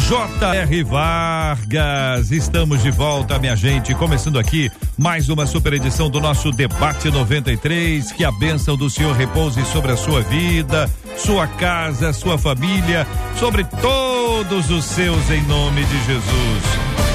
J.R. 0.00 0.84
Vargas. 0.84 2.30
Estamos 2.30 2.82
de 2.82 2.90
volta, 2.90 3.38
minha 3.38 3.56
gente. 3.56 3.94
Começando 3.94 4.38
aqui 4.38 4.70
mais 4.96 5.28
uma 5.28 5.46
super 5.46 5.72
edição 5.72 6.10
do 6.10 6.20
nosso 6.20 6.50
Debate 6.52 7.10
93. 7.10 8.12
Que 8.12 8.24
a 8.24 8.30
bênção 8.30 8.76
do 8.76 8.90
Senhor 8.90 9.14
repouse 9.14 9.64
sobre 9.66 9.92
a 9.92 9.96
sua 9.96 10.20
vida, 10.22 10.90
sua 11.16 11.46
casa, 11.46 12.12
sua 12.12 12.36
família, 12.36 13.06
sobre 13.38 13.64
todos 13.64 14.70
os 14.70 14.84
seus, 14.84 15.30
em 15.30 15.42
nome 15.42 15.84
de 15.84 16.04
Jesus. 16.04 16.62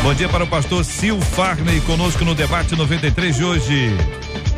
Bom 0.04 0.14
dia 0.14 0.28
para 0.28 0.44
o 0.44 0.48
pastor 0.48 0.84
Sil 0.84 1.22
Farney, 1.22 1.80
conosco 1.82 2.26
no 2.26 2.34
Debate 2.34 2.76
93 2.76 3.36
de 3.36 3.44
hoje. 3.44 3.98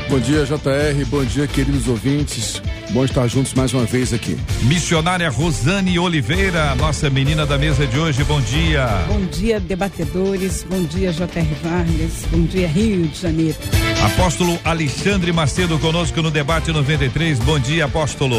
Bom 0.09 0.19
dia, 0.19 0.45
JR. 0.45 1.05
Bom 1.07 1.23
dia, 1.23 1.47
queridos 1.47 1.87
ouvintes. 1.87 2.61
Bom 2.91 3.03
estar 3.03 3.27
juntos 3.27 3.53
mais 3.53 3.73
uma 3.73 3.85
vez 3.85 4.13
aqui. 4.13 4.37
Missionária 4.63 5.29
Rosane 5.29 5.97
Oliveira, 5.97 6.75
nossa 6.75 7.09
menina 7.09 7.45
da 7.45 7.57
mesa 7.57 7.87
de 7.87 7.97
hoje. 7.97 8.23
Bom 8.23 8.39
dia. 8.41 8.85
Bom 9.07 9.25
dia, 9.25 9.59
debatedores. 9.59 10.63
Bom 10.69 10.83
dia, 10.83 11.11
J.R. 11.11 11.47
Vargas. 11.63 12.25
Bom 12.29 12.43
dia, 12.45 12.67
Rio 12.67 13.07
de 13.07 13.19
Janeiro. 13.19 13.57
Apóstolo 14.03 14.59
Alexandre 14.63 15.31
Macedo 15.31 15.79
conosco 15.79 16.21
no 16.21 16.29
Debate 16.29 16.71
93. 16.71 17.39
Bom 17.39 17.57
dia, 17.59 17.85
apóstolo. 17.85 18.37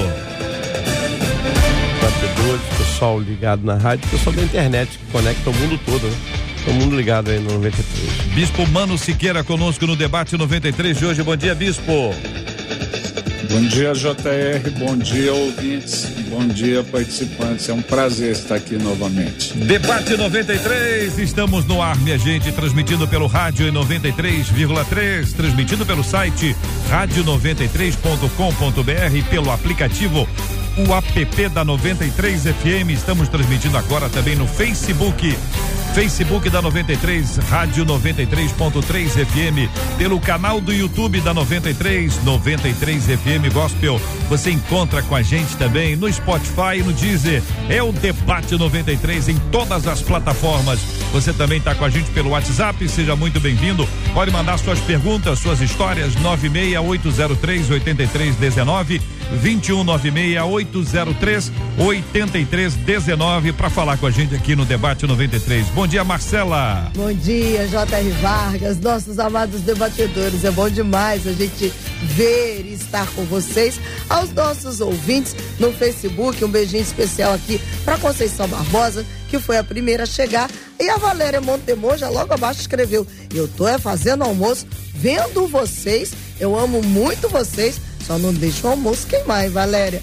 Debatedores, 2.00 2.78
pessoal 2.78 3.18
ligado 3.18 3.64
na 3.64 3.76
rádio, 3.76 4.08
pessoal 4.08 4.36
da 4.36 4.42
internet 4.42 4.98
que 4.98 5.10
conecta 5.10 5.50
o 5.50 5.54
mundo 5.54 5.80
todo, 5.84 6.06
né? 6.06 6.16
Todo 6.64 6.74
mundo 6.74 6.96
ligado 6.96 7.30
aí 7.30 7.38
no 7.38 7.54
93. 7.54 8.34
Bispo 8.34 8.66
Mano 8.68 8.96
Siqueira 8.96 9.44
conosco 9.44 9.86
no 9.86 9.94
Debate 9.94 10.36
93 10.36 10.98
de 10.98 11.06
hoje. 11.06 11.22
Bom 11.22 11.36
dia, 11.36 11.54
Bispo. 11.54 12.14
Bom 13.50 13.62
dia, 13.68 13.92
JR. 13.92 14.70
Bom 14.78 14.96
dia, 14.96 15.32
ouvintes. 15.32 16.06
Bom 16.28 16.48
dia, 16.48 16.82
participantes. 16.82 17.68
É 17.68 17.72
um 17.72 17.82
prazer 17.82 18.32
estar 18.32 18.56
aqui 18.56 18.76
novamente. 18.76 19.56
Debate 19.56 20.16
93, 20.16 21.18
estamos 21.18 21.64
no 21.66 21.80
ar, 21.80 21.96
minha 21.98 22.18
gente, 22.18 22.50
transmitindo 22.50 23.06
pelo 23.06 23.26
rádio 23.26 23.68
em 23.68 23.72
93,3, 23.72 25.32
transmitindo 25.34 25.86
pelo 25.86 26.02
site 26.02 26.56
rádio93.com.br, 26.90 29.30
pelo 29.30 29.52
aplicativo 29.52 30.26
o 30.76 30.92
app 30.92 31.48
da 31.50 31.64
93 31.64 32.42
FM. 32.42 32.90
Estamos 32.90 33.28
transmitindo 33.28 33.78
agora 33.78 34.08
também 34.08 34.34
no 34.34 34.46
Facebook. 34.46 35.36
Facebook 35.94 36.50
da 36.50 36.60
93, 36.60 37.36
Rádio 37.48 37.86
93.3 37.86 39.24
FM, 39.24 39.70
pelo 39.96 40.18
canal 40.18 40.60
do 40.60 40.72
YouTube 40.72 41.20
da 41.20 41.32
93, 41.32 42.24
93 42.24 43.04
FM 43.04 43.52
Gospel. 43.52 44.00
Você 44.28 44.50
encontra 44.50 45.02
com 45.04 45.14
a 45.14 45.22
gente 45.22 45.56
também 45.56 45.94
no 45.94 46.12
Spotify 46.12 46.78
e 46.78 46.82
no 46.82 46.92
Deezer. 46.92 47.40
É 47.68 47.80
o 47.80 47.92
Debate 47.92 48.56
93 48.56 49.28
em 49.28 49.38
todas 49.52 49.86
as 49.86 50.02
plataformas. 50.02 50.80
Você 51.12 51.32
também 51.32 51.58
está 51.58 51.76
com 51.76 51.84
a 51.84 51.90
gente 51.90 52.10
pelo 52.10 52.30
WhatsApp, 52.30 52.88
seja 52.88 53.14
muito 53.14 53.38
bem-vindo. 53.38 53.88
Pode 54.12 54.32
mandar 54.32 54.58
suas 54.58 54.80
perguntas, 54.80 55.38
suas 55.38 55.60
histórias, 55.60 56.16
96803 56.16 57.70
8319 57.70 59.13
2196-803 59.42 61.50
8319 61.78 63.52
para 63.52 63.68
falar 63.68 63.98
com 63.98 64.06
a 64.06 64.10
gente 64.10 64.34
aqui 64.34 64.54
no 64.54 64.64
Debate 64.64 65.06
93. 65.06 65.66
Bom 65.68 65.86
dia, 65.86 66.04
Marcela. 66.04 66.90
Bom 66.94 67.12
dia, 67.12 67.66
J.R. 67.66 68.10
Vargas, 68.22 68.78
nossos 68.78 69.18
amados 69.18 69.62
debatedores. 69.62 70.44
É 70.44 70.50
bom 70.50 70.68
demais 70.68 71.26
a 71.26 71.32
gente 71.32 71.72
ver 72.02 72.64
e 72.64 72.74
estar 72.74 73.06
com 73.12 73.24
vocês. 73.24 73.80
Aos 74.08 74.32
nossos 74.32 74.80
ouvintes 74.80 75.34
no 75.58 75.72
Facebook, 75.72 76.44
um 76.44 76.48
beijinho 76.48 76.82
especial 76.82 77.34
aqui 77.34 77.60
para 77.84 77.98
Conceição 77.98 78.46
Barbosa, 78.46 79.04
que 79.28 79.38
foi 79.38 79.58
a 79.58 79.64
primeira 79.64 80.04
a 80.04 80.06
chegar. 80.06 80.48
E 80.78 80.88
a 80.88 80.96
Valéria 80.96 81.40
Montemor 81.40 81.96
já 81.96 82.08
logo 82.08 82.32
abaixo 82.32 82.60
escreveu: 82.60 83.06
Eu 83.34 83.48
tô 83.48 83.66
é 83.66 83.78
fazendo 83.78 84.22
almoço, 84.22 84.66
vendo 84.94 85.48
vocês. 85.48 86.12
Eu 86.38 86.58
amo 86.58 86.82
muito 86.82 87.28
vocês 87.28 87.80
só 88.06 88.18
não 88.18 88.32
deixa 88.32 88.66
o 88.66 88.70
almoço 88.70 89.06
queimar, 89.06 89.44
hein, 89.44 89.50
Valéria? 89.50 90.02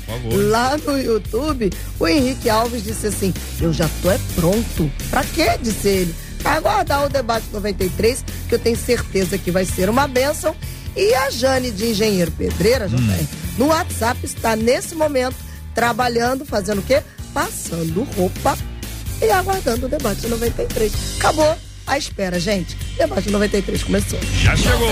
Lá 0.49 0.77
no 0.77 0.99
YouTube, 0.99 1.71
o 1.99 2.07
Henrique 2.07 2.49
Alves 2.49 2.83
disse 2.83 3.07
assim: 3.07 3.33
Eu 3.59 3.71
já 3.71 3.89
tô 4.01 4.09
é 4.09 4.19
pronto. 4.35 4.91
Pra 5.09 5.23
quê? 5.23 5.57
Disse 5.61 5.87
ele. 5.87 6.15
Pra 6.39 6.53
aguardar 6.53 7.05
o 7.05 7.09
debate 7.09 7.45
93, 7.53 8.25
que 8.49 8.55
eu 8.55 8.59
tenho 8.59 8.75
certeza 8.75 9.37
que 9.37 9.51
vai 9.51 9.65
ser 9.65 9.89
uma 9.89 10.07
bênção. 10.07 10.55
E 10.95 11.13
a 11.13 11.29
Jane 11.29 11.71
de 11.71 11.91
Engenheiro 11.91 12.31
Pedreira, 12.31 12.87
hum. 12.87 12.95
JR, 12.95 13.27
no 13.57 13.67
WhatsApp, 13.67 14.25
está 14.25 14.55
nesse 14.55 14.95
momento 14.95 15.35
trabalhando, 15.73 16.45
fazendo 16.45 16.79
o 16.79 16.83
quê? 16.83 17.01
Passando 17.33 18.03
roupa 18.15 18.57
e 19.21 19.29
aguardando 19.29 19.85
o 19.85 19.89
debate 19.89 20.27
93. 20.27 20.91
Acabou 21.17 21.57
à 21.91 21.97
espera, 21.97 22.39
gente. 22.39 22.77
Debate 22.97 23.29
93 23.29 23.83
começou. 23.83 24.17
Já 24.41 24.55
chegou! 24.55 24.87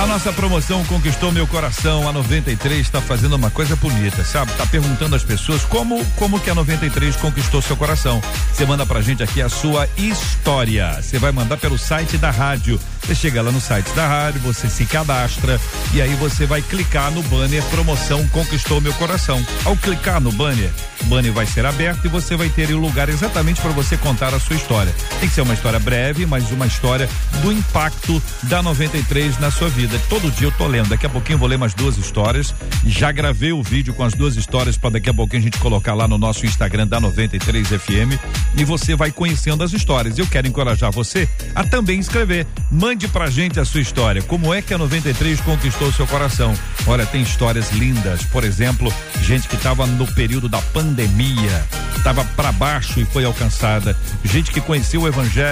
A 0.00 0.06
nossa 0.06 0.32
promoção 0.32 0.82
conquistou 0.86 1.30
meu 1.30 1.46
coração. 1.46 2.08
A 2.08 2.12
93 2.12 2.80
está 2.80 3.00
fazendo 3.00 3.36
uma 3.36 3.50
coisa 3.50 3.76
bonita, 3.76 4.24
sabe? 4.24 4.52
Tá 4.54 4.64
perguntando 4.64 5.14
às 5.14 5.22
pessoas 5.22 5.64
como 5.64 6.02
como 6.16 6.40
que 6.40 6.48
a 6.48 6.54
93 6.54 7.16
conquistou 7.16 7.60
seu 7.60 7.76
coração. 7.76 8.22
Você 8.52 8.64
manda 8.64 8.86
pra 8.86 9.02
gente 9.02 9.22
aqui 9.22 9.42
a 9.42 9.50
sua 9.50 9.86
história. 9.98 11.02
Você 11.02 11.18
vai 11.18 11.30
mandar 11.30 11.58
pelo 11.58 11.76
site 11.76 12.16
da 12.16 12.30
rádio. 12.30 12.80
Você 13.02 13.14
chega 13.14 13.42
lá 13.42 13.52
no 13.52 13.60
site 13.60 13.90
da 13.92 14.06
rádio, 14.08 14.40
você 14.40 14.68
se 14.68 14.84
cadastra 14.84 15.60
e 15.94 16.02
aí 16.02 16.12
você 16.14 16.44
vai 16.44 16.60
clicar 16.60 17.10
no 17.12 17.22
banner 17.22 17.62
promoção 17.66 18.26
conquistou 18.28 18.80
meu 18.80 18.92
coração. 18.94 19.44
Ao 19.64 19.76
clicar 19.76 20.20
no 20.20 20.32
banner, 20.32 20.70
o 21.02 21.04
banner 21.04 21.32
vai 21.32 21.46
ser 21.46 21.64
aberto 21.64 22.04
e 22.06 22.08
você 22.08 22.34
vai 22.34 22.48
ter 22.48 22.70
o 22.70 22.78
lugar 22.78 23.08
exatamente 23.08 23.60
para 23.60 23.70
você 23.70 23.96
contar 23.96 24.34
a 24.34 24.40
sua 24.40 24.56
história. 24.56 24.92
Tem 25.20 25.28
que 25.28 25.34
ser 25.34 25.42
uma 25.42 25.54
história 25.54 25.65
breve, 25.78 26.26
mas 26.26 26.50
uma 26.50 26.66
história 26.66 27.08
do 27.42 27.52
impacto 27.52 28.22
da 28.44 28.62
93 28.62 29.38
na 29.38 29.50
sua 29.50 29.68
vida. 29.68 30.00
Todo 30.08 30.30
dia 30.30 30.46
eu 30.46 30.52
tô 30.52 30.66
lendo. 30.66 30.88
Daqui 30.88 31.06
a 31.06 31.08
pouquinho 31.08 31.34
eu 31.34 31.38
vou 31.38 31.48
ler 31.48 31.58
mais 31.58 31.74
duas 31.74 31.96
histórias. 31.96 32.54
Já 32.84 33.12
gravei 33.12 33.52
o 33.52 33.62
vídeo 33.62 33.92
com 33.92 34.04
as 34.04 34.14
duas 34.14 34.36
histórias 34.36 34.76
para 34.76 34.90
daqui 34.90 35.10
a 35.10 35.14
pouquinho 35.14 35.40
a 35.40 35.44
gente 35.44 35.58
colocar 35.58 35.94
lá 35.94 36.06
no 36.06 36.16
nosso 36.16 36.46
Instagram 36.46 36.86
da 36.86 37.00
93 37.00 37.68
FM 37.68 38.18
e 38.56 38.64
você 38.64 38.94
vai 38.94 39.10
conhecendo 39.10 39.62
as 39.62 39.72
histórias. 39.72 40.18
Eu 40.18 40.26
quero 40.26 40.46
encorajar 40.46 40.90
você 40.90 41.28
a 41.54 41.64
também 41.64 41.98
escrever. 41.98 42.46
Mande 42.70 43.08
pra 43.08 43.28
gente 43.30 43.60
a 43.60 43.64
sua 43.64 43.80
história. 43.80 44.22
Como 44.22 44.52
é 44.52 44.62
que 44.62 44.72
a 44.74 44.78
93 44.78 45.40
conquistou 45.40 45.92
seu 45.92 46.06
coração? 46.06 46.54
Olha, 46.86 47.04
tem 47.06 47.22
histórias 47.22 47.72
lindas. 47.72 48.24
Por 48.24 48.44
exemplo, 48.44 48.92
gente 49.22 49.48
que 49.48 49.56
estava 49.56 49.86
no 49.86 50.06
período 50.14 50.48
da 50.48 50.60
pandemia, 50.60 51.64
estava 51.96 52.24
para 52.24 52.52
baixo 52.52 53.00
e 53.00 53.04
foi 53.04 53.24
alcançada. 53.24 53.96
Gente 54.24 54.50
que 54.50 54.60
conheceu 54.60 55.02
o 55.02 55.08
evangelho 55.08 55.45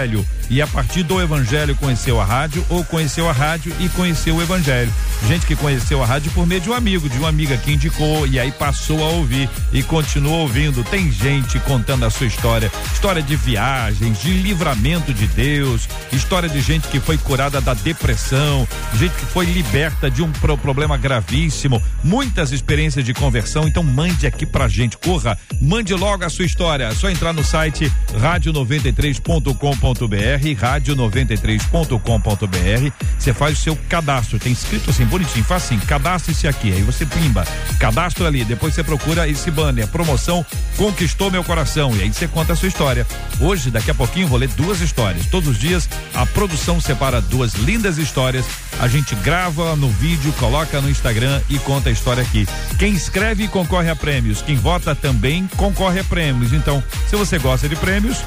e 0.50 0.60
a 0.60 0.66
partir 0.66 1.02
do 1.02 1.20
evangelho 1.20 1.74
conheceu 1.76 2.20
a 2.20 2.24
rádio 2.24 2.64
ou 2.68 2.84
conheceu 2.84 3.28
a 3.28 3.32
rádio 3.32 3.72
e 3.80 3.88
conheceu 3.90 4.36
o 4.36 4.42
evangelho. 4.42 4.92
Gente 5.26 5.46
que 5.46 5.56
conheceu 5.56 6.02
a 6.02 6.06
rádio 6.06 6.30
por 6.32 6.46
meio 6.46 6.60
de 6.60 6.68
um 6.68 6.74
amigo, 6.74 7.08
de 7.08 7.16
uma 7.18 7.28
amiga 7.28 7.56
que 7.56 7.72
indicou 7.72 8.26
e 8.26 8.38
aí 8.38 8.52
passou 8.52 9.02
a 9.02 9.08
ouvir 9.08 9.48
e 9.72 9.82
continua 9.82 10.36
ouvindo. 10.36 10.84
Tem 10.84 11.10
gente 11.10 11.58
contando 11.60 12.04
a 12.04 12.10
sua 12.10 12.26
história, 12.26 12.70
história 12.92 13.22
de 13.22 13.36
viagens, 13.36 14.20
de 14.20 14.32
livramento 14.34 15.14
de 15.14 15.26
Deus, 15.28 15.88
história 16.12 16.48
de 16.48 16.60
gente 16.60 16.88
que 16.88 17.00
foi 17.00 17.16
curada 17.16 17.60
da 17.60 17.74
depressão, 17.74 18.68
gente 18.98 19.14
que 19.14 19.26
foi 19.26 19.46
liberta 19.46 20.10
de 20.10 20.22
um 20.22 20.30
pro 20.32 20.58
problema 20.58 20.96
gravíssimo, 20.96 21.82
muitas 22.02 22.52
experiências 22.52 23.04
de 23.04 23.14
conversão. 23.14 23.66
Então 23.66 23.82
mande 23.82 24.26
aqui 24.26 24.44
pra 24.44 24.68
gente, 24.68 24.98
corra, 24.98 25.38
mande 25.60 25.94
logo 25.94 26.24
a 26.24 26.30
sua 26.30 26.44
história. 26.44 26.84
É 26.84 26.94
só 26.94 27.08
entrar 27.08 27.32
no 27.32 27.42
site 27.44 27.90
radio93.com.br, 28.18 29.83
radio93.com.br. 29.92 32.92
Você 33.18 33.34
faz 33.34 33.58
o 33.58 33.62
seu 33.62 33.76
cadastro, 33.88 34.38
tem 34.38 34.52
escrito 34.52 34.90
assim 34.90 35.04
bonitinho, 35.04 35.44
faz 35.44 35.64
assim, 35.64 35.78
cadastre-se 35.78 36.48
aqui, 36.48 36.72
aí 36.72 36.82
você 36.82 37.04
pimba, 37.04 37.44
cadastro 37.78 38.26
ali, 38.26 38.44
depois 38.44 38.74
você 38.74 38.82
procura 38.82 39.28
esse 39.28 39.50
banner, 39.50 39.86
promoção 39.88 40.46
conquistou 40.76 41.30
meu 41.30 41.44
coração 41.44 41.94
e 41.96 42.02
aí 42.02 42.12
você 42.12 42.26
conta 42.26 42.52
a 42.52 42.56
sua 42.56 42.68
história. 42.68 43.06
Hoje, 43.40 43.70
daqui 43.70 43.90
a 43.90 43.94
pouquinho, 43.94 44.28
vou 44.28 44.38
ler 44.38 44.48
duas 44.50 44.80
histórias. 44.80 45.26
Todos 45.26 45.50
os 45.50 45.58
dias 45.58 45.88
a 46.14 46.26
produção 46.26 46.80
separa 46.80 47.20
duas 47.20 47.54
lindas 47.54 47.98
histórias, 47.98 48.44
a 48.80 48.88
gente 48.88 49.14
grava 49.16 49.76
no 49.76 49.88
vídeo, 49.88 50.32
coloca 50.38 50.80
no 50.80 50.90
Instagram 50.90 51.40
e 51.48 51.58
conta 51.58 51.88
a 51.88 51.92
história 51.92 52.22
aqui. 52.22 52.46
Quem 52.78 52.92
escreve 52.92 53.48
concorre 53.48 53.90
a 53.90 53.96
prêmios, 53.96 54.42
quem 54.42 54.56
vota 54.56 54.94
também 54.94 55.48
concorre 55.56 56.00
a 56.00 56.04
prêmios. 56.04 56.52
Então, 56.52 56.82
se 57.08 57.16
você 57.16 57.38
gosta 57.38 57.68
de 57.68 57.76
prêmios, 57.76 58.18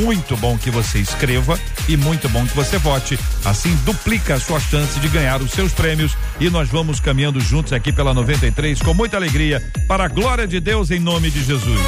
muito 0.00 0.36
bom 0.36 0.56
que 0.56 0.70
você 0.70 0.83
escreva 0.98 1.58
e 1.88 1.96
muito 1.96 2.28
bom 2.28 2.44
que 2.46 2.54
você 2.54 2.76
vote. 2.78 3.18
Assim 3.44 3.74
duplica 3.84 4.34
a 4.34 4.40
sua 4.40 4.58
chance 4.60 4.98
de 5.00 5.08
ganhar 5.08 5.40
os 5.40 5.50
seus 5.52 5.72
prêmios 5.72 6.16
e 6.40 6.50
nós 6.50 6.68
vamos 6.68 6.98
caminhando 7.00 7.40
juntos 7.40 7.72
aqui 7.72 7.92
pela 7.92 8.12
93 8.12 8.82
com 8.82 8.92
muita 8.94 9.16
alegria 9.16 9.62
para 9.88 10.04
a 10.04 10.08
glória 10.08 10.46
de 10.46 10.60
Deus 10.60 10.90
em 10.90 11.00
nome 11.00 11.30
de 11.30 11.42
Jesus. 11.42 11.80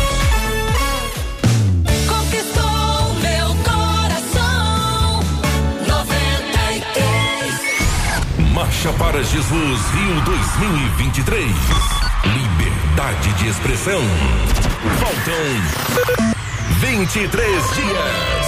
Conquistou 2.09 3.15
meu 3.21 3.55
coração. 3.65 5.21
93. 5.87 8.53
Marcha 8.53 8.93
para 8.95 9.23
Jesus 9.23 9.81
Rio 9.93 10.21
2023. 10.25 11.47
Liberdade 12.25 13.33
de 13.35 13.49
expressão. 13.49 14.01
Faltam 14.99 15.35
23 16.81 17.75
dias. 17.75 18.46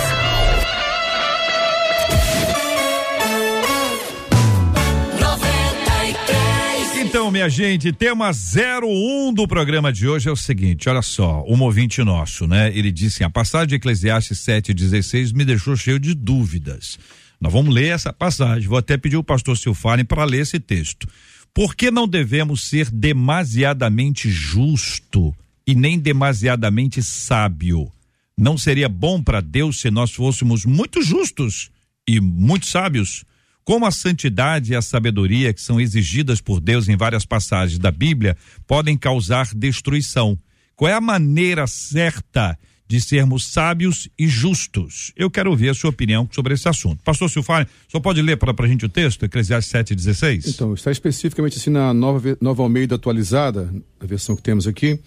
Minha 7.38 7.49
gente, 7.49 7.93
tema 7.93 8.32
01 8.32 9.32
do 9.32 9.46
programa 9.46 9.93
de 9.93 10.08
hoje 10.08 10.29
é 10.29 10.32
o 10.32 10.35
seguinte: 10.35 10.88
olha 10.88 11.02
só, 11.02 11.44
um 11.46 11.62
ouvinte 11.62 12.02
nosso, 12.02 12.49
né? 12.49 12.76
Ele 12.76 12.90
disse: 12.90 13.23
a 13.23 13.31
passagem 13.31 13.69
de 13.69 13.75
Eclesiastes 13.76 14.38
7,16 14.40 15.32
me 15.32 15.44
deixou 15.44 15.76
cheio 15.76 16.00
de 16.00 16.14
dúvidas. 16.14 16.99
Nós 17.40 17.52
vamos 17.52 17.73
ler 17.73 17.94
essa 17.94 18.12
passagem. 18.12 18.67
Vou 18.67 18.76
até 18.76 18.96
pedir 18.96 19.17
o 19.17 19.23
pastor 19.23 19.56
Silfane 19.56 20.02
para 20.02 20.25
ler 20.25 20.40
esse 20.40 20.58
texto. 20.58 21.06
Por 21.55 21.76
que 21.76 21.93
não 21.93 22.08
devemos 22.08 22.69
ser 22.69 22.90
demasiadamente 22.90 24.29
justo 24.29 25.32
e 25.64 25.76
nem 25.76 25.96
demasiadamente 25.96 27.00
sábio? 27.05 27.88
Não 28.37 28.58
seria 28.58 28.88
bom 28.88 29.23
para 29.23 29.41
Deus 29.41 29.81
se 29.81 29.93
nós 29.93 30.11
fôssemos 30.11 30.64
muito 30.64 31.00
justos 31.02 31.70
e 32.05 32.20
muito 32.20 32.67
sábios? 32.67 33.25
Como 33.69 33.85
a 33.85 33.91
santidade 33.91 34.73
e 34.73 34.75
a 34.75 34.81
sabedoria 34.81 35.53
que 35.53 35.61
são 35.61 35.79
exigidas 35.79 36.41
por 36.41 36.59
Deus 36.59 36.88
em 36.88 36.97
várias 36.97 37.26
passagens 37.26 37.79
da 37.79 37.91
Bíblia 37.91 38.35
podem 38.67 38.97
causar 38.97 39.55
destruição? 39.55 40.38
Qual 40.75 40.91
é 40.91 40.94
a 40.94 41.00
maneira 41.03 41.67
certa 41.67 42.59
de 42.88 42.99
sermos 42.99 43.53
sábios 43.53 44.09
e 44.19 44.26
justos? 44.26 45.12
Eu 45.15 45.31
quero 45.31 45.50
ouvir 45.50 45.69
a 45.69 45.75
sua 45.75 45.91
opinião 45.91 46.26
sobre 46.32 46.55
esse 46.55 46.67
assunto. 46.67 47.03
Pastor 47.05 47.29
Silfane, 47.29 47.67
só 47.88 48.00
pode 48.00 48.23
ler 48.23 48.38
para 48.38 48.55
a 48.59 48.67
gente 48.67 48.87
o 48.87 48.88
texto, 48.88 49.26
Eclesiastes 49.26 49.70
7,16? 49.70 50.49
Então, 50.49 50.73
está 50.73 50.91
especificamente 50.91 51.59
assim 51.59 51.69
na 51.69 51.93
nova, 51.93 52.38
nova 52.41 52.62
Almeida 52.62 52.94
atualizada, 52.94 53.70
a 54.00 54.06
versão 54.06 54.35
que 54.35 54.41
temos 54.41 54.67
aqui. 54.67 54.99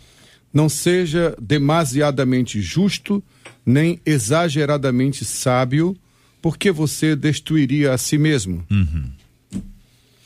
Não 0.54 0.70
seja 0.70 1.36
demasiadamente 1.42 2.62
justo, 2.62 3.24
nem 3.66 4.00
exageradamente 4.06 5.26
sábio, 5.26 5.98
porque 6.42 6.72
você 6.72 7.16
destruiria 7.16 7.94
a 7.94 7.98
si 7.98 8.18
mesmo. 8.18 8.66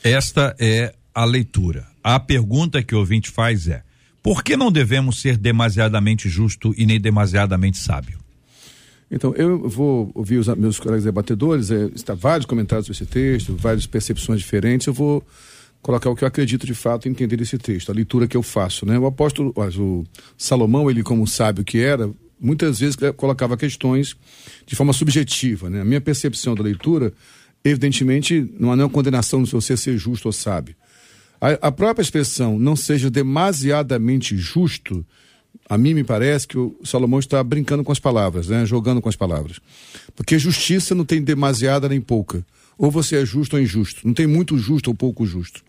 Esta 0.02 0.54
é 0.58 0.94
a 1.14 1.24
leitura. 1.24 1.86
A 2.02 2.18
pergunta 2.20 2.82
que 2.82 2.94
o 2.94 2.98
ouvinte 2.98 3.30
faz 3.30 3.68
é: 3.68 3.82
por 4.22 4.42
que 4.42 4.56
não 4.56 4.70
devemos 4.72 5.20
ser 5.20 5.36
demasiadamente 5.36 6.28
justo 6.28 6.74
e 6.76 6.86
nem 6.86 7.00
demasiadamente 7.00 7.78
sábio? 7.78 8.18
Então, 9.10 9.32
eu 9.36 9.68
vou 9.68 10.10
ouvir 10.14 10.38
os 10.38 10.48
meus 10.56 10.80
colegas 10.80 11.04
debatedores, 11.04 11.70
é, 11.70 11.86
está 11.94 12.12
vários 12.12 12.44
comentários 12.44 12.86
sobre 12.86 13.04
esse 13.04 13.06
texto, 13.06 13.56
várias 13.56 13.86
percepções 13.86 14.40
diferentes. 14.40 14.86
Eu 14.86 14.92
vou 14.92 15.24
colocar 15.80 16.10
o 16.10 16.16
que 16.16 16.24
eu 16.24 16.28
acredito 16.28 16.66
de 16.66 16.74
fato 16.74 17.08
entender 17.08 17.40
esse 17.40 17.56
texto, 17.56 17.90
a 17.90 17.94
leitura 17.94 18.26
que 18.26 18.36
eu 18.36 18.42
faço. 18.42 18.84
Né? 18.84 18.98
O 18.98 19.06
apóstolo, 19.06 19.54
o 19.56 20.04
Salomão, 20.36 20.90
ele 20.90 21.04
como 21.04 21.24
sábio 21.26 21.64
que 21.64 21.78
era, 21.78 22.10
muitas 22.40 22.80
vezes 22.80 22.96
colocava 23.16 23.56
questões 23.56 24.16
de 24.66 24.76
forma 24.76 24.92
subjetiva. 24.92 25.70
Né? 25.70 25.80
A 25.80 25.84
minha 25.84 26.00
percepção 26.00 26.54
da 26.54 26.62
leitura, 26.62 27.12
evidentemente, 27.64 28.48
não 28.58 28.72
há 28.72 28.76
nenhuma 28.76 28.92
condenação 28.92 29.44
se 29.44 29.52
você 29.52 29.76
ser 29.76 29.96
justo 29.96 30.26
ou 30.26 30.32
sábio. 30.32 30.74
A, 31.40 31.68
a 31.68 31.72
própria 31.72 32.02
expressão 32.02 32.58
não 32.58 32.76
seja 32.76 33.10
demasiadamente 33.10 34.36
justo, 34.36 35.04
a 35.68 35.76
mim 35.76 35.94
me 35.94 36.04
parece 36.04 36.46
que 36.46 36.58
o 36.58 36.76
Salomão 36.84 37.18
está 37.18 37.42
brincando 37.42 37.82
com 37.82 37.90
as 37.90 37.98
palavras, 37.98 38.48
né? 38.48 38.64
jogando 38.64 39.00
com 39.00 39.08
as 39.08 39.16
palavras. 39.16 39.58
Porque 40.14 40.38
justiça 40.38 40.94
não 40.94 41.04
tem 41.04 41.22
demasiada 41.22 41.88
nem 41.88 42.00
pouca. 42.00 42.44
Ou 42.78 42.90
você 42.90 43.16
é 43.16 43.24
justo 43.24 43.56
ou 43.56 43.62
injusto. 43.62 44.06
Não 44.06 44.12
tem 44.12 44.26
muito 44.26 44.56
justo 44.58 44.88
ou 44.88 44.94
pouco 44.94 45.24
justo. 45.24 45.62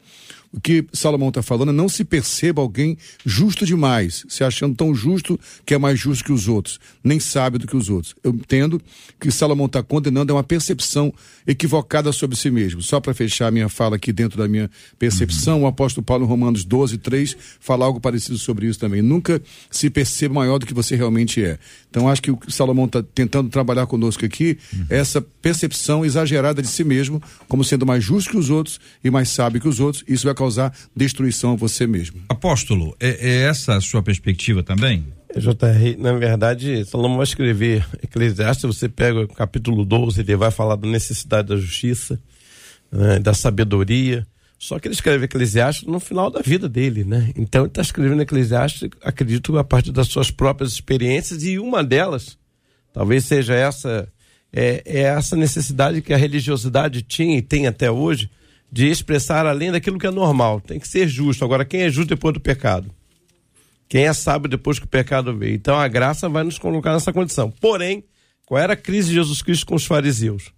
O 0.54 0.62
que 0.62 0.86
Salomão 0.94 1.30
está 1.30 1.42
falando 1.42 1.70
é 1.70 1.74
não 1.74 1.90
se 1.90 2.04
perceba 2.04 2.62
alguém 2.62 2.98
justo 3.26 3.66
demais, 3.66 4.26
se 4.30 4.44
achando 4.44 4.76
tão 4.76 4.96
justo 4.96 5.40
que 5.66 5.74
é 5.74 5.78
mais 5.78 6.00
justo 6.00 6.24
que 6.24 6.32
os 6.32 6.48
outros, 6.48 6.80
nem 7.04 7.20
sábio 7.20 7.60
do 7.60 7.68
que 7.68 7.76
os 7.76 7.90
outros. 7.90 8.16
Eu 8.24 8.32
entendo 8.32 8.82
que 9.20 9.30
Salomão 9.30 9.66
está 9.66 9.84
condenando 9.84 10.32
é 10.32 10.36
uma 10.36 10.44
percepção 10.44 11.14
equivocada 11.46 12.12
sobre 12.12 12.36
si 12.36 12.50
mesmo. 12.50 12.82
Só 12.82 13.00
para 13.00 13.14
fechar 13.14 13.48
a 13.48 13.52
minha 13.52 13.70
fala 13.70 13.96
aqui 13.96 14.12
dentro 14.12 14.38
da 14.38 14.48
minha 14.48 14.70
percepção, 14.98 15.64
o 15.64 15.68
apóstolo 15.68 16.04
Paulo 16.04 16.26
em 16.26 16.28
Romanos 16.28 16.64
12, 16.64 16.98
3 16.98 17.38
fala 17.60 17.86
algo 17.86 18.00
parecido 18.00 18.38
sobre 18.38 18.68
isso 18.68 18.80
também. 18.80 19.02
Nunca 19.02 19.42
se 19.70 19.90
perceba 19.90 20.34
maior 20.34 20.60
do 20.60 20.66
que 20.66 20.74
você 20.74 20.96
realmente 20.96 21.44
é. 21.44 21.60
Então 21.90 22.08
acho 22.08 22.22
que 22.22 22.32
o 22.32 22.38
que 22.38 22.52
Salomão 22.52 22.86
está 22.86 23.04
tentando 23.04 23.50
trabalhar 23.50 23.86
conosco 23.88 24.26
aqui 24.26 24.58
é 24.90 24.98
essa 24.98 25.22
percepção 25.22 26.06
exagerada 26.06 26.62
de 26.62 26.68
si 26.68 26.84
mesmo, 26.84 27.22
como 27.48 27.64
sendo 27.64 27.86
mais 27.86 28.04
justo 28.04 28.32
que 28.32 28.38
os 28.38 28.50
outros 28.50 28.80
e 29.04 29.10
mais 29.10 29.30
sábio 29.30 29.62
que 29.62 29.68
os 29.68 29.80
outros. 29.80 30.04
Isso 30.08 30.26
vai 30.26 30.36
causar 30.38 30.74
destruição 30.96 31.54
a 31.54 31.56
você 31.56 31.88
mesmo. 31.88 32.22
Apóstolo, 32.30 32.96
é, 33.00 33.10
é 33.10 33.42
essa 33.44 33.76
a 33.76 33.82
sua 33.82 34.04
perspectiva 34.04 34.64
também? 34.64 35.06
JR, 35.36 35.98
na 36.00 36.14
verdade, 36.14 36.86
Salomão 36.86 37.18
vai 37.18 37.26
escrever 37.26 37.86
Eclesiastes, 38.04 38.64
você 38.64 38.90
pega 38.90 39.22
o 39.22 39.28
capítulo 39.28 39.86
12, 39.86 40.22
ele 40.22 40.36
vai 40.36 40.52
falar 40.52 40.76
da 40.76 40.88
necessidade 40.88 41.50
da 41.50 41.58
justiça, 41.58 42.20
né, 42.92 43.20
da 43.20 43.34
sabedoria. 43.34 44.26
Só 44.58 44.80
que 44.80 44.88
ele 44.88 44.96
escreve 44.96 45.26
Eclesiastes 45.26 45.88
no 45.88 46.00
final 46.00 46.32
da 46.32 46.42
vida 46.42 46.68
dele, 46.68 47.04
né? 47.04 47.32
Então 47.36 47.62
ele 47.62 47.68
está 47.68 47.82
escrevendo 47.82 48.24
Eclesiastes, 48.24 48.90
acredito, 49.04 49.56
a 49.58 49.64
partir 49.64 49.92
das 49.92 50.08
suas 50.08 50.32
próprias 50.32 50.72
experiências, 50.72 51.44
e 51.44 51.60
uma 51.60 51.84
delas, 51.84 52.38
talvez 52.92 53.26
seja 53.26 53.54
essa, 53.54 54.08
é, 54.52 54.82
é 54.84 55.02
essa 55.02 55.36
necessidade 55.36 56.02
que 56.02 56.12
a 56.12 56.18
religiosidade 56.18 57.04
tinha 57.04 57.38
e 57.38 57.42
tem 57.42 57.68
até 57.68 57.92
hoje, 57.92 58.32
de 58.72 58.88
expressar 58.88 59.46
além 59.46 59.72
daquilo 59.72 60.00
que 60.00 60.08
é 60.08 60.12
normal. 60.12 60.60
Tem 60.62 60.80
que 60.80 60.88
ser 60.88 61.08
justo. 61.08 61.44
Agora, 61.44 61.66
quem 61.66 61.82
é 61.82 61.90
justo 61.90 62.10
depois 62.10 62.34
do 62.34 62.40
pecado? 62.40 62.92
Quem 63.90 64.06
é 64.06 64.14
sábio 64.14 64.50
depois 64.50 64.80
que 64.80 64.86
o 64.86 64.90
pecado 64.90 65.36
veio? 65.36 65.56
Então 65.56 65.76
a 65.76 65.88
graça 65.88 66.28
vai 66.28 66.44
nos 66.44 66.58
colocar 66.58 66.94
nessa 66.94 67.14
condição. 67.14 67.50
Porém, 67.50 68.04
qual 68.46 68.60
era 68.60 68.74
a 68.74 68.78
crise 68.78 69.10
de 69.10 69.16
Jesus 69.16 69.42
Cristo 69.42 69.66
com 69.66 69.76
os 69.76 69.86
fariseus? 69.86 70.52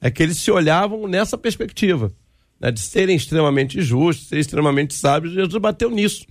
É 0.00 0.10
que 0.10 0.22
eles 0.22 0.38
se 0.38 0.50
olhavam 0.50 1.06
nessa 1.06 1.36
perspectiva, 1.36 2.12
né, 2.60 2.70
de 2.70 2.80
serem 2.80 3.16
extremamente 3.16 3.82
justos, 3.82 4.28
serem 4.28 4.40
extremamente 4.40 4.94
sábios. 4.94 5.34
Jesus 5.34 5.60
bateu 5.60 5.90
nisso. 5.90 6.26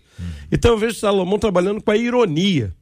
Então 0.52 0.72
eu 0.72 0.78
vejo 0.78 0.96
Salomão 0.96 1.40
trabalhando 1.40 1.82
com 1.82 1.92
a 1.92 1.98
ironia, 1.98 2.74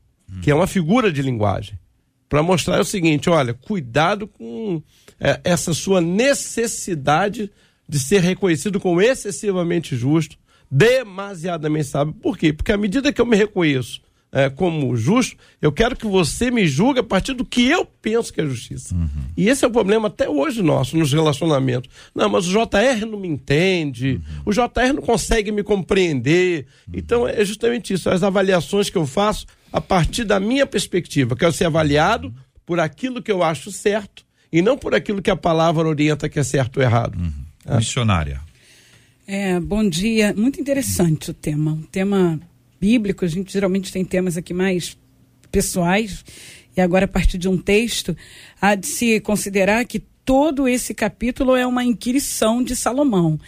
que 0.42 0.52
é 0.52 0.56
uma 0.56 0.68
figura 0.68 1.12
de 1.12 1.22
linguagem, 1.22 1.80
para 2.28 2.44
mostrar 2.44 2.80
o 2.80 2.86
seguinte: 2.86 3.30
olha, 3.30 3.54
cuidado 3.54 4.28
com 4.28 4.82
é, 5.20 5.40
essa 5.44 5.74
sua 5.74 6.02
necessidade 6.02 7.52
de 7.90 8.00
ser 8.00 8.22
reconhecido 8.22 8.80
como 8.80 9.02
excessivamente 9.02 9.96
justo, 9.96 10.38
demasiadamente 10.70 11.88
sábio. 11.88 12.14
Por 12.14 12.38
quê? 12.38 12.54
Porque 12.54 12.72
à 12.72 12.78
medida 12.78 13.12
que 13.12 13.20
eu 13.20 13.26
me 13.26 13.36
reconheço 13.36 14.02
é, 14.32 14.48
como 14.48 14.96
justo, 14.96 15.36
eu 15.60 15.72
quero 15.72 15.96
que 15.96 16.06
você 16.06 16.52
me 16.52 16.68
julgue 16.68 17.00
a 17.00 17.04
partir 17.04 17.34
do 17.34 17.44
que 17.44 17.68
eu 17.68 17.84
penso 17.84 18.32
que 18.32 18.40
é 18.40 18.46
justiça. 18.46 18.96
E 19.36 19.50
esse 19.50 19.66
é 19.66 19.68
o 19.68 19.72
problema 19.72 20.08
até 20.08 20.30
hoje 20.30 20.62
nosso 20.62 20.96
nos 20.96 21.12
relacionamentos. 21.12 21.90
Não, 22.14 22.30
mas 22.30 22.48
o 22.48 22.52
JR 22.52 23.08
não 23.10 23.20
me 23.20 23.28
entende, 23.28 24.22
o 24.46 24.54
JR 24.54 24.94
não 24.94 25.02
consegue 25.02 25.52
me 25.52 25.64
compreender. 25.64 26.68
Então 26.94 27.28
é 27.28 27.44
justamente 27.44 27.92
isso, 27.96 28.08
as 28.08 28.22
avaliações 28.22 28.88
que 28.88 29.00
eu 29.00 29.08
faço 29.08 29.48
a 29.74 29.82
partir 29.82 30.26
da 30.26 30.40
minha 30.40 30.68
perspectiva. 30.68 31.36
Quero 31.36 31.52
ser 31.52 31.66
avaliado 31.66 32.32
por 32.68 32.80
aquilo 32.80 33.24
que 33.24 33.32
eu 33.32 33.42
acho 33.42 33.72
certo 33.72 34.24
e 34.54 34.62
não 34.62 34.78
por 34.78 34.94
aquilo 34.94 35.24
que 35.24 35.32
a 35.32 35.36
palavra 35.36 35.88
orienta 35.88 36.30
que 36.30 36.38
é 36.38 36.44
certo 36.44 36.78
ou 36.78 36.84
errado. 36.84 37.18
Missionária. 37.78 38.42
É, 39.28 39.60
bom 39.60 39.88
dia. 39.88 40.34
Muito 40.36 40.60
interessante 40.60 41.32
o 41.32 41.34
tema. 41.34 41.72
Um 41.72 41.84
tema 41.84 42.40
bíblico. 42.80 43.26
A 43.26 43.28
gente 43.28 43.54
geralmente 43.54 43.92
tem 43.92 44.04
temas 44.04 44.38
aqui 44.38 44.54
mais 44.54 44.98
pessoais. 45.52 46.24
E 46.76 46.82
agora, 46.82 47.06
a 47.06 47.08
partir 47.08 47.38
de 47.38 47.48
um 47.48 47.58
texto, 47.58 48.16
há 48.62 48.76
de 48.76 48.88
se 48.88 49.20
considerar 49.20 49.86
que 49.86 50.02
todo 50.30 50.68
esse 50.68 50.94
capítulo 50.94 51.56
é 51.56 51.66
uma 51.66 51.84
inquirição 51.84 52.64
de 52.64 52.76
Salomão. 52.76 53.40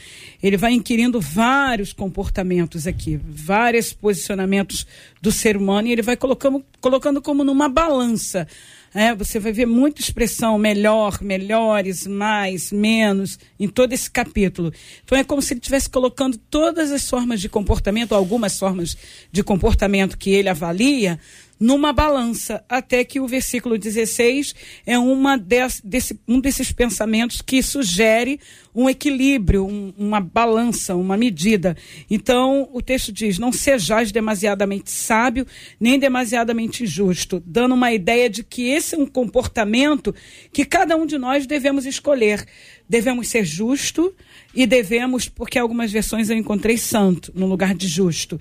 Ele 0.41 0.57
vai 0.57 0.73
inquirindo 0.73 1.21
vários 1.21 1.93
comportamentos 1.93 2.87
aqui, 2.87 3.19
vários 3.23 3.93
posicionamentos 3.93 4.87
do 5.21 5.31
ser 5.31 5.55
humano, 5.55 5.87
e 5.87 5.91
ele 5.91 6.01
vai 6.01 6.17
colocando, 6.17 6.65
colocando 6.79 7.21
como 7.21 7.43
numa 7.43 7.69
balança. 7.69 8.47
É, 8.93 9.15
você 9.15 9.39
vai 9.39 9.53
ver 9.53 9.65
muita 9.65 10.01
expressão 10.01 10.57
melhor, 10.57 11.21
melhores, 11.21 12.05
mais, 12.05 12.74
menos, 12.74 13.39
em 13.57 13.67
todo 13.67 13.93
esse 13.93 14.12
capítulo. 14.12 14.74
Então 15.03 15.17
é 15.17 15.24
como 15.24 15.41
se 15.41 15.53
ele 15.53 15.60
estivesse 15.60 15.89
colocando 15.89 16.38
todas 16.50 16.91
as 16.91 17.10
formas 17.10 17.39
de 17.39 17.48
comportamento, 17.48 18.13
algumas 18.13 18.60
formas 18.60 18.98
de 19.31 19.43
comportamento 19.43 20.17
que 20.17 20.31
ele 20.31 20.50
avalia, 20.50 21.17
numa 21.61 21.93
balança, 21.93 22.65
até 22.67 23.05
que 23.05 23.19
o 23.19 23.27
versículo 23.27 23.77
16 23.77 24.55
é 24.83 24.97
uma 24.97 25.37
des, 25.37 25.79
desse, 25.83 26.19
um 26.27 26.41
desses 26.41 26.71
pensamentos 26.71 27.39
que 27.39 27.61
sugere 27.61 28.39
um 28.73 28.89
equilíbrio, 28.89 29.67
um, 29.67 29.93
uma 29.95 30.19
balança, 30.19 30.95
uma 30.95 31.15
medida. 31.15 31.77
Então, 32.09 32.67
o 32.73 32.81
texto 32.81 33.11
diz: 33.11 33.37
Não 33.37 33.51
sejais 33.51 34.11
demasiadamente 34.11 34.89
sábio, 34.89 35.45
nem 35.79 35.99
demasiadamente 35.99 36.87
justo, 36.87 37.43
dando 37.45 37.75
uma 37.75 37.93
ideia 37.93 38.27
de 38.27 38.43
que 38.43 38.67
esse 38.69 38.95
é 38.95 38.97
um 38.97 39.05
comportamento 39.05 40.15
que 40.51 40.65
cada 40.65 40.97
um 40.97 41.05
de 41.05 41.19
nós 41.19 41.45
devemos 41.45 41.85
escolher. 41.85 42.43
Devemos 42.89 43.27
ser 43.27 43.45
justo 43.45 44.13
e 44.53 44.65
devemos, 44.65 45.29
porque 45.29 45.58
algumas 45.58 45.91
versões 45.91 46.29
eu 46.29 46.38
encontrei 46.38 46.77
santo 46.77 47.31
no 47.34 47.48
lugar 47.48 47.74
de 47.74 47.88
justo. 47.88 48.39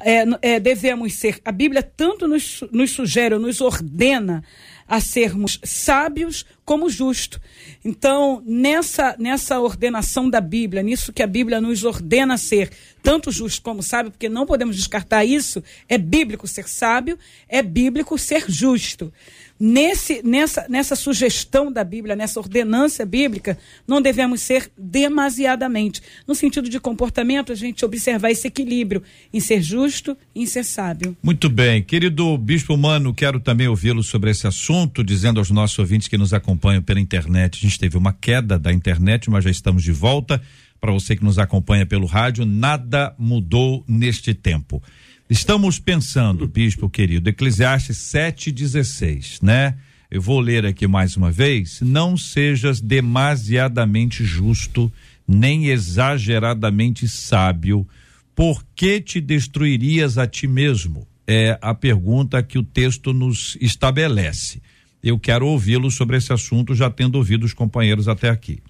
É, 0.00 0.24
é, 0.40 0.60
devemos 0.60 1.14
ser, 1.14 1.40
a 1.44 1.50
Bíblia 1.50 1.82
tanto 1.82 2.28
nos, 2.28 2.62
nos 2.70 2.90
sugere, 2.92 3.36
nos 3.38 3.60
ordena 3.60 4.44
a 4.86 5.00
sermos 5.00 5.60
sábios 5.62 6.46
como 6.64 6.88
justo. 6.88 7.40
Então, 7.84 8.42
nessa, 8.46 9.14
nessa 9.18 9.60
ordenação 9.60 10.30
da 10.30 10.40
Bíblia, 10.40 10.82
nisso 10.82 11.12
que 11.12 11.22
a 11.22 11.26
Bíblia 11.26 11.60
nos 11.60 11.84
ordena 11.84 12.38
ser, 12.38 12.70
tanto 13.02 13.30
justo 13.30 13.60
como 13.60 13.82
sábio, 13.82 14.10
porque 14.10 14.28
não 14.28 14.46
podemos 14.46 14.76
descartar 14.76 15.24
isso, 15.24 15.62
é 15.88 15.98
bíblico 15.98 16.46
ser 16.46 16.68
sábio, 16.68 17.18
é 17.48 17.62
bíblico 17.62 18.16
ser 18.16 18.44
justo 18.48 19.12
nesse, 19.58 20.22
nessa, 20.22 20.66
nessa 20.68 20.94
sugestão 20.94 21.72
da 21.72 21.82
Bíblia, 21.82 22.14
nessa 22.14 22.38
ordenança 22.38 23.04
bíblica, 23.04 23.58
não 23.86 24.00
devemos 24.00 24.40
ser 24.40 24.70
demasiadamente. 24.78 26.00
No 26.26 26.34
sentido 26.34 26.68
de 26.68 26.78
comportamento, 26.78 27.52
a 27.52 27.54
gente 27.54 27.84
observar 27.84 28.30
esse 28.30 28.46
equilíbrio 28.46 29.02
em 29.32 29.40
ser 29.40 29.60
justo 29.60 30.16
e 30.34 30.42
em 30.42 30.46
ser 30.46 30.64
sábio. 30.64 31.16
Muito 31.22 31.48
bem. 31.48 31.82
Querido 31.82 32.36
Bispo 32.38 32.74
Humano, 32.74 33.12
quero 33.12 33.40
também 33.40 33.68
ouvi-lo 33.68 34.02
sobre 34.02 34.30
esse 34.30 34.46
assunto, 34.46 35.02
dizendo 35.02 35.40
aos 35.40 35.50
nossos 35.50 35.78
ouvintes 35.78 36.08
que 36.08 36.18
nos 36.18 36.32
acompanham 36.32 36.82
pela 36.82 37.00
internet. 37.00 37.58
A 37.58 37.68
gente 37.68 37.78
teve 37.78 37.96
uma 37.96 38.12
queda 38.12 38.58
da 38.58 38.72
internet, 38.72 39.28
mas 39.28 39.44
já 39.44 39.50
estamos 39.50 39.82
de 39.82 39.92
volta. 39.92 40.40
Para 40.80 40.92
você 40.92 41.16
que 41.16 41.24
nos 41.24 41.38
acompanha 41.38 41.84
pelo 41.84 42.06
rádio, 42.06 42.46
nada 42.46 43.12
mudou 43.18 43.84
neste 43.88 44.32
tempo. 44.32 44.80
Estamos 45.30 45.78
pensando, 45.78 46.48
bispo 46.48 46.88
querido, 46.88 47.28
Eclesiastes 47.28 47.98
7,16, 47.98 49.40
né? 49.42 49.76
Eu 50.10 50.22
vou 50.22 50.40
ler 50.40 50.64
aqui 50.64 50.86
mais 50.86 51.18
uma 51.18 51.30
vez. 51.30 51.82
Não 51.82 52.16
sejas 52.16 52.80
demasiadamente 52.80 54.24
justo, 54.24 54.90
nem 55.26 55.66
exageradamente 55.66 57.06
sábio, 57.06 57.86
por 58.34 58.64
que 58.74 59.02
te 59.02 59.20
destruirias 59.20 60.16
a 60.16 60.26
ti 60.26 60.46
mesmo? 60.46 61.06
É 61.26 61.58
a 61.60 61.74
pergunta 61.74 62.42
que 62.42 62.58
o 62.58 62.62
texto 62.62 63.12
nos 63.12 63.54
estabelece. 63.60 64.62
Eu 65.02 65.18
quero 65.18 65.46
ouvi-lo 65.46 65.90
sobre 65.90 66.16
esse 66.16 66.32
assunto, 66.32 66.74
já 66.74 66.88
tendo 66.88 67.16
ouvido 67.16 67.44
os 67.44 67.52
companheiros 67.52 68.08
até 68.08 68.30
aqui. 68.30 68.62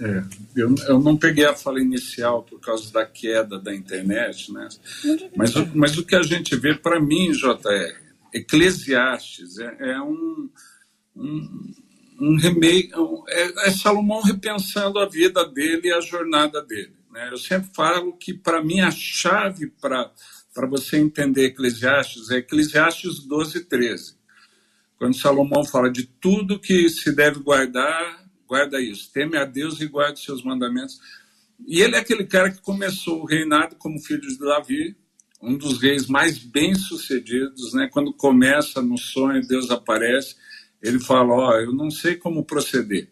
É, 0.00 0.22
eu, 0.56 0.74
eu 0.88 1.00
não 1.00 1.16
peguei 1.16 1.44
a 1.44 1.54
fala 1.56 1.80
inicial 1.80 2.42
por 2.44 2.60
causa 2.60 2.92
da 2.92 3.04
queda 3.06 3.58
da 3.58 3.74
internet, 3.74 4.52
né? 4.52 4.68
Mas, 5.36 5.56
o- 5.56 5.70
mas 5.74 5.98
o 5.98 6.04
que 6.04 6.14
a 6.16 6.22
gente 6.22 6.56
vê, 6.56 6.74
para 6.74 7.00
mim, 7.00 7.32
JR, 7.32 7.94
Eclesiastes 8.34 9.58
é, 9.58 9.76
é 9.92 10.00
um, 10.02 10.50
um, 11.16 11.74
um 12.20 12.36
remake, 12.36 12.92
é, 13.28 13.68
é 13.68 13.70
Salomão 13.72 14.22
repensando 14.22 14.98
a 15.00 15.06
vida 15.08 15.44
dele 15.46 15.88
e 15.88 15.92
a 15.92 16.00
jornada 16.00 16.62
dele. 16.62 16.94
Né? 17.12 17.30
Eu 17.32 17.38
sempre 17.38 17.70
falo 17.74 18.12
que, 18.16 18.34
para 18.34 18.62
mim, 18.62 18.80
a 18.80 18.90
chave 18.90 19.68
para 19.80 20.12
você 20.68 20.98
entender 20.98 21.46
Eclesiastes 21.46 22.30
é 22.30 22.36
Eclesiastes 22.38 23.20
12, 23.26 23.64
13 23.64 24.18
quando 24.98 25.16
Salomão 25.16 25.64
fala 25.64 25.90
de 25.90 26.04
tudo 26.04 26.58
que 26.58 26.88
se 26.90 27.12
deve 27.14 27.40
guardar, 27.40 28.27
guarda 28.48 28.80
isso. 28.80 29.12
Teme 29.12 29.36
a 29.36 29.44
Deus 29.44 29.80
e 29.80 29.86
guarde 29.86 30.20
seus 30.20 30.42
mandamentos. 30.42 30.98
E 31.66 31.82
ele 31.82 31.96
é 31.96 31.98
aquele 31.98 32.24
cara 32.24 32.50
que 32.50 32.62
começou 32.62 33.20
o 33.20 33.26
reinado 33.26 33.76
como 33.76 34.00
filho 34.00 34.22
de 34.22 34.38
Davi, 34.38 34.96
um 35.40 35.56
dos 35.56 35.80
reis 35.80 36.06
mais 36.06 36.38
bem-sucedidos, 36.38 37.74
né? 37.74 37.88
Quando 37.92 38.12
começa 38.12 38.80
no 38.80 38.96
sonho, 38.96 39.46
Deus 39.46 39.70
aparece, 39.70 40.36
ele 40.82 40.98
fala: 40.98 41.34
"Ó, 41.34 41.52
eu 41.58 41.72
não 41.72 41.90
sei 41.90 42.16
como 42.16 42.44
proceder". 42.44 43.08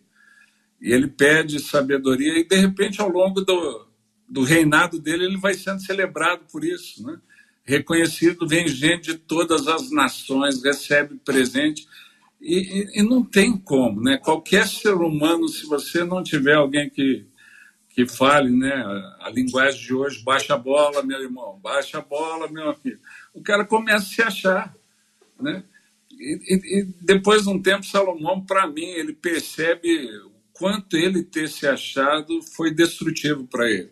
E 0.80 0.92
ele 0.92 1.06
pede 1.06 1.60
sabedoria 1.60 2.38
e 2.38 2.44
de 2.44 2.56
repente 2.56 3.00
ao 3.00 3.08
longo 3.08 3.40
do, 3.40 3.86
do 4.28 4.42
reinado 4.42 4.98
dele 4.98 5.24
ele 5.24 5.38
vai 5.38 5.54
sendo 5.54 5.80
celebrado 5.80 6.44
por 6.50 6.64
isso, 6.64 7.04
né? 7.06 7.18
Reconhecido, 7.64 8.46
vem 8.46 8.68
gente 8.68 9.12
de 9.12 9.18
todas 9.18 9.66
as 9.66 9.90
nações, 9.90 10.62
recebe 10.62 11.16
presente 11.24 11.86
e, 12.46 13.00
e- 13.00 13.02
não 13.02 13.24
tem 13.24 13.56
como, 13.56 14.00
né? 14.02 14.18
Qualquer 14.18 14.66
ser 14.68 14.94
humano, 14.94 15.48
se 15.48 15.66
você 15.66 16.04
não 16.04 16.22
tiver 16.22 16.54
alguém 16.54 16.88
que 16.90 17.26
que 17.96 18.06
fale, 18.06 18.50
né, 18.50 18.74
a, 19.20 19.30
linguagem 19.30 19.80
de 19.80 19.94
hoje, 19.94 20.22
baixa 20.22 20.52
a 20.52 20.58
bola, 20.58 21.02
meu 21.02 21.18
irmão, 21.18 21.58
baixa 21.62 21.96
a 21.96 22.02
bola, 22.02 22.46
meu 22.46 22.64
amigo. 22.64 23.00
O 23.32 23.42
cara 23.42 23.64
começa 23.64 24.04
a 24.04 24.08
se 24.10 24.20
achar, 24.20 24.76
né? 25.40 25.64
E, 26.12 26.80
e- 26.80 26.84
depois 27.00 27.44
de 27.44 27.48
um 27.48 27.60
tempo, 27.60 27.86
Salomão, 27.86 28.44
para 28.44 28.66
mim, 28.66 28.84
ele 28.84 29.14
percebe 29.14 30.10
o 30.26 30.32
quanto 30.52 30.94
ele 30.94 31.22
ter 31.22 31.48
se 31.48 31.66
achado 31.66 32.42
foi 32.42 32.70
destrutivo 32.70 33.46
para 33.46 33.66
ele. 33.70 33.90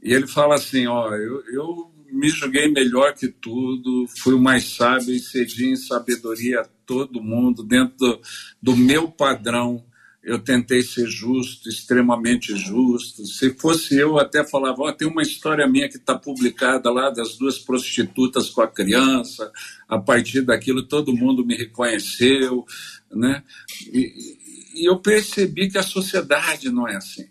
E 0.00 0.14
ele 0.14 0.28
fala 0.28 0.54
assim, 0.54 0.86
ó, 0.86 1.12
eu, 1.16 1.44
eu 1.52 1.90
me 2.12 2.28
julguei 2.28 2.68
melhor 2.68 3.12
que 3.12 3.26
tudo, 3.26 4.06
fui 4.18 4.34
o 4.34 4.40
mais 4.40 4.64
sábio 4.76 5.12
e 5.12 5.18
cedi 5.18 5.66
em 5.68 5.76
sabedoria 5.76 6.62
todo 6.88 7.22
mundo, 7.22 7.62
dentro 7.62 7.94
do, 7.98 8.20
do 8.62 8.76
meu 8.76 9.08
padrão, 9.08 9.84
eu 10.22 10.38
tentei 10.38 10.82
ser 10.82 11.06
justo, 11.06 11.68
extremamente 11.68 12.56
justo. 12.56 13.24
Se 13.26 13.50
fosse 13.54 13.96
eu, 13.96 14.18
até 14.18 14.42
falava, 14.42 14.82
ó, 14.82 14.92
tem 14.92 15.06
uma 15.06 15.22
história 15.22 15.68
minha 15.68 15.88
que 15.88 15.98
está 15.98 16.18
publicada 16.18 16.90
lá 16.90 17.10
das 17.10 17.36
duas 17.36 17.58
prostitutas 17.58 18.48
com 18.48 18.62
a 18.62 18.66
criança, 18.66 19.52
a 19.86 19.98
partir 19.98 20.40
daquilo 20.40 20.82
todo 20.82 21.14
mundo 21.14 21.44
me 21.44 21.56
reconheceu, 21.56 22.64
né? 23.12 23.44
E, 23.92 24.82
e 24.82 24.90
eu 24.90 24.98
percebi 24.98 25.70
que 25.70 25.78
a 25.78 25.82
sociedade 25.82 26.70
não 26.70 26.88
é 26.88 26.96
assim 26.96 27.28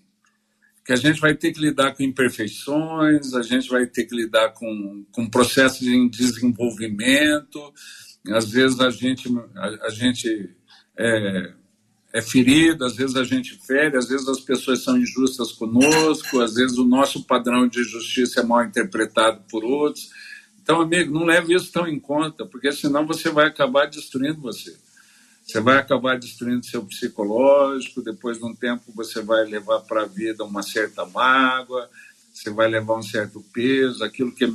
que 0.87 0.93
a 0.93 0.95
gente 0.95 1.19
vai 1.19 1.35
ter 1.35 1.51
que 1.51 1.59
lidar 1.59 1.93
com 1.93 2.01
imperfeições, 2.01 3.33
a 3.33 3.41
gente 3.41 3.67
vai 3.67 3.85
ter 3.85 4.05
que 4.05 4.15
lidar 4.15 4.53
com, 4.53 5.05
com 5.11 5.29
processos 5.29 5.85
em 5.85 6.07
desenvolvimento, 6.07 7.73
às 8.33 8.49
vezes 8.49 8.79
a 8.79 8.89
gente, 8.89 9.27
a, 9.55 9.87
a 9.87 9.89
gente 9.89 10.55
é, 10.97 11.53
é 12.13 12.21
ferido, 12.21 12.85
às 12.85 12.95
vezes 12.95 13.15
a 13.15 13.23
gente 13.23 13.55
fere, 13.65 13.97
às 13.97 14.07
vezes 14.07 14.27
as 14.27 14.39
pessoas 14.39 14.83
são 14.83 14.97
injustas 14.97 15.51
conosco, 15.51 16.39
às 16.39 16.55
vezes 16.55 16.77
o 16.77 16.83
nosso 16.83 17.23
padrão 17.23 17.67
de 17.67 17.83
justiça 17.83 18.41
é 18.41 18.43
mal 18.43 18.63
interpretado 18.63 19.41
por 19.49 19.63
outros. 19.63 20.09
Então, 20.61 20.81
amigo, 20.81 21.13
não 21.13 21.25
leve 21.25 21.53
isso 21.55 21.71
tão 21.71 21.87
em 21.87 21.99
conta, 21.99 22.45
porque 22.45 22.71
senão 22.71 23.05
você 23.05 23.29
vai 23.29 23.47
acabar 23.47 23.85
destruindo 23.85 24.41
você. 24.41 24.75
Você 25.45 25.61
vai 25.61 25.77
acabar 25.77 26.19
destruindo 26.19 26.65
seu 26.65 26.83
psicológico, 26.83 28.01
depois 28.01 28.37
de 28.37 28.43
um 28.43 28.53
tempo 28.53 28.83
você 28.93 29.21
vai 29.21 29.45
levar 29.45 29.79
para 29.79 30.01
a 30.01 30.05
vida 30.05 30.43
uma 30.43 30.61
certa 30.61 31.05
mágoa, 31.05 31.89
você 32.37 32.51
vai 32.51 32.67
levar 32.67 32.95
um 32.95 33.01
certo 33.01 33.43
peso, 33.51 34.03
aquilo 34.03 34.31
que 34.31 34.45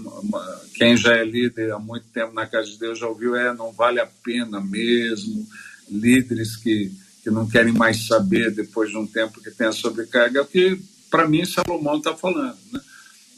quem 0.74 0.96
já 0.96 1.16
é 1.16 1.24
líder 1.24 1.72
há 1.72 1.78
muito 1.80 2.06
tempo 2.08 2.32
na 2.32 2.46
casa 2.46 2.70
de 2.70 2.78
Deus 2.78 2.98
já 2.98 3.08
ouviu 3.08 3.34
é 3.34 3.52
não 3.52 3.72
vale 3.72 3.98
a 3.98 4.06
pena 4.06 4.60
mesmo, 4.60 5.46
líderes 5.90 6.54
que, 6.54 6.92
que 7.24 7.30
não 7.30 7.48
querem 7.48 7.72
mais 7.72 8.06
saber 8.06 8.52
depois 8.52 8.90
de 8.90 8.96
um 8.96 9.06
tempo 9.06 9.42
que 9.42 9.50
tem 9.50 9.66
a 9.66 9.72
sobrecarga, 9.72 10.38
é 10.38 10.42
o 10.42 10.46
que 10.46 10.80
para 11.10 11.26
mim 11.26 11.44
Salomão 11.44 11.98
está 11.98 12.14
falando. 12.14 12.56
Né? 12.72 12.80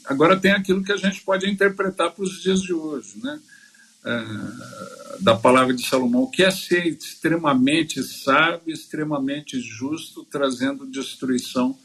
Agora 0.05 0.39
tem 0.39 0.51
aquilo 0.51 0.83
que 0.83 0.91
a 0.91 0.97
gente 0.97 1.21
pode 1.21 1.49
interpretar 1.49 2.11
para 2.11 2.23
os 2.23 2.43
dias 2.43 2.61
de 2.61 2.71
hoje, 2.71 3.15
né? 3.23 3.39
Ah, 4.03 5.17
da 5.19 5.35
palavra 5.35 5.73
de 5.73 5.83
Salomão, 5.83 6.23
o 6.23 6.29
que 6.29 6.43
é 6.43 6.51
ser 6.51 6.85
extremamente 6.85 8.03
sábio, 8.03 8.71
extremamente 8.71 9.59
justo, 9.59 10.23
trazendo 10.23 10.85
destruição 10.85 11.75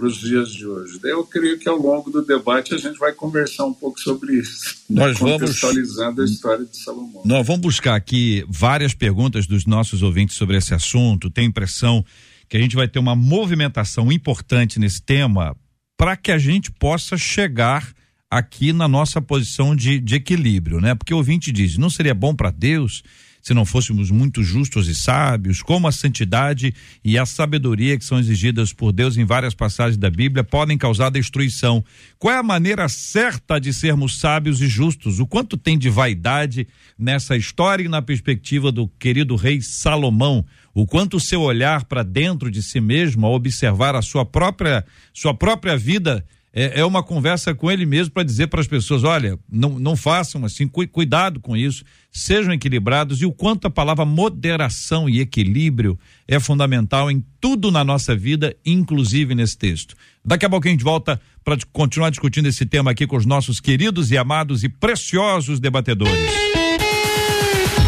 para 0.00 0.08
os 0.08 0.18
dias 0.18 0.50
de 0.50 0.66
hoje. 0.66 0.98
Daí 1.00 1.12
Eu 1.12 1.24
creio 1.24 1.58
que 1.58 1.68
ao 1.68 1.76
longo 1.76 2.10
do 2.10 2.24
debate 2.24 2.74
a 2.74 2.78
gente 2.78 2.98
vai 2.98 3.12
conversar 3.12 3.66
um 3.66 3.74
pouco 3.74 4.00
sobre 4.00 4.38
isso, 4.38 4.76
né? 4.88 5.06
Nós 5.06 5.18
vamos- 5.18 5.40
contextualizando 5.40 6.22
a 6.22 6.24
história 6.24 6.64
de 6.64 6.76
Salomão. 6.76 7.22
Nós 7.24 7.46
vamos 7.46 7.60
buscar 7.60 7.94
aqui 7.94 8.44
várias 8.48 8.94
perguntas 8.94 9.46
dos 9.46 9.66
nossos 9.66 10.02
ouvintes 10.02 10.36
sobre 10.36 10.56
esse 10.56 10.72
assunto. 10.72 11.30
Tem 11.30 11.46
impressão 11.46 12.04
que 12.48 12.56
a 12.56 12.60
gente 12.60 12.74
vai 12.74 12.88
ter 12.88 12.98
uma 12.98 13.14
movimentação 13.14 14.10
importante 14.10 14.80
nesse 14.80 15.02
tema 15.02 15.54
para 15.98 16.16
que 16.16 16.32
a 16.32 16.38
gente 16.38 16.72
possa 16.72 17.16
chegar 17.18 17.92
aqui 18.30 18.72
na 18.72 18.88
nossa 18.88 19.20
posição 19.20 19.76
de, 19.76 20.00
de 20.00 20.14
equilíbrio, 20.14 20.80
né? 20.80 20.94
Porque 20.94 21.12
o 21.12 21.18
ouvinte 21.18 21.52
diz: 21.52 21.76
não 21.76 21.90
seria 21.90 22.14
bom 22.14 22.34
para 22.34 22.50
Deus 22.50 23.02
se 23.40 23.54
não 23.54 23.64
fôssemos 23.64 24.10
muito 24.10 24.42
justos 24.42 24.88
e 24.88 24.94
sábios, 24.94 25.62
como 25.62 25.88
a 25.88 25.92
santidade 25.92 26.74
e 27.04 27.18
a 27.18 27.24
sabedoria 27.24 27.98
que 27.98 28.04
são 28.04 28.18
exigidas 28.18 28.72
por 28.72 28.92
Deus 28.92 29.16
em 29.16 29.24
várias 29.24 29.54
passagens 29.54 29.96
da 29.96 30.10
Bíblia 30.10 30.44
podem 30.44 30.76
causar 30.76 31.10
destruição. 31.10 31.84
Qual 32.18 32.34
é 32.34 32.38
a 32.38 32.42
maneira 32.42 32.88
certa 32.88 33.58
de 33.58 33.72
sermos 33.72 34.18
sábios 34.18 34.60
e 34.60 34.68
justos? 34.68 35.18
O 35.18 35.26
quanto 35.26 35.56
tem 35.56 35.78
de 35.78 35.88
vaidade 35.88 36.66
nessa 36.98 37.36
história 37.36 37.84
e 37.84 37.88
na 37.88 38.02
perspectiva 38.02 38.70
do 38.70 38.88
querido 38.98 39.36
rei 39.36 39.60
Salomão? 39.60 40.44
O 40.74 40.86
quanto 40.86 41.16
o 41.16 41.20
seu 41.20 41.40
olhar 41.40 41.84
para 41.84 42.02
dentro 42.02 42.50
de 42.50 42.62
si 42.62 42.80
mesmo, 42.80 43.26
ao 43.26 43.34
observar 43.34 43.96
a 43.96 44.02
sua 44.02 44.24
própria, 44.24 44.84
sua 45.12 45.34
própria 45.34 45.76
vida, 45.76 46.24
é, 46.52 46.80
é 46.80 46.84
uma 46.84 47.02
conversa 47.02 47.54
com 47.54 47.70
ele 47.70 47.86
mesmo 47.86 48.12
para 48.12 48.24
dizer 48.24 48.48
para 48.48 48.60
as 48.60 48.66
pessoas: 48.66 49.04
olha, 49.04 49.38
não, 49.50 49.78
não 49.78 49.96
façam 49.96 50.44
assim, 50.44 50.66
cu, 50.66 50.86
cuidado 50.88 51.38
com 51.38 51.56
isso, 51.56 51.84
sejam 52.10 52.52
equilibrados. 52.52 53.22
E 53.22 53.26
o 53.26 53.32
quanto 53.32 53.66
a 53.66 53.70
palavra 53.70 54.04
moderação 54.04 55.08
e 55.08 55.20
equilíbrio 55.20 55.98
é 56.26 56.40
fundamental 56.40 57.10
em 57.10 57.24
tudo 57.40 57.70
na 57.70 57.84
nossa 57.84 58.16
vida, 58.16 58.56
inclusive 58.66 59.34
nesse 59.34 59.56
texto. 59.56 59.94
Daqui 60.24 60.44
a 60.44 60.50
pouco 60.50 60.66
a 60.66 60.70
gente 60.70 60.84
volta 60.84 61.20
para 61.44 61.56
continuar 61.72 62.10
discutindo 62.10 62.46
esse 62.46 62.66
tema 62.66 62.90
aqui 62.90 63.06
com 63.06 63.16
os 63.16 63.24
nossos 63.24 63.60
queridos 63.60 64.10
e 64.10 64.18
amados 64.18 64.64
e 64.64 64.68
preciosos 64.68 65.60
debatedores. 65.60 66.14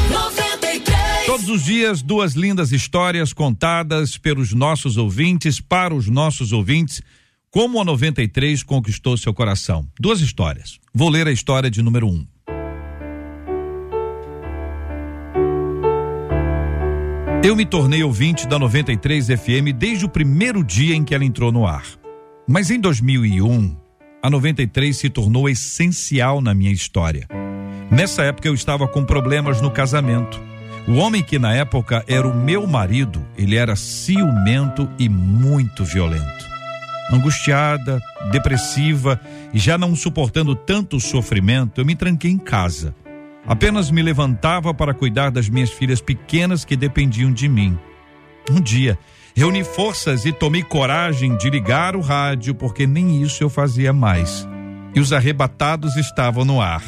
93. 0.09 1.27
Todos 1.27 1.49
os 1.49 1.65
dias, 1.65 2.01
duas 2.01 2.35
lindas 2.35 2.71
histórias 2.71 3.33
contadas 3.33 4.17
pelos 4.17 4.53
nossos 4.53 4.97
ouvintes, 4.97 5.61
para 5.61 5.93
os 5.93 6.09
nossos 6.09 6.53
ouvintes. 6.53 7.03
Como 7.53 7.79
a 7.79 7.85
93 7.85 8.63
conquistou 8.63 9.15
seu 9.19 9.35
coração. 9.35 9.87
Duas 10.01 10.23
histórias. 10.23 10.81
Vou 10.95 11.11
ler 11.11 11.27
a 11.27 11.31
história 11.31 11.71
de 11.71 11.83
número 11.83 12.09
um. 12.09 12.27
Eu 17.45 17.55
me 17.55 17.67
tornei 17.67 18.03
ouvinte 18.03 18.49
da 18.49 18.59
93 18.59 19.27
FM 19.27 19.77
desde 19.77 20.07
o 20.07 20.09
primeiro 20.09 20.65
dia 20.65 20.95
em 20.95 21.05
que 21.05 21.15
ela 21.15 21.27
entrou 21.27 21.53
no 21.53 21.67
ar. 21.67 21.85
Mas 22.49 22.71
em 22.71 22.81
2001, 22.81 23.77
a 24.23 24.31
93 24.31 24.97
se 24.97 25.11
tornou 25.11 25.47
essencial 25.47 26.41
na 26.41 26.55
minha 26.55 26.73
história. 26.73 27.29
Nessa 27.91 28.23
época 28.23 28.49
eu 28.49 28.55
estava 28.55 28.89
com 28.89 29.05
problemas 29.05 29.61
no 29.61 29.71
casamento. 29.71 30.41
O 30.89 30.95
homem 30.95 31.23
que 31.23 31.39
na 31.39 31.53
época 31.53 32.03
era 32.09 32.27
o 32.27 32.35
meu 32.35 32.67
marido, 32.67 33.23
ele 33.37 33.57
era 33.57 33.77
ciumento 33.77 34.89
e 34.99 35.07
muito 35.07 35.85
violento. 35.85 36.52
Angustiada, 37.13 38.01
depressiva 38.31 39.21
e 39.53 39.59
já 39.59 39.77
não 39.77 39.95
suportando 39.95 40.55
tanto 40.55 40.99
sofrimento, 40.99 41.81
eu 41.81 41.85
me 41.85 41.95
tranquei 41.95 42.31
em 42.31 42.39
casa. 42.39 42.95
Apenas 43.47 43.91
me 43.91 44.03
levantava 44.03 44.73
para 44.73 44.95
cuidar 44.95 45.31
das 45.31 45.49
minhas 45.49 45.71
filhas 45.71 46.01
pequenas 46.01 46.65
que 46.65 46.75
dependiam 46.75 47.31
de 47.31 47.49
mim. 47.49 47.79
Um 48.51 48.61
dia, 48.61 48.99
reuni 49.37 49.63
forças 49.63 50.25
e 50.25 50.33
tomei 50.33 50.63
coragem 50.63 51.37
de 51.37 51.51
ligar 51.51 51.95
o 51.97 52.01
rádio, 52.01 52.55
porque 52.55 52.87
nem 52.87 53.21
isso 53.23 53.43
eu 53.45 53.51
fazia 53.51 53.93
mais. 53.93 54.49
E 54.95 55.01
os 55.01 55.13
arrebatados 55.13 55.97
estavam 55.97 56.45
no 56.45 56.61
ar. 56.61 56.83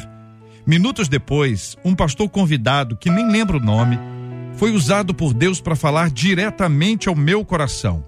Minutos 0.65 1.07
depois, 1.07 1.77
um 1.85 1.93
pastor 1.93 2.27
convidado, 2.29 2.97
que 2.97 3.11
nem 3.11 3.29
lembro 3.29 3.59
o 3.59 3.63
nome, 3.63 3.99
foi 4.55 4.71
usado 4.71 5.13
por 5.13 5.33
Deus 5.33 5.61
para 5.61 5.75
falar 5.75 6.09
diretamente 6.09 7.07
ao 7.07 7.15
meu 7.15 7.45
coração. 7.45 8.03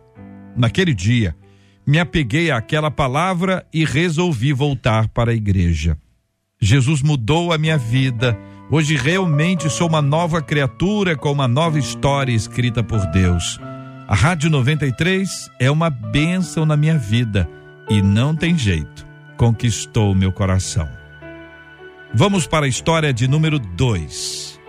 Naquele 0.56 0.94
dia, 0.94 1.36
me 1.88 2.00
apeguei 2.00 2.52
àquela 2.52 2.92
palavra 2.92 3.66
e 3.74 3.86
resolvi 3.86 4.52
voltar 4.52 5.08
para 5.08 5.32
a 5.32 5.34
igreja. 5.34 5.98
Jesus 6.60 7.02
mudou 7.02 7.54
a 7.54 7.58
minha 7.58 7.78
vida. 7.78 8.38
Hoje 8.70 8.98
realmente 8.98 9.70
sou 9.70 9.88
uma 9.88 10.02
nova 10.02 10.42
criatura 10.42 11.16
com 11.16 11.32
uma 11.32 11.48
nova 11.48 11.80
história 11.80 12.34
escrita 12.34 12.84
por 12.84 13.00
Deus. 13.12 13.58
A 14.06 14.14
Rádio 14.14 14.50
93 14.50 15.30
é 15.62 15.72
uma 15.72 15.90
bênção 15.90 16.66
na 16.66 16.76
minha 16.76 16.98
vida 16.98 17.50
e 17.90 18.02
não 18.02 18.36
tem 18.36 18.58
jeito. 18.58 19.08
Conquistou 19.38 20.14
meu 20.14 20.34
coração. 20.34 20.90
Vamos 22.14 22.46
para 22.46 22.66
a 22.66 22.70
história 22.70 23.14
de 23.14 23.30
número 23.30 23.60
2. 23.60 24.60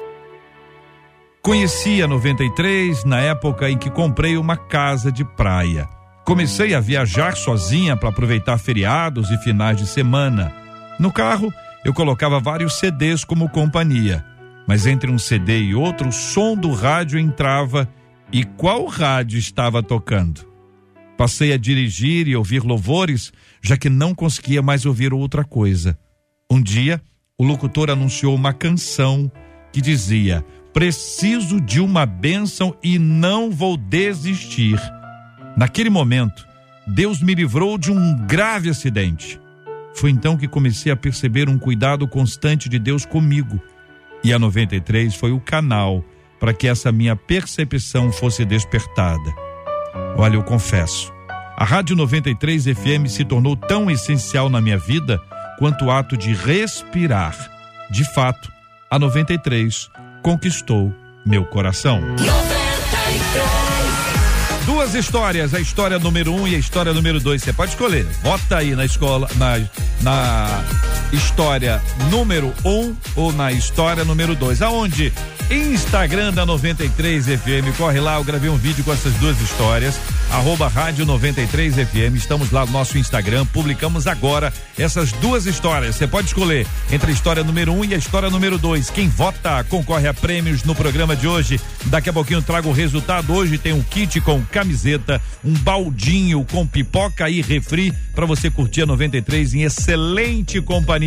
Conheci 1.43 2.01
a 2.01 2.07
93 2.07 3.05
na 3.05 3.19
época 3.19 3.69
em 3.69 3.77
que 3.77 3.91
comprei 3.91 4.37
uma 4.37 4.57
casa 4.57 5.11
de 5.11 5.25
praia. 5.25 5.98
Comecei 6.29 6.75
a 6.75 6.81
viajar 6.81 7.35
sozinha 7.39 7.97
para 7.97 8.11
aproveitar 8.11 8.59
feriados 8.59 9.31
e 9.31 9.39
finais 9.39 9.79
de 9.79 9.87
semana. 9.87 10.55
No 10.99 11.11
carro, 11.11 11.51
eu 11.83 11.95
colocava 11.95 12.39
vários 12.39 12.75
CDs 12.75 13.25
como 13.25 13.49
companhia, 13.49 14.23
mas 14.67 14.87
entre 14.87 15.11
um 15.11 15.19
CD 15.19 15.59
e 15.59 15.75
outro, 15.75 16.11
o 16.11 16.13
som 16.13 16.55
do 16.55 16.71
rádio 16.71 17.19
entrava 17.19 17.89
e 18.31 18.45
qual 18.45 18.85
rádio 18.85 19.39
estava 19.39 19.83
tocando? 19.83 20.47
Passei 21.17 21.51
a 21.51 21.57
dirigir 21.57 22.29
e 22.29 22.37
ouvir 22.37 22.63
louvores, 22.63 23.33
já 23.63 23.79
que 23.79 23.89
não 23.89 24.15
conseguia 24.15 24.61
mais 24.61 24.85
ouvir 24.85 25.15
outra 25.15 25.45
coisa. 25.45 25.99
Um 26.53 26.61
dia, 26.61 27.01
o 27.39 27.43
locutor 27.43 27.89
anunciou 27.89 28.35
uma 28.35 28.53
canção 28.53 29.33
que 29.73 29.81
dizia: 29.81 30.45
Preciso 30.75 31.59
de 31.59 31.81
uma 31.81 32.05
bênção 32.05 32.77
e 32.83 32.99
não 32.99 33.51
vou 33.51 33.79
desistir. 33.79 34.79
Naquele 35.59 35.91
momento, 35.91 36.47
Deus 36.87 37.21
me 37.21 37.35
livrou 37.35 37.77
de 37.77 37.91
um 37.91 38.15
grave 38.15 38.71
acidente. 38.71 39.41
Foi 39.93 40.09
então 40.09 40.37
que 40.37 40.47
comecei 40.47 40.93
a 40.93 40.97
perceber 40.97 41.49
um 41.49 41.59
cuidado 41.59 42.07
constante 42.07 42.69
de 42.69 42.79
Deus 42.79 43.05
comigo. 43.05 43.61
E 44.23 44.33
a 44.33 44.39
93 44.39 45.17
foi 45.17 45.33
o 45.33 45.41
canal 45.41 46.05
para 46.39 46.55
que 46.55 46.69
essa 46.69 46.93
minha 46.93 47.17
percepção 47.17 48.13
fosse 48.13 48.45
despertada. 48.45 49.35
Olha, 50.17 50.37
eu 50.37 50.45
confesso, 50.45 51.13
a 51.57 51.65
Rádio 51.65 51.97
93 51.97 52.67
FM 52.67 53.09
se 53.09 53.25
tornou 53.25 53.57
tão 53.57 53.91
essencial 53.91 54.49
na 54.49 54.61
minha 54.61 54.79
vida 54.79 55.21
quanto 55.59 55.87
o 55.87 55.91
ato 55.91 56.17
de 56.17 56.33
respirar. 56.35 57.35
De 57.91 58.05
fato, 58.15 58.49
a 58.89 58.97
93 58.97 59.91
conquistou 60.23 60.95
meu 61.27 61.45
coração. 61.45 62.01
93. 62.01 63.58
Duas 64.69 64.95
histórias, 64.95 65.55
a 65.55 65.61
história 65.61 65.99
número 65.99 66.31
um 66.31 66.47
e 66.47 66.55
a 66.55 66.59
história 66.59 66.93
número 66.93 67.19
dois. 67.19 67.43
Você 67.43 67.55
pode 67.55 67.71
escolher. 67.71 68.05
Vota 68.23 68.59
aí 68.59 68.77
na 68.77 68.85
escola, 68.85 69.27
na, 69.37 69.59
na 70.03 70.63
história 71.13 71.83
número 72.11 72.53
um 72.65 72.95
ou 73.17 73.33
na 73.33 73.53
história 73.53 74.05
número 74.05 74.35
dois. 74.35 74.61
Aonde? 74.63 75.13
Instagram 75.51 76.35
da 76.35 76.45
93 76.45 77.25
FM. 77.25 77.75
Corre 77.79 78.01
lá, 78.01 78.17
eu 78.17 78.25
gravei 78.25 78.51
um 78.51 78.57
vídeo 78.57 78.85
com 78.85 78.93
essas 78.93 79.15
duas 79.15 79.41
histórias. 79.41 79.99
Arroba 80.31 80.69
Rádio 80.69 81.07
93 81.07 81.75
FM. 81.75 82.17
Estamos 82.17 82.51
lá 82.51 82.67
no 82.67 82.73
nosso 82.73 82.99
Instagram. 82.99 83.47
Publicamos 83.47 84.07
agora 84.07 84.53
essas 84.79 85.11
duas 85.13 85.47
histórias. 85.47 85.97
Você 85.97 86.07
pode 86.07 86.27
escolher 86.27 86.67
entre 86.93 87.11
a 87.11 87.15
história 87.15 87.43
número 87.43 87.73
um 87.73 87.83
e 87.83 87.95
a 87.95 87.97
história 87.97 88.29
número 88.29 88.59
dois. 88.59 88.91
Quem 88.91 89.09
vota 89.09 89.65
concorre 89.65 90.07
a 90.07 90.13
prêmios 90.13 90.65
no 90.65 90.75
programa 90.75 91.17
de 91.17 91.27
hoje. 91.27 91.59
Daqui 91.87 92.11
a 92.11 92.13
pouquinho 92.13 92.43
trago 92.43 92.69
o 92.69 92.73
resultado. 92.73 93.33
Hoje 93.33 93.57
tem 93.57 93.73
um 93.73 93.83
kit 93.83 94.21
com 94.21 94.43
camiseta, 94.45 95.21
um 95.43 95.55
baldinho 95.55 96.45
com 96.45 96.67
pipoca 96.67 97.31
e 97.31 97.41
refri 97.41 97.95
para 98.15 98.27
você 98.27 98.51
curtir 98.51 98.83
a 98.83 98.87
93 98.87 99.55
em 99.55 99.63
excelente 99.63 100.61
companhia. 100.61 100.98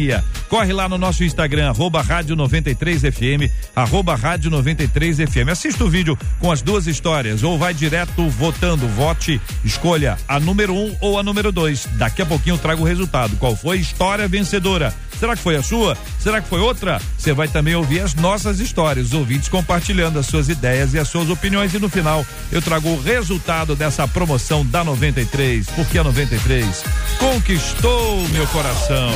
Corre 0.47 0.73
lá 0.73 0.88
no 0.88 0.97
nosso 0.97 1.23
Instagram, 1.23 1.69
arroba 1.69 2.01
Rádio 2.01 2.36
93 2.36 3.01
FM, 3.01 3.51
arroba 3.75 4.15
Rádio 4.15 4.49
93 4.49 5.17
FM. 5.17 5.49
Assista 5.51 5.84
o 5.84 5.89
vídeo 5.89 6.17
com 6.39 6.51
as 6.51 6.62
duas 6.62 6.88
histórias 6.88 7.43
ou 7.43 7.58
vai 7.58 7.73
direto 7.73 8.27
votando. 8.30 8.88
Vote, 8.88 9.39
escolha 9.63 10.17
a 10.27 10.39
número 10.39 10.73
um 10.73 10.95
ou 10.99 11.19
a 11.19 11.23
número 11.23 11.51
dois. 11.51 11.88
Daqui 11.93 12.21
a 12.21 12.25
pouquinho 12.25 12.56
eu 12.56 12.60
trago 12.60 12.84
o 12.84 12.86
resultado. 12.86 13.36
Qual 13.38 13.56
foi 13.56 13.77
a 13.77 13.82
história 13.82 14.27
vencedora? 14.27 14.93
Será 15.21 15.36
que 15.36 15.43
foi 15.43 15.56
a 15.56 15.62
sua? 15.62 15.95
Será 16.19 16.41
que 16.41 16.49
foi 16.49 16.60
outra? 16.60 16.99
Você 17.15 17.32
vai 17.32 17.47
também 17.47 17.75
ouvir 17.75 17.99
as 17.99 18.15
nossas 18.15 18.60
histórias, 18.60 19.08
os 19.08 19.13
ouvintes 19.13 19.49
compartilhando 19.49 20.17
as 20.17 20.25
suas 20.25 20.49
ideias 20.49 20.95
e 20.95 20.99
as 20.99 21.08
suas 21.10 21.30
opiniões. 21.30 21.73
E 21.75 21.80
no 21.80 21.89
final 21.89 22.25
eu 22.51 22.60
trago 22.60 22.89
o 22.89 22.99
resultado 22.99 23.75
dessa 23.75 24.08
promoção 24.08 24.65
da 24.65 24.84
93, 24.84 25.67
porque 25.75 25.99
a 25.99 26.04
93 26.04 26.84
conquistou 27.19 28.27
meu 28.30 28.47
coração. 28.47 29.12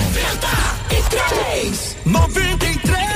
93. 2.05 3.15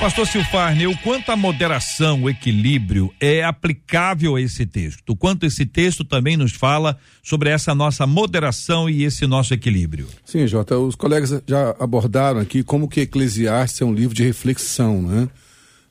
Pastor 0.00 0.26
Silfarne, 0.26 0.86
o 0.86 0.96
quanto 0.98 1.32
a 1.32 1.36
moderação, 1.36 2.22
o 2.24 2.30
equilíbrio 2.30 3.12
é 3.18 3.42
aplicável 3.42 4.36
a 4.36 4.40
esse 4.40 4.66
texto? 4.66 5.10
O 5.10 5.16
quanto 5.16 5.46
esse 5.46 5.64
texto 5.64 6.04
também 6.04 6.36
nos 6.36 6.52
fala 6.52 6.98
sobre 7.22 7.48
essa 7.48 7.74
nossa 7.74 8.06
moderação 8.06 8.90
e 8.90 9.04
esse 9.04 9.26
nosso 9.26 9.54
equilíbrio? 9.54 10.06
Sim, 10.24 10.46
Jota, 10.46 10.78
os 10.78 10.94
colegas 10.94 11.42
já 11.46 11.74
abordaram 11.80 12.38
aqui 12.40 12.62
como 12.62 12.88
que 12.88 13.00
Eclesiastes 13.00 13.80
é 13.80 13.84
um 13.84 13.94
livro 13.94 14.14
de 14.14 14.22
reflexão, 14.22 15.00
né? 15.00 15.28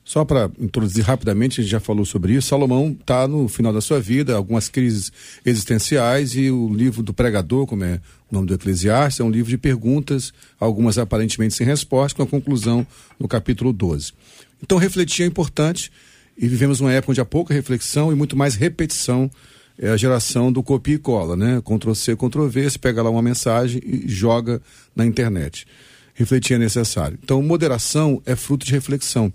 Só 0.06 0.24
para 0.24 0.48
introduzir 0.60 1.02
rapidamente, 1.02 1.60
a 1.60 1.64
gente 1.64 1.72
já 1.72 1.80
falou 1.80 2.04
sobre 2.04 2.32
isso. 2.32 2.46
Salomão 2.46 2.96
está 2.98 3.26
no 3.26 3.48
final 3.48 3.72
da 3.72 3.80
sua 3.80 3.98
vida, 3.98 4.36
algumas 4.36 4.68
crises 4.68 5.10
existenciais, 5.44 6.36
e 6.36 6.48
o 6.48 6.72
livro 6.72 7.02
do 7.02 7.12
pregador, 7.12 7.66
como 7.66 7.82
é 7.82 8.00
o 8.30 8.34
nome 8.36 8.46
do 8.46 8.54
Eclesiastes, 8.54 9.18
é 9.18 9.24
um 9.24 9.30
livro 9.30 9.50
de 9.50 9.58
perguntas, 9.58 10.32
algumas 10.60 10.96
aparentemente 10.96 11.54
sem 11.54 11.66
resposta, 11.66 12.16
com 12.16 12.22
a 12.22 12.26
conclusão 12.26 12.86
no 13.18 13.26
capítulo 13.26 13.72
12. 13.72 14.12
Então, 14.62 14.78
refletir 14.78 15.24
é 15.24 15.26
importante, 15.26 15.90
e 16.38 16.46
vivemos 16.46 16.78
uma 16.78 16.92
época 16.92 17.10
onde 17.10 17.20
há 17.20 17.24
pouca 17.24 17.52
reflexão 17.52 18.12
e 18.12 18.14
muito 18.14 18.36
mais 18.36 18.54
repetição. 18.54 19.28
É 19.76 19.88
a 19.88 19.96
geração 19.96 20.52
do 20.52 20.62
copia 20.62 20.94
e 20.94 20.98
cola, 20.98 21.36
né? 21.36 21.60
Ctrl 21.60 21.94
C, 21.94 22.14
Ctrl 22.14 22.46
V, 22.46 22.70
você 22.70 22.78
pega 22.78 23.02
lá 23.02 23.10
uma 23.10 23.22
mensagem 23.22 23.82
e 23.84 24.08
joga 24.08 24.62
na 24.94 25.04
internet. 25.04 25.66
Refletir 26.14 26.54
é 26.54 26.58
necessário. 26.58 27.18
Então, 27.20 27.42
moderação 27.42 28.22
é 28.24 28.36
fruto 28.36 28.64
de 28.64 28.70
reflexão. 28.70 29.32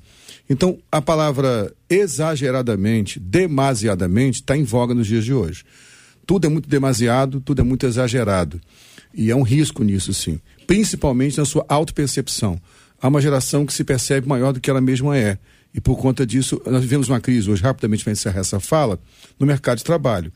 Então, 0.51 0.77
a 0.91 1.01
palavra 1.01 1.73
exageradamente, 1.89 3.17
demasiadamente, 3.21 4.41
está 4.41 4.57
em 4.57 4.65
voga 4.65 4.93
nos 4.93 5.07
dias 5.07 5.23
de 5.23 5.33
hoje. 5.33 5.63
Tudo 6.27 6.45
é 6.45 6.49
muito 6.49 6.67
demasiado, 6.67 7.39
tudo 7.39 7.61
é 7.61 7.63
muito 7.63 7.85
exagerado. 7.85 8.59
E 9.13 9.31
é 9.31 9.35
um 9.35 9.43
risco 9.43 9.81
nisso, 9.81 10.13
sim. 10.13 10.41
Principalmente 10.67 11.37
na 11.37 11.45
sua 11.45 11.65
autopercepção. 11.69 12.61
Há 13.01 13.07
uma 13.07 13.21
geração 13.21 13.65
que 13.65 13.71
se 13.71 13.85
percebe 13.85 14.27
maior 14.27 14.51
do 14.51 14.59
que 14.59 14.69
ela 14.69 14.81
mesma 14.81 15.17
é. 15.17 15.37
E 15.73 15.79
por 15.79 15.97
conta 15.97 16.25
disso, 16.25 16.61
nós 16.65 16.81
vivemos 16.81 17.07
uma 17.07 17.21
crise 17.21 17.49
hoje, 17.49 17.63
rapidamente 17.63 18.03
para 18.03 18.11
encerrar 18.11 18.41
essa 18.41 18.59
fala, 18.59 18.99
no 19.39 19.47
mercado 19.47 19.77
de 19.77 19.85
trabalho. 19.85 20.33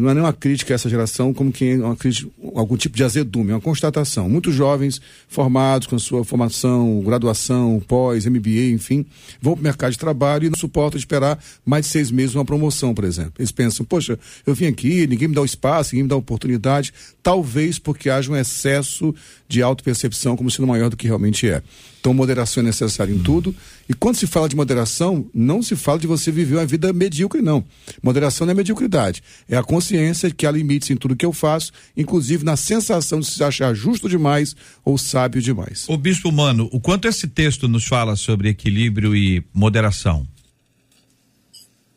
Não 0.00 0.10
é 0.10 0.14
nenhuma 0.14 0.32
crítica 0.32 0.74
a 0.74 0.76
essa 0.76 0.88
geração 0.88 1.32
como 1.32 1.52
que 1.52 1.76
uma 1.76 1.94
crítica, 1.94 2.28
algum 2.56 2.76
tipo 2.76 2.96
de 2.96 3.04
azedume, 3.04 3.52
é 3.52 3.54
uma 3.54 3.60
constatação. 3.60 4.28
Muitos 4.28 4.52
jovens 4.52 5.00
formados 5.28 5.86
com 5.86 5.96
sua 5.96 6.24
formação, 6.24 7.00
graduação, 7.02 7.80
pós, 7.86 8.26
MBA, 8.26 8.70
enfim, 8.72 9.06
vão 9.40 9.54
para 9.54 9.60
o 9.60 9.62
mercado 9.62 9.92
de 9.92 9.98
trabalho 9.98 10.46
e 10.46 10.50
não 10.50 10.58
suportam 10.58 10.98
esperar 10.98 11.38
mais 11.64 11.86
de 11.86 11.92
seis 11.92 12.10
meses 12.10 12.34
uma 12.34 12.44
promoção, 12.44 12.92
por 12.92 13.04
exemplo. 13.04 13.34
Eles 13.38 13.52
pensam, 13.52 13.86
poxa, 13.86 14.18
eu 14.44 14.54
vim 14.56 14.66
aqui, 14.66 15.06
ninguém 15.06 15.28
me 15.28 15.34
dá 15.34 15.40
o 15.40 15.44
espaço, 15.44 15.94
ninguém 15.94 16.02
me 16.02 16.08
dá 16.08 16.16
a 16.16 16.18
oportunidade, 16.18 16.92
talvez 17.22 17.78
porque 17.78 18.10
haja 18.10 18.32
um 18.32 18.36
excesso 18.36 19.14
de 19.46 19.62
autopercepção 19.62 20.36
como 20.36 20.50
sendo 20.50 20.66
maior 20.66 20.90
do 20.90 20.96
que 20.96 21.06
realmente 21.06 21.48
é. 21.48 21.62
Então, 22.00 22.14
moderação 22.14 22.62
é 22.62 22.66
necessária 22.66 23.12
em 23.12 23.18
tudo. 23.18 23.54
E 23.90 23.92
quando 23.92 24.14
se 24.14 24.26
fala 24.28 24.48
de 24.48 24.54
moderação, 24.54 25.28
não 25.34 25.60
se 25.64 25.74
fala 25.74 25.98
de 25.98 26.06
você 26.06 26.30
viver 26.30 26.54
uma 26.54 26.64
vida 26.64 26.92
medíocre, 26.92 27.42
não. 27.42 27.64
Moderação 28.00 28.46
não 28.46 28.52
é 28.52 28.54
mediocridade. 28.54 29.20
É 29.48 29.56
a 29.56 29.64
consciência 29.64 30.28
de 30.28 30.34
que 30.36 30.46
há 30.46 30.50
limites 30.52 30.90
em 30.90 30.96
tudo 30.96 31.16
que 31.16 31.26
eu 31.26 31.32
faço, 31.32 31.72
inclusive 31.96 32.44
na 32.44 32.54
sensação 32.54 33.18
de 33.18 33.26
se 33.26 33.42
achar 33.42 33.74
justo 33.74 34.08
demais 34.08 34.54
ou 34.84 34.96
sábio 34.96 35.42
demais. 35.42 35.88
O 35.88 35.96
bispo 35.96 36.28
humano, 36.28 36.68
o 36.70 36.78
quanto 36.78 37.08
esse 37.08 37.26
texto 37.26 37.66
nos 37.66 37.84
fala 37.84 38.14
sobre 38.14 38.48
equilíbrio 38.50 39.12
e 39.12 39.42
moderação? 39.52 40.24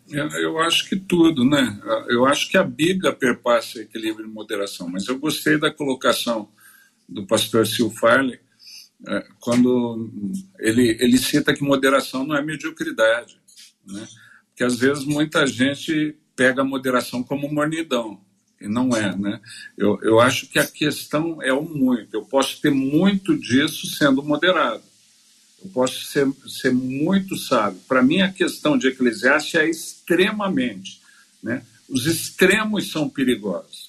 Eu, 0.09 0.27
eu 0.29 0.59
acho 0.61 0.89
que 0.89 0.95
tudo, 0.95 1.45
né? 1.45 1.79
Eu 2.09 2.25
acho 2.25 2.49
que 2.49 2.57
a 2.57 2.63
Bíblia 2.63 3.13
perpassa 3.13 3.79
equilíbrio 3.79 4.25
e 4.25 4.33
moderação, 4.33 4.89
mas 4.89 5.07
eu 5.07 5.19
gostei 5.19 5.59
da 5.59 5.69
colocação 5.69 6.49
do 7.07 7.23
pastor 7.27 7.67
Sil 7.69 7.93
Farley, 7.93 8.39
é, 8.39 8.42
quando 9.39 10.09
ele, 10.59 10.97
ele 10.99 11.17
cita 11.17 11.53
que 11.53 11.63
moderação 11.63 12.25
não 12.25 12.35
é 12.35 12.41
mediocridade, 12.41 13.37
né? 13.85 14.07
Porque 14.49 14.63
às 14.63 14.77
vezes 14.77 15.03
muita 15.03 15.45
gente 15.47 16.15
pega 16.35 16.61
a 16.61 16.65
moderação 16.65 17.23
como 17.23 17.51
mornidão, 17.51 18.21
e 18.63 18.67
não 18.67 18.95
é, 18.95 19.15
né? 19.15 19.41
Eu, 19.77 19.99
eu 20.01 20.19
acho 20.21 20.47
que 20.47 20.57
a 20.57 20.65
questão 20.65 21.41
é 21.41 21.51
o 21.51 21.63
muito. 21.63 22.13
Eu 22.13 22.23
posso 22.23 22.61
ter 22.61 22.71
muito 22.71 23.37
disso 23.37 23.87
sendo 23.87 24.23
moderado. 24.23 24.83
Eu 25.61 25.69
posso 25.71 26.05
ser, 26.05 26.31
ser 26.47 26.73
muito 26.73 27.35
sábio. 27.35 27.79
Para 27.87 28.01
mim, 28.01 28.21
a 28.21 28.31
questão 28.31 28.77
de 28.77 28.87
Eclesiastes 28.87 29.55
é 29.55 29.69
extremamente, 29.69 31.01
né? 31.41 31.65
Os 31.89 32.05
extremos 32.05 32.89
são 32.89 33.09
perigosos. 33.09 33.82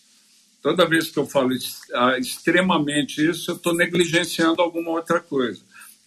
Toda 0.65 0.89
vez 0.89 1.11
que 1.11 1.19
eu 1.19 1.27
falo 1.27 1.51
ah, 1.93 2.19
extremamente 2.19 3.23
isso, 3.23 3.51
eu 3.51 3.57
estou 3.57 3.75
negligenciando 3.75 4.63
alguma 4.63 4.93
outra 4.93 5.21
coisa. 5.21 5.61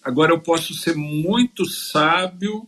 Agora, 0.04 0.32
eu 0.32 0.40
posso 0.40 0.74
ser 0.74 0.96
muito 0.96 1.64
sábio 1.64 2.68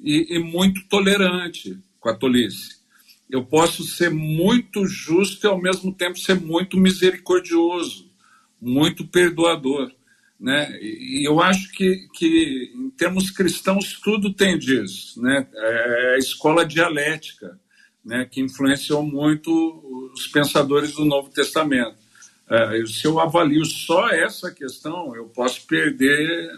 e, 0.00 0.34
e 0.34 0.40
muito 0.40 0.88
tolerante 0.88 1.78
com 2.00 2.08
a 2.08 2.14
tolice. 2.16 2.78
Eu 3.30 3.44
posso 3.44 3.84
ser 3.84 4.10
muito 4.10 4.84
justo 4.84 5.46
e, 5.46 5.48
ao 5.48 5.62
mesmo 5.62 5.94
tempo, 5.94 6.18
ser 6.18 6.34
muito 6.34 6.76
misericordioso, 6.76 8.10
muito 8.60 9.06
perdoador. 9.06 9.92
Né? 10.40 10.76
E 10.82 11.24
eu 11.24 11.40
acho 11.40 11.70
que, 11.70 12.08
que, 12.14 12.72
em 12.74 12.90
termos 12.90 13.30
cristãos, 13.30 14.00
tudo 14.02 14.34
tem 14.34 14.58
disso. 14.58 15.22
Né? 15.22 15.46
É 15.54 16.14
a 16.16 16.18
escola 16.18 16.66
dialética 16.66 17.60
né, 18.08 18.24
que 18.24 18.40
influenciou 18.40 19.02
muito 19.02 20.10
os 20.14 20.26
pensadores 20.28 20.92
do 20.92 21.04
Novo 21.04 21.28
Testamento. 21.28 21.94
É, 22.48 22.82
se 22.86 23.06
eu 23.06 23.20
avalio 23.20 23.66
só 23.66 24.08
essa 24.08 24.50
questão, 24.50 25.14
eu 25.14 25.26
posso 25.26 25.66
perder 25.66 26.50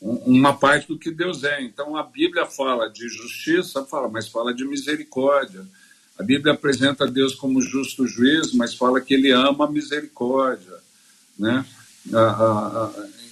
uma 0.00 0.52
parte 0.52 0.88
do 0.88 0.98
que 0.98 1.12
Deus 1.12 1.44
é. 1.44 1.62
Então 1.62 1.96
a 1.96 2.02
Bíblia 2.02 2.44
fala 2.44 2.88
de 2.88 3.08
justiça, 3.08 3.84
fala, 3.84 4.08
mas 4.08 4.26
fala 4.26 4.52
de 4.52 4.64
misericórdia. 4.64 5.64
A 6.18 6.24
Bíblia 6.24 6.54
apresenta 6.54 7.06
Deus 7.06 7.36
como 7.36 7.62
justo 7.62 8.08
juiz, 8.08 8.52
mas 8.52 8.74
fala 8.74 9.00
que 9.00 9.14
ele 9.14 9.30
ama 9.30 9.66
a 9.66 9.70
misericórdia, 9.70 10.74
né? 11.38 11.64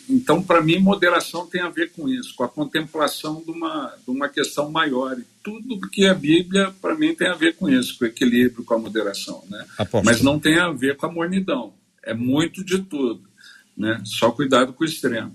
Então, 0.08 0.40
para 0.40 0.60
mim, 0.60 0.78
moderação 0.78 1.46
tem 1.46 1.60
a 1.60 1.68
ver 1.68 1.90
com 1.90 2.08
isso, 2.08 2.34
com 2.36 2.44
a 2.44 2.48
contemplação 2.48 3.42
de 3.44 3.50
uma, 3.50 3.92
de 4.04 4.10
uma 4.10 4.28
questão 4.28 4.70
maior. 4.70 5.18
E 5.18 5.24
tudo 5.42 5.80
que 5.88 6.04
é 6.04 6.14
Bíblia, 6.14 6.72
para 6.80 6.94
mim, 6.94 7.14
tem 7.14 7.26
a 7.28 7.34
ver 7.34 7.56
com 7.56 7.68
isso, 7.68 7.98
com 7.98 8.04
o 8.04 8.08
equilíbrio, 8.08 8.64
com 8.64 8.74
a 8.74 8.78
moderação. 8.78 9.42
Né? 9.50 9.66
Mas 10.04 10.22
não 10.22 10.38
tem 10.38 10.58
a 10.58 10.70
ver 10.70 10.96
com 10.96 11.06
a 11.06 11.12
mornidão. 11.12 11.74
É 12.04 12.14
muito 12.14 12.64
de 12.64 12.78
tudo. 12.78 13.22
Né? 13.76 14.00
Só 14.04 14.30
cuidado 14.30 14.72
com 14.72 14.84
o 14.84 14.86
extremo. 14.86 15.34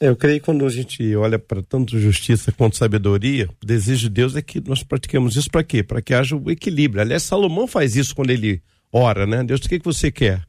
É, 0.00 0.08
eu 0.08 0.16
creio 0.16 0.40
que 0.40 0.46
quando 0.46 0.64
a 0.64 0.70
gente 0.70 1.14
olha 1.14 1.38
para 1.38 1.62
tanto 1.62 1.98
justiça 1.98 2.52
quanto 2.52 2.76
sabedoria, 2.76 3.48
o 3.62 3.66
desejo 3.66 4.08
de 4.08 4.10
Deus 4.10 4.34
é 4.34 4.42
que 4.42 4.66
nós 4.66 4.82
pratiquemos 4.82 5.36
isso 5.36 5.50
para 5.50 5.64
quê? 5.64 5.82
Para 5.82 6.02
que 6.02 6.14
haja 6.14 6.36
o 6.36 6.50
equilíbrio. 6.50 7.02
Aliás, 7.02 7.22
Salomão 7.22 7.66
faz 7.66 7.96
isso 7.96 8.14
quando 8.14 8.30
ele 8.30 8.62
ora, 8.92 9.26
né? 9.26 9.44
Deus, 9.44 9.60
o 9.60 9.68
que, 9.68 9.78
que 9.78 9.84
você 9.84 10.10
quer? 10.10 10.42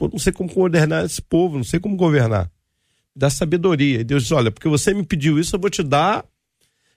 Não 0.00 0.18
sei 0.18 0.32
como 0.32 0.52
governar 0.52 1.04
esse 1.04 1.22
povo, 1.22 1.56
não 1.56 1.64
sei 1.64 1.78
como 1.80 1.96
governar 1.96 2.50
da 3.18 3.28
sabedoria. 3.28 4.00
E 4.00 4.04
Deus 4.04 4.22
diz: 4.22 4.32
Olha, 4.32 4.50
porque 4.50 4.68
você 4.68 4.94
me 4.94 5.04
pediu 5.04 5.38
isso, 5.38 5.56
eu 5.56 5.60
vou 5.60 5.68
te 5.68 5.82
dar 5.82 6.24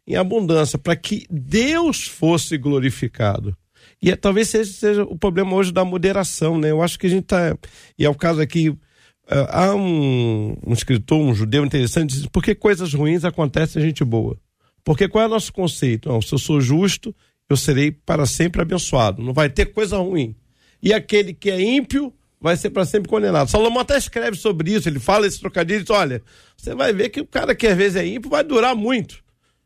em 0.07 0.15
abundância, 0.15 0.77
para 0.77 0.95
que 0.95 1.25
Deus 1.29 2.07
fosse 2.07 2.57
glorificado. 2.57 3.57
E 4.01 4.11
é, 4.11 4.15
talvez 4.15 4.49
seja, 4.49 4.71
seja, 4.71 5.03
o 5.03 5.17
problema 5.17 5.53
hoje 5.55 5.71
da 5.71 5.83
moderação, 5.83 6.59
né? 6.59 6.69
Eu 6.71 6.81
acho 6.81 6.97
que 6.99 7.07
a 7.07 7.09
gente 7.09 7.23
está. 7.23 7.57
E 7.97 8.05
é 8.05 8.09
o 8.09 8.15
caso 8.15 8.39
aqui. 8.39 8.69
Uh, 8.69 9.47
há 9.49 9.75
um, 9.75 10.57
um, 10.65 10.73
escritor, 10.73 11.19
um 11.19 11.33
judeu 11.33 11.65
interessante, 11.65 12.15
diz: 12.15 12.25
por 12.27 12.43
que 12.43 12.53
coisas 12.53 12.93
ruins 12.93 13.23
acontecem 13.23 13.81
a 13.81 13.85
gente 13.85 14.03
boa? 14.03 14.37
Porque 14.83 15.07
qual 15.07 15.23
é 15.23 15.27
o 15.27 15.29
nosso 15.29 15.53
conceito? 15.53 16.09
Não, 16.09 16.21
se 16.21 16.33
eu 16.33 16.39
sou 16.39 16.59
justo, 16.59 17.15
eu 17.49 17.55
serei 17.55 17.91
para 17.91 18.25
sempre 18.25 18.61
abençoado. 18.61 19.23
Não 19.23 19.33
vai 19.33 19.49
ter 19.49 19.67
coisa 19.67 19.97
ruim. 19.97 20.35
E 20.81 20.93
aquele 20.93 21.33
que 21.33 21.49
é 21.51 21.61
ímpio, 21.61 22.11
vai 22.41 22.57
ser 22.57 22.71
para 22.71 22.85
sempre 22.85 23.09
condenado. 23.09 23.49
Salomão 23.49 23.81
até 23.81 23.97
escreve 23.97 24.35
sobre 24.35 24.73
isso, 24.73 24.89
ele 24.89 24.99
fala 24.99 25.27
esse 25.27 25.39
trocadilho, 25.39 25.81
diz, 25.81 25.89
olha, 25.89 26.21
você 26.57 26.73
vai 26.73 26.91
ver 26.91 27.09
que 27.09 27.21
o 27.21 27.25
cara 27.25 27.53
que 27.53 27.67
às 27.67 27.77
vezes 27.77 27.95
é 27.95 28.05
ímpio 28.05 28.29
vai 28.29 28.43
durar 28.43 28.75
muito. 28.75 29.21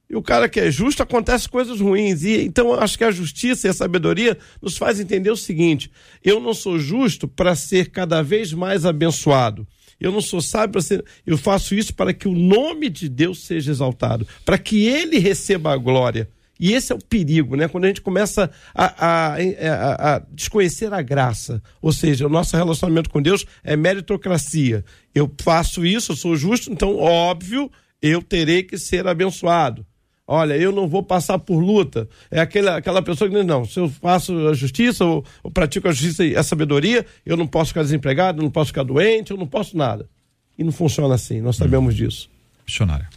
E 0.09 0.15
o 0.15 0.21
cara 0.21 0.47
que 0.47 0.59
é 0.59 0.69
justo 0.69 1.01
acontece 1.01 1.49
coisas 1.49 1.79
ruins. 1.79 2.23
E 2.23 2.43
então 2.43 2.73
acho 2.73 2.97
que 2.97 3.03
a 3.03 3.09
justiça 3.09 3.65
e 3.65 3.69
a 3.69 3.73
sabedoria 3.73 4.37
nos 4.61 4.77
faz 4.77 4.99
entender 4.99 5.31
o 5.31 5.35
seguinte: 5.35 5.91
eu 6.23 6.39
não 6.39 6.53
sou 6.53 6.77
justo 6.77 7.27
para 7.27 7.55
ser 7.55 7.89
cada 7.89 8.21
vez 8.21 8.53
mais 8.53 8.85
abençoado. 8.85 9.67
Eu 9.99 10.11
não 10.11 10.21
sou 10.21 10.41
sábio 10.41 10.73
para 10.73 10.81
ser. 10.81 11.03
Eu 11.25 11.37
faço 11.37 11.73
isso 11.73 11.93
para 11.93 12.13
que 12.13 12.27
o 12.27 12.33
nome 12.33 12.89
de 12.89 13.09
Deus 13.09 13.45
seja 13.45 13.71
exaltado, 13.71 14.27
para 14.43 14.57
que 14.57 14.85
ele 14.85 15.17
receba 15.17 15.73
a 15.73 15.77
glória. 15.77 16.29
E 16.59 16.73
esse 16.73 16.91
é 16.91 16.95
o 16.95 16.99
perigo, 16.99 17.55
né? 17.55 17.67
Quando 17.67 17.85
a 17.85 17.87
gente 17.87 18.01
começa 18.01 18.49
a, 18.73 18.85
a, 18.85 19.35
a, 19.35 20.15
a, 20.15 20.21
desconhecer 20.31 20.93
a 20.93 21.01
graça, 21.01 21.61
ou 21.81 21.91
seja, 21.91 22.25
o 22.25 22.29
nosso 22.29 22.55
relacionamento 22.55 23.09
com 23.09 23.21
Deus 23.21 23.45
é 23.63 23.75
meritocracia. 23.75 24.83
Eu 25.13 25.31
faço 25.41 25.85
isso, 25.85 26.13
eu 26.13 26.15
sou 26.15 26.35
justo, 26.35 26.71
então, 26.71 26.97
óbvio, 26.97 27.69
eu 28.01 28.21
terei 28.21 28.63
que 28.63 28.77
ser 28.77 29.05
abençoado. 29.07 29.85
Olha, 30.27 30.57
eu 30.57 30.71
não 30.71 30.87
vou 30.87 31.03
passar 31.03 31.37
por 31.37 31.59
luta. 31.59 32.09
É 32.31 32.39
aquela, 32.39 32.77
aquela 32.77 33.01
pessoa 33.01 33.29
que 33.29 33.35
diz, 33.35 33.45
não, 33.45 33.63
se 33.63 33.79
eu 33.79 33.89
faço 33.89 34.47
a 34.47 34.53
justiça, 34.53 35.05
ou, 35.05 35.23
ou 35.43 35.51
pratico 35.51 35.87
a 35.87 35.91
justiça 35.91 36.25
e 36.25 36.35
a 36.35 36.41
sabedoria, 36.41 37.05
eu 37.25 37.37
não 37.37 37.45
posso 37.45 37.69
ficar 37.69 37.83
desempregado, 37.83 38.39
eu 38.39 38.43
não 38.43 38.51
posso 38.51 38.67
ficar 38.67 38.83
doente, 38.83 39.31
eu 39.31 39.37
não 39.37 39.45
posso 39.45 39.77
nada. 39.77 40.09
E 40.57 40.63
não 40.63 40.71
funciona 40.71 41.13
assim, 41.13 41.41
nós 41.41 41.57
sabemos 41.57 41.95
disso. 41.95 42.29
Missionário. 42.65 43.07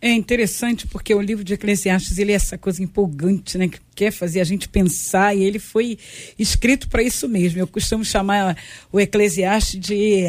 É 0.00 0.12
interessante 0.12 0.86
porque 0.86 1.14
o 1.14 1.20
livro 1.20 1.42
de 1.42 1.54
Eclesiastes 1.54 2.18
ele 2.18 2.32
é 2.32 2.34
essa 2.34 2.58
coisa 2.58 2.82
empolgante, 2.82 3.56
né, 3.56 3.66
que 3.66 3.80
quer 3.94 4.10
fazer 4.10 4.40
a 4.40 4.44
gente 4.44 4.68
pensar 4.68 5.34
e 5.34 5.42
ele 5.42 5.58
foi 5.58 5.98
escrito 6.38 6.88
para 6.88 7.02
isso 7.02 7.28
mesmo. 7.28 7.58
Eu 7.58 7.66
costumo 7.66 8.04
chamar 8.04 8.56
o 8.92 9.00
Eclesiastes 9.00 9.80
de 9.80 10.26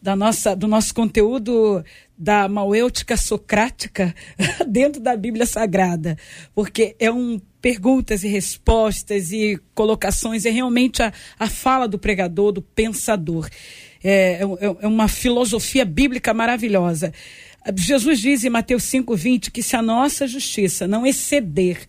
da 0.00 0.16
nossa 0.16 0.56
do 0.56 0.66
nosso 0.66 0.92
conteúdo 0.92 1.84
da 2.18 2.48
mauêutica 2.48 3.16
socrática 3.16 4.14
dentro 4.66 5.00
da 5.00 5.16
Bíblia 5.16 5.46
Sagrada, 5.46 6.16
porque 6.54 6.96
é 6.98 7.10
um 7.10 7.40
perguntas 7.60 8.24
e 8.24 8.28
respostas 8.28 9.30
e 9.30 9.60
colocações, 9.72 10.44
é 10.44 10.50
realmente 10.50 11.00
a, 11.00 11.12
a 11.38 11.48
fala 11.48 11.86
do 11.86 11.98
pregador, 11.98 12.50
do 12.50 12.60
pensador. 12.60 13.48
É, 14.02 14.40
é, 14.42 14.76
é 14.80 14.86
uma 14.88 15.06
filosofia 15.06 15.84
bíblica 15.84 16.34
maravilhosa. 16.34 17.12
Jesus 17.76 18.20
diz 18.20 18.44
em 18.44 18.50
Mateus 18.50 18.84
5,20 18.84 19.50
que 19.50 19.62
se 19.62 19.76
a 19.76 19.82
nossa 19.82 20.26
justiça 20.26 20.86
não 20.86 21.06
exceder 21.06 21.86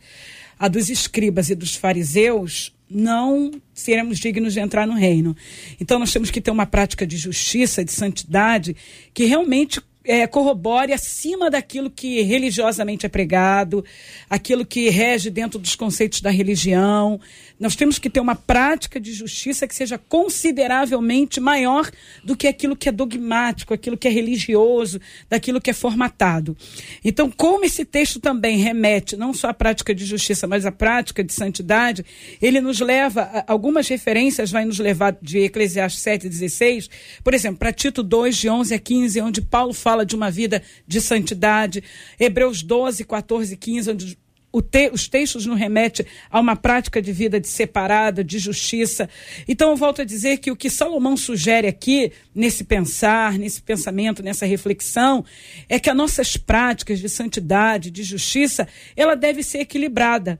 a 0.59 0.67
dos 0.67 0.89
escribas 0.89 1.49
e 1.49 1.55
dos 1.55 1.75
fariseus, 1.75 2.73
não 2.89 3.51
seremos 3.73 4.19
dignos 4.19 4.53
de 4.53 4.59
entrar 4.59 4.85
no 4.85 4.93
reino. 4.93 5.35
Então 5.79 5.97
nós 5.99 6.11
temos 6.11 6.29
que 6.29 6.39
ter 6.39 6.51
uma 6.51 6.65
prática 6.65 7.07
de 7.07 7.17
justiça, 7.17 7.83
de 7.83 7.91
santidade, 7.91 8.75
que 9.13 9.25
realmente 9.25 9.81
é, 10.05 10.27
corrobore 10.27 10.91
acima 10.91 11.49
daquilo 11.49 11.89
que 11.89 12.21
religiosamente 12.21 13.05
é 13.05 13.09
pregado, 13.09 13.83
aquilo 14.29 14.65
que 14.65 14.89
rege 14.89 15.29
dentro 15.29 15.57
dos 15.57 15.75
conceitos 15.75 16.21
da 16.21 16.29
religião. 16.29 17.19
Nós 17.63 17.77
temos 17.77 17.97
que 17.97 18.09
ter 18.09 18.19
uma 18.19 18.35
prática 18.35 18.99
de 18.99 19.13
justiça 19.13 19.65
que 19.65 19.73
seja 19.73 19.97
consideravelmente 19.97 21.39
maior 21.39 21.89
do 22.21 22.35
que 22.35 22.45
aquilo 22.45 22.75
que 22.75 22.89
é 22.89 22.91
dogmático, 22.91 23.73
aquilo 23.73 23.97
que 23.97 24.05
é 24.05 24.11
religioso, 24.11 24.99
daquilo 25.29 25.61
que 25.61 25.69
é 25.69 25.73
formatado. 25.73 26.57
Então, 27.05 27.31
como 27.31 27.63
esse 27.63 27.85
texto 27.85 28.19
também 28.19 28.57
remete 28.57 29.15
não 29.15 29.33
só 29.33 29.47
à 29.47 29.53
prática 29.53 29.95
de 29.95 30.03
justiça, 30.03 30.45
mas 30.45 30.65
à 30.65 30.73
prática 30.73 31.23
de 31.23 31.31
santidade, 31.31 32.03
ele 32.41 32.59
nos 32.59 32.81
leva, 32.81 33.45
algumas 33.47 33.87
referências 33.87 34.51
vai 34.51 34.65
nos 34.65 34.77
levar 34.77 35.17
de 35.21 35.45
Eclesiastes 35.45 36.03
7,16, 36.03 36.89
por 37.23 37.33
exemplo, 37.33 37.59
para 37.59 37.71
Tito 37.71 38.03
2, 38.03 38.35
de 38.35 38.49
11 38.49 38.73
a 38.73 38.79
15, 38.79 39.21
onde 39.21 39.41
Paulo 39.41 39.73
fala 39.73 40.05
de 40.05 40.17
uma 40.17 40.29
vida 40.29 40.61
de 40.85 40.99
santidade. 40.99 41.81
Hebreus 42.19 42.61
12, 42.61 43.05
14 43.05 43.53
e 43.53 43.55
15, 43.55 43.91
onde 43.91 44.22
te, 44.61 44.89
os 44.93 45.07
textos 45.07 45.45
nos 45.45 45.57
remetem 45.57 46.05
a 46.29 46.39
uma 46.39 46.55
prática 46.55 47.01
de 47.01 47.11
vida 47.11 47.39
de 47.39 47.47
separada, 47.47 48.23
de 48.23 48.37
justiça. 48.37 49.09
Então, 49.47 49.71
eu 49.71 49.75
volto 49.75 50.01
a 50.01 50.05
dizer 50.05 50.37
que 50.37 50.51
o 50.51 50.55
que 50.55 50.69
Salomão 50.69 51.17
sugere 51.17 51.67
aqui, 51.67 52.11
nesse 52.35 52.63
pensar, 52.63 53.37
nesse 53.39 53.61
pensamento, 53.61 54.21
nessa 54.21 54.45
reflexão, 54.45 55.25
é 55.67 55.79
que 55.79 55.89
as 55.89 55.95
nossas 55.95 56.37
práticas 56.37 56.99
de 56.99 57.09
santidade, 57.09 57.89
de 57.89 58.03
justiça, 58.03 58.67
ela 58.95 59.15
deve 59.15 59.41
ser 59.41 59.59
equilibrada. 59.59 60.39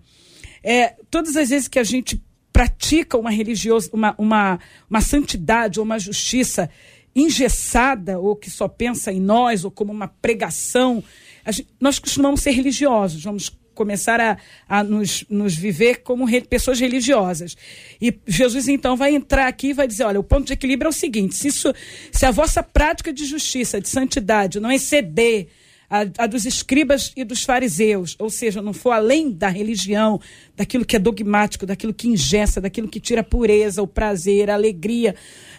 É, 0.63 0.95
todas 1.09 1.35
as 1.35 1.49
vezes 1.49 1.67
que 1.67 1.79
a 1.79 1.83
gente 1.83 2.21
pratica 2.53 3.17
uma 3.17 3.31
religiosa, 3.31 3.89
uma, 3.91 4.13
uma, 4.17 4.59
uma 4.87 5.01
santidade 5.01 5.79
ou 5.79 5.85
uma 5.85 5.97
justiça 5.97 6.69
engessada 7.15 8.19
ou 8.19 8.35
que 8.35 8.49
só 8.49 8.67
pensa 8.67 9.11
em 9.11 9.19
nós 9.19 9.65
ou 9.65 9.71
como 9.71 9.91
uma 9.91 10.07
pregação. 10.07 11.03
Gente, 11.47 11.67
nós 11.79 11.99
costumamos 11.99 12.41
ser 12.41 12.51
religiosos, 12.51 13.23
vamos 13.23 13.49
começar 13.73 14.19
a, 14.19 14.37
a 14.67 14.83
nos, 14.83 15.25
nos 15.29 15.55
viver 15.55 16.03
como 16.03 16.25
re, 16.25 16.41
pessoas 16.41 16.79
religiosas. 16.79 17.55
E 18.01 18.13
Jesus 18.27 18.67
então 18.67 18.95
vai 18.95 19.15
entrar 19.15 19.47
aqui 19.47 19.69
e 19.69 19.73
vai 19.73 19.87
dizer: 19.87 20.03
olha, 20.03 20.19
o 20.19 20.23
ponto 20.23 20.47
de 20.47 20.53
equilíbrio 20.53 20.87
é 20.87 20.89
o 20.89 20.93
seguinte: 20.93 21.35
se, 21.35 21.47
isso, 21.47 21.73
se 22.11 22.25
a 22.25 22.31
vossa 22.31 22.63
prática 22.63 23.11
de 23.11 23.25
justiça, 23.25 23.81
de 23.81 23.89
santidade, 23.89 24.59
não 24.59 24.71
exceder 24.71 25.47
a, 25.89 26.23
a, 26.23 26.27
dos 26.27 26.45
escribas 26.45 27.11
e 27.15 27.23
dos 27.23 27.43
fariseus, 27.43 28.15
ou 28.17 28.29
seja, 28.29 28.63
não 28.63 28.73
for 28.73 28.91
além 28.91 29.31
da 29.31 29.47
religião, 29.47 30.19
daquilo 30.55 30.83
que 30.83 30.95
é 30.95 30.99
dogmático, 30.99 31.67
daquilo 31.67 31.93
que 31.93 32.07
ingessa, 32.07 32.59
daquilo 32.59 32.87
que 32.87 32.99
tira 32.99 33.21
a 33.21 33.23
pureza, 33.23 33.83
o 33.83 33.87
prazer, 33.87 34.49
a 34.49 34.55
alegria 34.55 35.15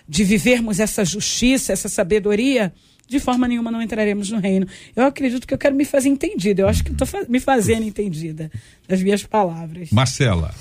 de 0.09 0.24
vivermos 0.24 0.81
essa 0.81 1.05
justiça, 1.05 1.72
essa 1.72 1.88
sabedoria, 1.88 2.72
de 3.08 3.20
forma 3.20 3.46
nenhuma 3.46 3.70
não 3.70 3.82
entraremos 3.82 4.30
no 4.30 4.38
reino. 4.38 4.66
Eu 4.94 5.04
acredito 5.04 5.46
que 5.46 5.54
eu 5.54 5.58
quero 5.58 5.74
me 5.74 5.84
fazer 5.84 6.08
entendida. 6.08 6.62
Eu 6.62 6.68
acho 6.68 6.82
que 6.82 6.92
estou 6.92 7.06
me 7.28 7.40
fazendo 7.40 7.84
entendida 7.84 8.50
das 8.88 9.02
minhas 9.02 9.22
palavras. 9.22 9.90
Marcela. 9.90 10.54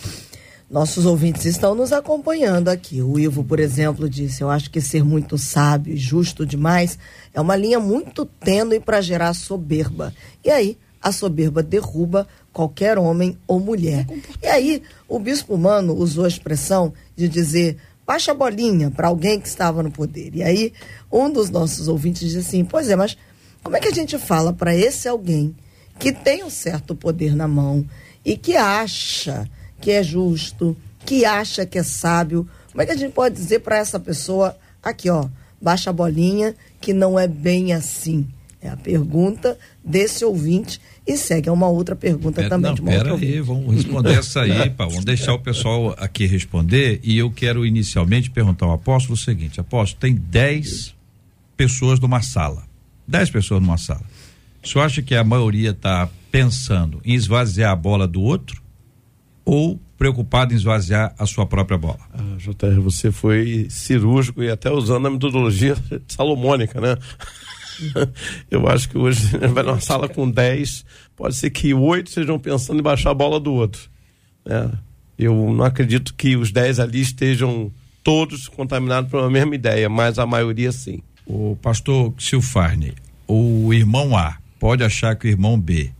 Nossos 0.69 1.05
ouvintes 1.05 1.45
estão 1.45 1.75
nos 1.75 1.93
acompanhando 1.93 2.67
aqui. 2.69 3.01
O 3.01 3.19
Ivo, 3.19 3.43
por 3.43 3.59
exemplo, 3.59 4.09
disse: 4.09 4.41
Eu 4.41 4.49
acho 4.49 4.71
que 4.71 4.81
ser 4.81 5.03
muito 5.03 5.37
sábio 5.37 5.93
e 5.93 5.97
justo 5.97 6.45
demais 6.45 6.97
é 7.33 7.39
uma 7.39 7.55
linha 7.55 7.79
muito 7.79 8.25
tênue 8.25 8.79
para 8.79 8.99
gerar 8.99 9.33
soberba. 9.35 10.13
E 10.43 10.49
aí, 10.49 10.77
a 10.99 11.11
soberba 11.11 11.61
derruba 11.61 12.27
qualquer 12.51 12.97
homem 12.97 13.37
ou 13.45 13.59
mulher. 13.59 14.07
E 14.41 14.47
aí, 14.47 14.81
o 15.07 15.19
bispo 15.19 15.53
humano 15.53 15.93
usou 15.93 16.25
a 16.25 16.29
expressão 16.29 16.93
de 17.15 17.27
dizer 17.27 17.77
baixa 18.05 18.31
a 18.31 18.35
bolinha 18.35 18.91
para 18.91 19.07
alguém 19.07 19.39
que 19.39 19.47
estava 19.47 19.81
no 19.81 19.91
poder. 19.91 20.35
E 20.35 20.43
aí, 20.43 20.73
um 21.11 21.29
dos 21.31 21.49
nossos 21.49 21.87
ouvintes 21.87 22.29
diz 22.29 22.45
assim: 22.45 22.63
Pois 22.63 22.89
é, 22.89 22.95
mas 22.95 23.17
como 23.63 23.77
é 23.77 23.79
que 23.79 23.87
a 23.87 23.93
gente 23.93 24.17
fala 24.17 24.53
para 24.53 24.75
esse 24.75 25.07
alguém 25.07 25.55
que 25.99 26.11
tem 26.11 26.43
um 26.43 26.49
certo 26.49 26.95
poder 26.95 27.35
na 27.35 27.47
mão 27.47 27.85
e 28.25 28.37
que 28.37 28.55
acha 28.55 29.49
que 29.79 29.91
é 29.91 30.03
justo, 30.03 30.75
que 31.05 31.25
acha 31.25 31.65
que 31.65 31.79
é 31.79 31.83
sábio? 31.83 32.47
Como 32.71 32.81
é 32.81 32.85
que 32.85 32.91
a 32.91 32.97
gente 32.97 33.13
pode 33.13 33.35
dizer 33.35 33.59
para 33.59 33.77
essa 33.77 33.99
pessoa: 33.99 34.57
aqui, 34.81 35.09
ó, 35.09 35.27
baixa 35.61 35.89
a 35.89 35.93
bolinha, 35.93 36.55
que 36.81 36.93
não 36.93 37.17
é 37.17 37.27
bem 37.27 37.73
assim? 37.73 38.27
É 38.61 38.69
a 38.69 38.77
pergunta 38.77 39.57
desse 39.83 40.23
ouvinte 40.23 40.79
e 41.05 41.17
segue 41.17 41.49
a 41.49 41.53
uma 41.53 41.67
outra 41.67 41.95
pergunta 41.95 42.37
pera, 42.37 42.49
também. 42.49 42.75
Não, 42.75 42.85
pera 42.85 43.15
aí, 43.15 43.41
vamos 43.41 43.75
responder 43.75 44.17
essa 44.17 44.41
aí, 44.41 44.69
pá, 44.71 44.85
vamos 44.85 45.03
deixar 45.03 45.33
o 45.33 45.39
pessoal 45.39 45.93
aqui 45.97 46.25
responder 46.25 46.99
e 47.03 47.17
eu 47.17 47.29
quero 47.29 47.65
inicialmente 47.65 48.29
perguntar 48.31 48.65
ao 48.65 48.73
apóstolo 48.73 49.15
o 49.15 49.17
seguinte, 49.17 49.59
apóstolo, 49.59 49.99
tem 49.99 50.15
10 50.15 50.95
pessoas 51.57 51.99
numa 51.99 52.21
sala, 52.21 52.63
10 53.07 53.29
pessoas 53.31 53.61
numa 53.61 53.77
sala, 53.77 54.03
o 54.63 54.67
senhor 54.67 54.85
acha 54.85 55.01
que 55.01 55.13
a 55.13 55.23
maioria 55.23 55.71
está 55.71 56.09
pensando 56.31 57.01
em 57.03 57.13
esvaziar 57.13 57.71
a 57.71 57.75
bola 57.75 58.07
do 58.07 58.21
outro 58.21 58.61
ou 59.45 59.79
preocupado 59.97 60.53
em 60.53 60.57
esvaziar 60.57 61.13
a 61.17 61.25
sua 61.25 61.45
própria 61.45 61.77
bola? 61.77 61.99
Ah, 62.13 62.37
JR, 62.37 62.79
você 62.81 63.11
foi 63.11 63.67
cirúrgico 63.69 64.41
e 64.41 64.49
até 64.49 64.71
usando 64.71 65.07
a 65.07 65.11
metodologia 65.11 65.75
salomônica, 66.07 66.79
né? 66.79 66.97
Eu 68.49 68.67
acho 68.67 68.89
que 68.89 68.97
hoje 68.97 69.37
vai 69.37 69.63
numa 69.63 69.79
sala 69.79 70.07
com 70.07 70.29
10, 70.29 70.85
pode 71.15 71.35
ser 71.35 71.49
que 71.49 71.73
oito 71.73 72.07
estejam 72.07 72.39
pensando 72.39 72.79
em 72.79 72.83
baixar 72.83 73.11
a 73.11 73.15
bola 73.15 73.39
do 73.39 73.53
outro. 73.53 73.89
Né? 74.45 74.71
Eu 75.17 75.53
não 75.53 75.63
acredito 75.63 76.13
que 76.13 76.35
os 76.35 76.51
10 76.51 76.79
ali 76.79 77.01
estejam 77.01 77.71
todos 78.03 78.47
contaminados 78.47 79.11
uma 79.13 79.29
mesma 79.29 79.55
ideia, 79.55 79.87
mas 79.89 80.19
a 80.19 80.25
maioria 80.25 80.71
sim. 80.71 81.01
O 81.25 81.57
pastor 81.61 82.13
Silfarne, 82.17 82.93
o 83.27 83.73
irmão 83.73 84.17
A 84.17 84.37
pode 84.59 84.83
achar 84.83 85.15
que 85.15 85.27
o 85.27 85.29
irmão 85.29 85.59
B 85.59 85.91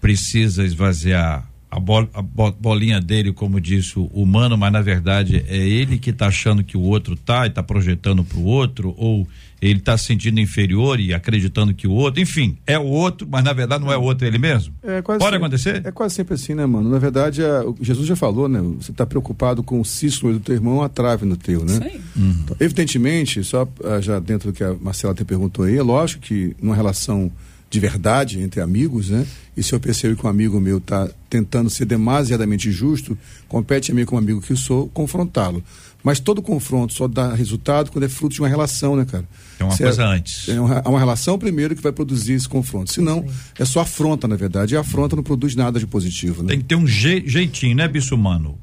precisa 0.00 0.64
esvaziar 0.64 1.48
a, 1.74 1.80
bol, 1.80 2.08
a 2.14 2.22
bolinha 2.22 3.00
dele, 3.00 3.32
como 3.32 3.60
disse 3.60 3.98
o 3.98 4.04
humano, 4.06 4.56
mas 4.56 4.72
na 4.72 4.80
verdade 4.80 5.44
é 5.48 5.56
ele 5.56 5.98
que 5.98 6.10
está 6.10 6.28
achando 6.28 6.62
que 6.62 6.76
o 6.76 6.82
outro 6.82 7.16
tá 7.16 7.46
e 7.46 7.48
está 7.48 7.62
projetando 7.62 8.22
para 8.22 8.38
o 8.38 8.44
outro, 8.44 8.94
ou 8.96 9.26
ele 9.68 9.78
está 9.78 9.96
se 9.96 10.04
sentindo 10.04 10.38
inferior 10.38 11.00
e 11.00 11.14
acreditando 11.14 11.72
que 11.72 11.86
o 11.86 11.92
outro, 11.92 12.20
enfim, 12.20 12.58
é 12.66 12.78
o 12.78 12.84
outro, 12.84 13.26
mas 13.30 13.42
na 13.42 13.52
verdade 13.52 13.82
não 13.82 13.90
é 13.90 13.96
o 13.96 14.02
outro, 14.02 14.26
é 14.26 14.28
ele 14.28 14.38
mesmo? 14.38 14.74
É, 14.82 15.00
Pode 15.00 15.22
sempre, 15.22 15.36
acontecer? 15.36 15.82
É 15.86 15.90
quase 15.90 16.14
sempre 16.14 16.34
assim, 16.34 16.54
né, 16.54 16.66
mano? 16.66 16.90
Na 16.90 16.98
verdade, 16.98 17.42
a, 17.42 17.64
Jesus 17.80 18.06
já 18.06 18.14
falou, 18.14 18.46
né? 18.46 18.60
Você 18.78 18.90
está 18.90 19.06
preocupado 19.06 19.62
com 19.62 19.80
o 19.80 19.84
cisco 19.84 20.30
do 20.30 20.38
teu 20.38 20.54
irmão, 20.54 20.82
a 20.82 20.88
trave 20.88 21.24
no 21.24 21.36
teu, 21.36 21.64
né? 21.64 21.74
Sim. 21.74 22.00
Uhum. 22.14 22.36
Então, 22.44 22.56
evidentemente, 22.60 23.42
só 23.42 23.66
ah, 23.84 24.00
já 24.02 24.18
dentro 24.18 24.52
do 24.52 24.54
que 24.54 24.62
a 24.62 24.74
Marcela 24.74 25.14
te 25.14 25.24
perguntou 25.24 25.64
aí, 25.64 25.78
é 25.78 25.82
lógico 25.82 26.22
que 26.22 26.54
numa 26.60 26.76
relação 26.76 27.32
de 27.70 27.80
verdade 27.80 28.40
entre 28.40 28.60
amigos, 28.60 29.08
né? 29.08 29.26
E 29.56 29.62
se 29.62 29.72
eu 29.72 29.80
percebo 29.80 30.14
que 30.14 30.26
um 30.26 30.28
amigo 30.30 30.60
meu 30.60 30.78
está 30.78 31.08
tentando 31.30 31.70
ser 31.70 31.86
demasiadamente 31.86 32.70
justo, 32.70 33.16
compete 33.48 33.90
a 33.90 33.94
mim 33.94 34.04
como 34.04 34.18
amigo 34.18 34.40
que 34.40 34.54
sou 34.54 34.88
confrontá-lo. 34.88 35.62
Mas 36.04 36.20
todo 36.20 36.42
confronto 36.42 36.92
só 36.92 37.08
dá 37.08 37.32
resultado 37.32 37.90
quando 37.90 38.04
é 38.04 38.10
fruto 38.10 38.34
de 38.34 38.42
uma 38.42 38.48
relação, 38.48 38.94
né, 38.94 39.06
cara? 39.06 39.26
É 39.58 39.64
uma 39.64 39.74
se 39.74 39.82
coisa 39.82 40.02
é, 40.02 40.06
antes. 40.06 40.48
É 40.50 40.60
uma, 40.60 40.82
uma, 40.82 40.98
relação 40.98 41.38
primeiro 41.38 41.74
que 41.74 41.80
vai 41.80 41.92
produzir 41.92 42.34
esse 42.34 42.46
confronto. 42.46 42.92
Senão, 42.92 43.22
Sim. 43.22 43.34
é 43.58 43.64
só 43.64 43.80
afronta, 43.80 44.28
na 44.28 44.36
verdade. 44.36 44.74
E 44.74 44.76
a 44.76 44.80
afronta 44.80 45.16
não 45.16 45.22
produz 45.22 45.56
nada 45.56 45.80
de 45.80 45.86
positivo. 45.86 46.42
Né? 46.42 46.50
Tem 46.50 46.58
que 46.58 46.66
ter 46.66 46.74
um 46.74 46.86
je, 46.86 47.26
jeitinho, 47.26 47.74
né, 47.74 47.88
bicho 47.88 48.14
humano? 48.14 48.58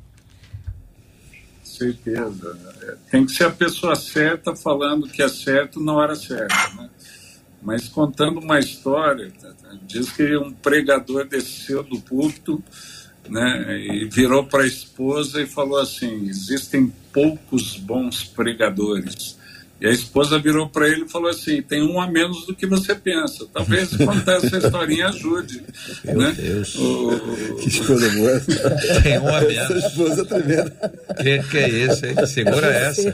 Certeza. 1.64 2.56
É, 2.84 2.96
tem 3.10 3.26
que 3.26 3.32
ser 3.32 3.46
a 3.46 3.50
pessoa 3.50 3.96
certa 3.96 4.56
falando 4.56 5.08
que 5.08 5.24
é 5.24 5.28
certo 5.28 5.80
na 5.80 5.94
hora 5.94 6.16
certa, 6.16 6.56
né? 6.76 6.92
Mas 7.60 7.88
contando 7.88 8.40
uma 8.40 8.60
história, 8.60 9.32
diz 9.88 10.12
que 10.12 10.38
um 10.38 10.52
pregador 10.52 11.28
desceu 11.28 11.84
do 11.84 12.00
púlpito 12.00 12.64
né, 13.30 13.80
e 13.80 14.06
virou 14.06 14.46
para 14.46 14.64
a 14.64 14.68
esposa 14.68 15.42
e 15.42 15.46
falou 15.46 15.80
assim: 15.80 16.28
existem 16.28 16.92
poucos 17.14 17.78
bons 17.78 18.24
pregadores. 18.24 19.40
E 19.82 19.88
a 19.88 19.90
esposa 19.90 20.38
virou 20.38 20.70
para 20.70 20.88
ele 20.88 21.06
e 21.06 21.10
falou 21.10 21.28
assim: 21.28 21.60
tem 21.64 21.82
um 21.82 22.00
a 22.00 22.06
menos 22.06 22.46
do 22.46 22.56
que 22.56 22.68
você 22.68 22.94
pensa. 22.94 23.48
Talvez 23.52 23.90
contar 23.98 24.34
essa 24.34 24.58
historinha 24.58 25.08
ajude. 25.08 25.64
Meu 26.06 26.18
né? 26.18 26.36
Deus. 26.38 26.76
O... 26.76 27.56
Que 27.60 27.68
esposa 27.68 28.10
boa. 28.12 28.40
Tem 29.02 29.18
um 29.18 29.28
a 29.28 29.42
menos. 29.42 29.58
Essa 29.58 29.88
esposa 29.88 30.26
tremenda. 30.26 30.94
Que, 31.18 31.40
que 31.50 31.58
é 31.58 31.70
isso, 31.70 32.06
hein? 32.06 32.26
Segura 32.28 32.68
essa. 32.68 33.12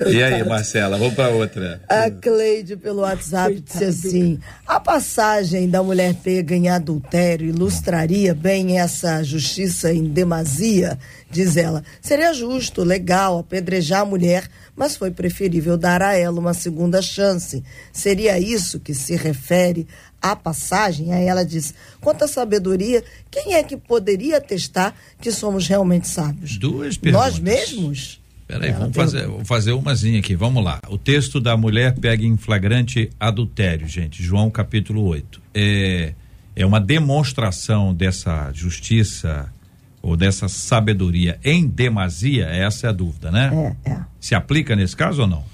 E 0.06 0.22
aí, 0.22 0.42
Marcela, 0.44 0.96
vamos 0.96 1.14
para 1.14 1.30
outra. 1.30 1.80
A 1.88 2.10
Cleide 2.10 2.76
pelo 2.76 3.00
WhatsApp 3.02 3.60
disse 3.60 3.84
assim: 3.84 4.38
a 4.66 4.78
passagem 4.80 5.68
da 5.68 5.82
mulher 5.82 6.14
pega 6.14 6.54
em 6.54 6.68
adultério 6.68 7.48
ilustraria 7.48 8.34
bem 8.34 8.78
essa 8.78 9.22
justiça 9.22 9.92
em 9.92 10.04
demasia, 10.04 10.98
diz 11.30 11.56
ela. 11.56 11.82
Seria 12.00 12.32
justo, 12.32 12.82
legal, 12.82 13.38
apedrejar 13.38 14.02
a 14.02 14.04
mulher, 14.04 14.48
mas 14.74 14.96
foi 14.96 15.10
preferível 15.10 15.76
dar 15.76 16.02
a 16.02 16.14
ela 16.14 16.38
uma 16.38 16.54
segunda 16.54 17.00
chance. 17.00 17.62
Seria 17.92 18.38
isso 18.38 18.80
que 18.80 18.94
se 18.94 19.16
refere 19.16 19.86
à 20.20 20.36
passagem? 20.36 21.12
Aí 21.12 21.26
ela 21.26 21.44
diz: 21.44 21.74
quanto 22.00 22.24
à 22.24 22.28
sabedoria, 22.28 23.02
quem 23.30 23.54
é 23.54 23.62
que 23.62 23.76
poderia 23.76 24.38
atestar 24.38 24.94
que 25.20 25.32
somos 25.32 25.66
realmente 25.66 26.08
sábios? 26.08 26.58
Duas 26.58 26.96
perguntas. 26.96 27.32
Nós 27.32 27.38
mesmos? 27.38 28.25
Peraí, 28.46 28.70
vamos 28.72 28.94
fazer, 28.94 29.26
vamos 29.26 29.48
fazer 29.48 29.72
umazinha 29.72 30.20
aqui, 30.20 30.36
vamos 30.36 30.62
lá. 30.62 30.80
O 30.88 30.96
texto 30.96 31.40
da 31.40 31.56
mulher 31.56 31.94
pega 31.98 32.24
em 32.24 32.36
flagrante 32.36 33.10
adultério, 33.18 33.88
gente, 33.88 34.22
João 34.22 34.50
capítulo 34.50 35.04
8. 35.04 35.42
É, 35.52 36.14
é 36.54 36.64
uma 36.64 36.80
demonstração 36.80 37.92
dessa 37.92 38.52
justiça 38.52 39.52
ou 40.00 40.16
dessa 40.16 40.46
sabedoria 40.46 41.40
em 41.44 41.66
demasia, 41.66 42.46
essa 42.46 42.86
é 42.86 42.90
a 42.90 42.92
dúvida, 42.92 43.32
né? 43.32 43.74
É, 43.84 43.90
é. 43.90 44.00
Se 44.20 44.36
aplica 44.36 44.76
nesse 44.76 44.94
caso 44.94 45.22
ou 45.22 45.28
não? 45.28 45.44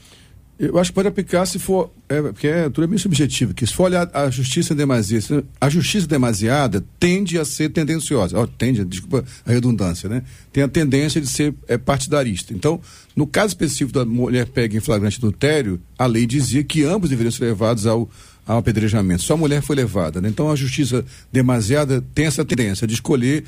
Eu 0.64 0.78
acho 0.78 0.90
que 0.92 0.94
pode 0.94 1.08
aplicar 1.08 1.44
se 1.44 1.58
for. 1.58 1.92
É, 2.08 2.22
porque 2.22 2.46
é, 2.46 2.70
tudo 2.70 2.84
é 2.84 2.86
meio 2.86 2.98
subjetivo. 3.00 3.52
Que 3.52 3.66
se 3.66 3.74
for 3.74 3.84
olhar 3.84 4.08
a 4.14 4.30
justiça 4.30 4.72
em 4.72 4.76
demasia, 4.76 5.20
se- 5.20 5.44
a 5.60 5.68
justiça 5.68 6.06
demasiada 6.06 6.84
tende 7.00 7.36
a 7.36 7.44
ser 7.44 7.70
tendenciosa. 7.70 8.38
Ó, 8.38 8.46
tende, 8.46 8.84
desculpa 8.84 9.24
a 9.44 9.50
redundância, 9.50 10.08
né? 10.08 10.22
Tem 10.52 10.62
a 10.62 10.68
tendência 10.68 11.20
de 11.20 11.26
ser 11.26 11.52
é, 11.66 11.76
partidarista. 11.76 12.54
Então, 12.54 12.80
no 13.16 13.26
caso 13.26 13.48
específico 13.48 13.92
da 13.92 14.04
mulher 14.04 14.46
pega 14.46 14.76
em 14.76 14.80
flagrante 14.80 15.18
adultério, 15.18 15.80
a 15.98 16.06
lei 16.06 16.26
dizia 16.26 16.62
que 16.62 16.84
ambos 16.84 17.10
deveriam 17.10 17.32
ser 17.32 17.44
levados 17.46 17.84
ao, 17.84 18.08
ao 18.46 18.58
apedrejamento. 18.58 19.22
Só 19.24 19.34
a 19.34 19.36
mulher 19.36 19.62
foi 19.62 19.74
levada. 19.74 20.20
Né? 20.20 20.28
Então, 20.28 20.48
a 20.48 20.54
justiça 20.54 21.04
demasiada 21.32 22.04
tem 22.14 22.26
essa 22.26 22.44
tendência 22.44 22.86
de 22.86 22.94
escolher 22.94 23.42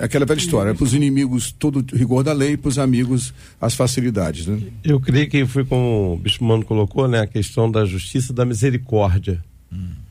aquela 0.00 0.26
velha 0.26 0.38
história: 0.38 0.74
para 0.74 0.84
os 0.84 0.94
inimigos 0.94 1.52
todo 1.52 1.84
o 1.92 1.96
rigor 1.96 2.22
da 2.22 2.32
lei, 2.32 2.56
para 2.56 2.68
os 2.68 2.78
amigos 2.78 3.32
as 3.60 3.74
facilidades. 3.74 4.46
Né? 4.46 4.60
Eu 4.84 5.00
creio 5.00 5.28
que 5.28 5.46
foi 5.46 5.64
como 5.64 6.14
o 6.14 6.16
Bispo 6.16 6.44
Mano 6.44 6.64
colocou, 6.64 7.08
né? 7.08 7.20
A 7.20 7.26
questão 7.26 7.70
da 7.70 7.84
justiça 7.84 8.32
e 8.32 8.34
da 8.34 8.44
misericórdia. 8.44 9.42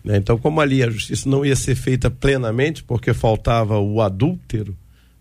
Né? 0.07 0.15
Então, 0.15 0.37
como 0.37 0.61
ali 0.61 0.81
a 0.81 0.89
justiça 0.89 1.29
não 1.29 1.45
ia 1.45 1.55
ser 1.55 1.75
feita 1.75 2.09
plenamente, 2.09 2.81
porque 2.81 3.13
faltava 3.13 3.77
o 3.77 4.01
adúltero, 4.01 4.73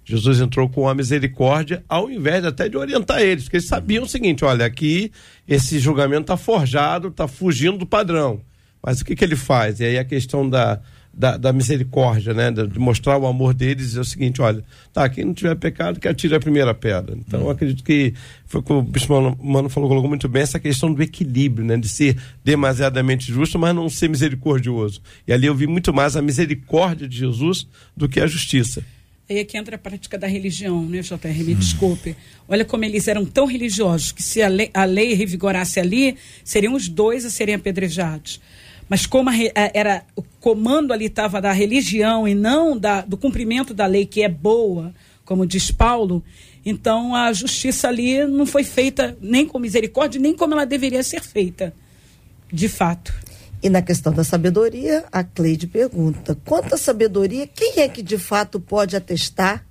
Jesus 0.04 0.40
entrou 0.40 0.68
com 0.68 0.88
a 0.88 0.94
misericórdia, 0.94 1.82
ao 1.88 2.08
invés 2.08 2.44
até 2.44 2.68
de 2.68 2.76
orientar 2.76 3.20
eles, 3.20 3.44
porque 3.44 3.56
eles 3.56 3.66
sabiam 3.66 4.04
o 4.04 4.08
seguinte: 4.08 4.44
olha, 4.44 4.64
aqui 4.64 5.10
esse 5.48 5.80
julgamento 5.80 6.22
está 6.22 6.36
forjado, 6.36 7.08
está 7.08 7.26
fugindo 7.26 7.78
do 7.78 7.86
padrão. 7.86 8.40
Mas 8.80 9.00
o 9.00 9.04
que, 9.04 9.16
que 9.16 9.24
ele 9.24 9.34
faz? 9.34 9.80
E 9.80 9.84
aí 9.84 9.98
a 9.98 10.04
questão 10.04 10.48
da, 10.48 10.80
da, 11.16 11.38
da 11.38 11.52
misericórdia, 11.52 12.34
né? 12.34 12.50
De, 12.50 12.78
mostrar 12.78 13.16
o 13.16 13.26
amor 13.26 13.54
deles 13.54 13.96
é 13.96 14.00
o 14.00 14.04
seguinte: 14.04 14.42
olha, 14.42 14.62
tá, 14.92 15.08
quem 15.08 15.24
não 15.24 15.32
tiver 15.32 15.54
pecado, 15.54 15.98
que 15.98 16.06
atire 16.06 16.34
a 16.34 16.40
primeira 16.40 16.74
pedra. 16.74 17.16
Então, 17.16 17.40
eu 17.40 17.50
acredito 17.50 17.82
que 17.82 18.12
foi 18.44 18.60
o 18.60 18.62
que 18.62 18.72
o 18.72 18.82
Bispo 18.82 19.14
Mano, 19.14 19.38
Mano 19.42 19.68
falou, 19.70 19.88
colocou 19.88 20.10
muito 20.10 20.28
bem, 20.28 20.42
essa 20.42 20.60
questão 20.60 20.92
do 20.92 21.02
equilíbrio, 21.02 21.64
né? 21.64 21.78
De 21.78 21.88
ser 21.88 22.18
demasiadamente 22.44 23.32
justo, 23.32 23.58
mas 23.58 23.74
não 23.74 23.88
ser 23.88 24.10
misericordioso. 24.10 25.00
E 25.26 25.32
ali 25.32 25.46
eu 25.46 25.54
vi 25.54 25.66
muito 25.66 25.92
mais 25.92 26.16
a 26.16 26.22
misericórdia 26.22 27.08
de 27.08 27.16
Jesus 27.16 27.66
do 27.96 28.08
que 28.08 28.20
a 28.20 28.26
justiça. 28.26 28.84
Aí 29.28 29.38
é 29.38 29.44
que 29.44 29.58
entra 29.58 29.74
a 29.74 29.78
prática 29.78 30.16
da 30.16 30.28
religião, 30.28 30.84
né, 30.84 31.00
JR? 31.00 31.44
Me 31.44 31.54
desculpe. 31.56 32.14
Olha 32.46 32.64
como 32.64 32.84
eles 32.84 33.08
eram 33.08 33.24
tão 33.24 33.44
religiosos 33.44 34.12
que 34.12 34.22
se 34.22 34.40
a 34.40 34.46
lei, 34.46 34.70
a 34.72 34.84
lei 34.84 35.14
revigorasse 35.14 35.80
ali, 35.80 36.16
seriam 36.44 36.74
os 36.74 36.88
dois 36.88 37.24
a 37.24 37.30
serem 37.30 37.54
apedrejados. 37.56 38.40
Mas 38.88 39.04
como 39.06 39.28
a 39.30 39.32
a- 39.32 39.70
era 39.74 40.04
o 40.14 40.22
comando 40.40 40.92
ali 40.92 41.06
estava 41.06 41.40
da 41.40 41.52
religião 41.52 42.26
e 42.26 42.34
não 42.34 42.78
da, 42.78 43.00
do 43.00 43.16
cumprimento 43.16 43.74
da 43.74 43.86
lei, 43.86 44.06
que 44.06 44.22
é 44.22 44.28
boa, 44.28 44.94
como 45.24 45.44
diz 45.44 45.70
Paulo, 45.72 46.22
então 46.64 47.14
a 47.14 47.32
justiça 47.32 47.88
ali 47.88 48.24
não 48.26 48.46
foi 48.46 48.62
feita 48.62 49.16
nem 49.20 49.44
com 49.46 49.58
misericórdia, 49.58 50.20
nem 50.20 50.34
como 50.36 50.54
ela 50.54 50.64
deveria 50.64 51.02
ser 51.02 51.20
feita, 51.20 51.74
de 52.52 52.68
fato. 52.68 53.12
E 53.60 53.68
na 53.68 53.82
questão 53.82 54.12
da 54.12 54.22
sabedoria, 54.22 55.04
a 55.10 55.24
Cleide 55.24 55.66
pergunta: 55.66 56.38
quanto 56.44 56.74
à 56.74 56.78
sabedoria, 56.78 57.46
quem 57.46 57.80
é 57.80 57.88
que 57.88 58.02
de 58.02 58.18
fato 58.18 58.60
pode 58.60 58.94
atestar 58.94 59.65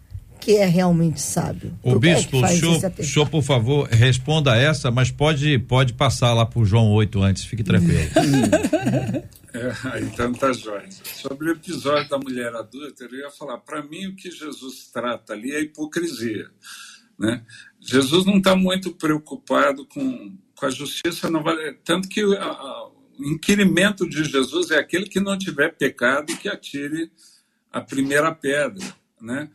que 0.46 0.58
é 0.58 0.66
realmente 0.66 1.20
sábio? 1.22 1.74
O 1.84 1.92
Por 1.94 2.02
que 2.02 2.08
é 2.10 2.16
bispo, 2.16 2.38
o 2.38 2.48
senhor, 2.48 2.76
atestado? 2.78 3.04
senhor, 3.04 3.30
por 3.30 3.42
favor, 3.44 3.88
responda 3.90 4.54
a 4.54 4.58
essa, 4.58 4.92
mas 4.92 5.10
pode, 5.12 5.58
pode 5.60 5.94
passar 5.94 6.34
lá 6.34 6.46
pro 6.46 6.64
João 6.64 6.92
8 6.92 7.22
antes, 7.22 7.44
fique 7.46 7.64
tranquilo. 7.64 8.10
É, 9.56 10.02
então 10.02 10.34
tá 10.34 10.52
jóia. 10.52 10.90
Sobre 10.92 11.48
o 11.48 11.54
episódio 11.54 12.10
da 12.10 12.18
mulher 12.18 12.54
adúltera, 12.54 13.10
eu 13.14 13.20
ia 13.20 13.30
falar, 13.32 13.58
para 13.60 13.82
mim 13.82 14.08
o 14.08 14.14
que 14.16 14.30
Jesus 14.30 14.90
trata 14.92 15.32
ali 15.32 15.54
é 15.54 15.56
a 15.56 15.62
hipocrisia. 15.62 16.48
Né? 17.18 17.42
Jesus 17.80 18.26
não 18.26 18.38
está 18.40 18.54
muito 18.54 18.92
preocupado 18.92 19.86
com, 19.86 20.36
com 20.54 20.66
a 20.66 20.70
justiça, 20.70 21.30
não 21.30 21.42
vale, 21.42 21.72
tanto 21.86 22.10
que 22.10 22.20
a- 22.36 22.44
a- 22.44 22.90
o 23.18 23.24
inquirimento 23.24 24.08
de 24.10 24.26
Jesus 24.26 24.72
é 24.72 24.78
aquele 24.78 25.06
que 25.06 25.22
não 25.22 25.38
tiver 25.38 25.74
pecado 25.78 26.36
que 26.36 26.50
atire 26.50 27.10
a 27.72 27.80
primeira 27.80 28.36
pedra. 28.36 28.84
Né? 29.22 29.48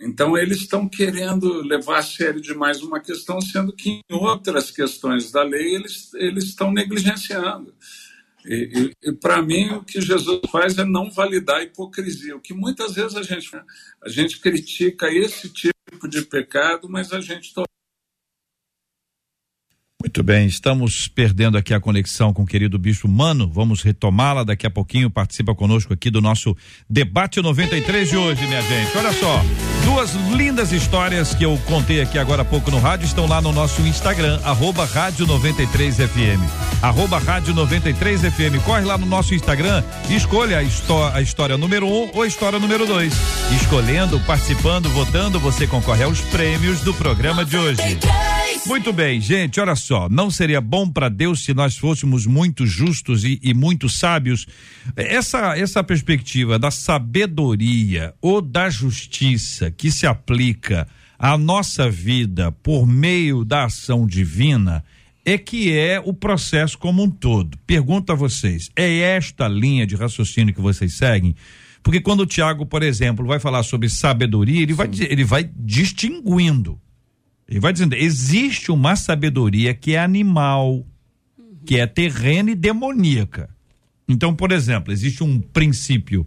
Então, 0.00 0.38
eles 0.38 0.58
estão 0.58 0.88
querendo 0.88 1.60
levar 1.62 1.98
a 1.98 2.02
sério 2.02 2.40
demais 2.40 2.82
uma 2.82 3.00
questão, 3.00 3.40
sendo 3.40 3.72
que 3.72 4.00
em 4.08 4.14
outras 4.14 4.70
questões 4.70 5.32
da 5.32 5.42
lei 5.42 5.74
eles, 5.74 6.14
eles 6.14 6.44
estão 6.44 6.70
negligenciando. 6.72 7.74
E, 8.44 8.92
e, 9.04 9.08
e 9.10 9.12
para 9.12 9.42
mim, 9.42 9.70
o 9.70 9.84
que 9.84 10.00
Jesus 10.00 10.40
faz 10.50 10.78
é 10.78 10.84
não 10.84 11.10
validar 11.10 11.56
a 11.56 11.62
hipocrisia. 11.64 12.36
O 12.36 12.40
que 12.40 12.54
muitas 12.54 12.94
vezes 12.94 13.16
a 13.16 13.22
gente, 13.22 13.50
a 14.00 14.08
gente 14.08 14.40
critica 14.40 15.12
esse 15.12 15.48
tipo 15.48 16.08
de 16.08 16.22
pecado, 16.22 16.88
mas 16.88 17.12
a 17.12 17.20
gente 17.20 17.52
Muito 20.00 20.22
bem, 20.22 20.46
estamos 20.46 21.08
perdendo 21.08 21.58
aqui 21.58 21.74
a 21.74 21.80
conexão 21.80 22.32
com 22.32 22.44
o 22.44 22.46
querido 22.46 22.78
Bispo 22.78 23.08
Mano. 23.08 23.50
Vamos 23.52 23.82
retomá-la 23.82 24.44
daqui 24.44 24.64
a 24.64 24.70
pouquinho. 24.70 25.10
Participa 25.10 25.56
conosco 25.56 25.92
aqui 25.92 26.08
do 26.08 26.20
nosso 26.20 26.56
debate 26.88 27.42
93 27.42 28.08
de 28.08 28.16
hoje, 28.16 28.46
minha 28.46 28.62
gente. 28.62 28.96
Olha 28.96 29.12
só, 29.12 29.44
duas 29.84 30.14
lindas 30.36 30.70
histórias 30.70 31.34
que 31.34 31.44
eu 31.44 31.58
contei 31.66 32.00
aqui 32.00 32.16
agora 32.16 32.42
há 32.42 32.44
pouco 32.44 32.70
no 32.70 32.78
rádio 32.78 33.06
estão 33.06 33.26
lá 33.26 33.42
no 33.42 33.50
nosso 33.50 33.82
Instagram, 33.82 34.38
arroba 34.44 34.84
rádio 34.84 35.26
93FM. 35.26 36.38
Arroba 36.80 37.18
rádio 37.18 37.52
93FM. 37.52 38.62
Corre 38.64 38.84
lá 38.84 38.96
no 38.96 39.04
nosso 39.04 39.34
Instagram 39.34 39.82
e 40.08 40.14
escolha 40.14 40.60
a, 40.60 41.16
a 41.16 41.20
história 41.20 41.58
número 41.58 41.88
um 41.88 42.08
ou 42.14 42.22
a 42.22 42.26
história 42.28 42.60
número 42.60 42.86
dois. 42.86 43.14
Escolhendo, 43.50 44.20
participando, 44.20 44.88
votando, 44.90 45.40
você 45.40 45.66
concorre 45.66 46.04
aos 46.04 46.20
prêmios 46.20 46.82
do 46.82 46.94
programa 46.94 47.44
de 47.44 47.56
hoje. 47.56 47.98
Muito 48.68 48.92
bem, 48.92 49.18
gente, 49.18 49.58
olha 49.58 49.74
só, 49.74 50.10
não 50.10 50.30
seria 50.30 50.60
bom 50.60 50.86
para 50.86 51.08
Deus 51.08 51.42
se 51.42 51.54
nós 51.54 51.78
fôssemos 51.78 52.26
muito 52.26 52.66
justos 52.66 53.24
e, 53.24 53.40
e 53.42 53.54
muito 53.54 53.88
sábios? 53.88 54.46
Essa 54.94 55.56
essa 55.56 55.82
perspectiva 55.82 56.58
da 56.58 56.70
sabedoria 56.70 58.14
ou 58.20 58.42
da 58.42 58.68
justiça 58.68 59.70
que 59.70 59.90
se 59.90 60.06
aplica 60.06 60.86
à 61.18 61.38
nossa 61.38 61.90
vida 61.90 62.52
por 62.52 62.86
meio 62.86 63.42
da 63.42 63.64
ação 63.64 64.06
divina 64.06 64.84
é 65.24 65.38
que 65.38 65.72
é 65.72 65.98
o 66.04 66.12
processo 66.12 66.76
como 66.76 67.02
um 67.02 67.10
todo. 67.10 67.56
Pergunto 67.66 68.12
a 68.12 68.14
vocês, 68.14 68.70
é 68.76 68.98
esta 68.98 69.48
linha 69.48 69.86
de 69.86 69.96
raciocínio 69.96 70.54
que 70.54 70.60
vocês 70.60 70.92
seguem? 70.92 71.34
Porque 71.82 72.02
quando 72.02 72.20
o 72.20 72.26
Tiago, 72.26 72.66
por 72.66 72.82
exemplo, 72.82 73.26
vai 73.26 73.40
falar 73.40 73.62
sobre 73.62 73.88
sabedoria, 73.88 74.60
ele 74.60 74.74
vai, 74.74 74.90
ele 75.08 75.24
vai 75.24 75.50
distinguindo. 75.56 76.78
Ele 77.48 77.60
vai 77.60 77.72
dizendo, 77.72 77.94
existe 77.94 78.70
uma 78.70 78.94
sabedoria 78.94 79.72
que 79.74 79.94
é 79.94 79.98
animal, 80.00 80.84
que 81.64 81.76
é 81.78 81.86
terrena 81.86 82.50
e 82.50 82.54
demoníaca. 82.54 83.48
Então, 84.06 84.34
por 84.34 84.52
exemplo, 84.52 84.92
existe 84.92 85.22
um 85.24 85.40
princípio 85.40 86.26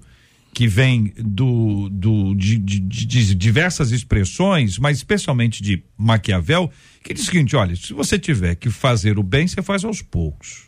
que 0.53 0.67
vem 0.67 1.13
do, 1.17 1.89
do 1.89 2.35
de, 2.35 2.57
de- 2.57 2.79
de- 2.79 3.35
diversas 3.35 3.91
expressões, 3.91 4.77
mas 4.77 4.97
especialmente 4.97 5.63
de 5.63 5.83
Maquiavel, 5.97 6.69
que 7.03 7.13
diz 7.13 7.23
o 7.23 7.25
seguinte: 7.27 7.55
olha, 7.55 7.75
se 7.75 7.93
você 7.93 8.19
tiver 8.19 8.55
que 8.55 8.69
fazer 8.69 9.17
o 9.17 9.23
bem, 9.23 9.47
você 9.47 9.61
faz 9.61 9.83
aos 9.85 10.01
poucos. 10.01 10.63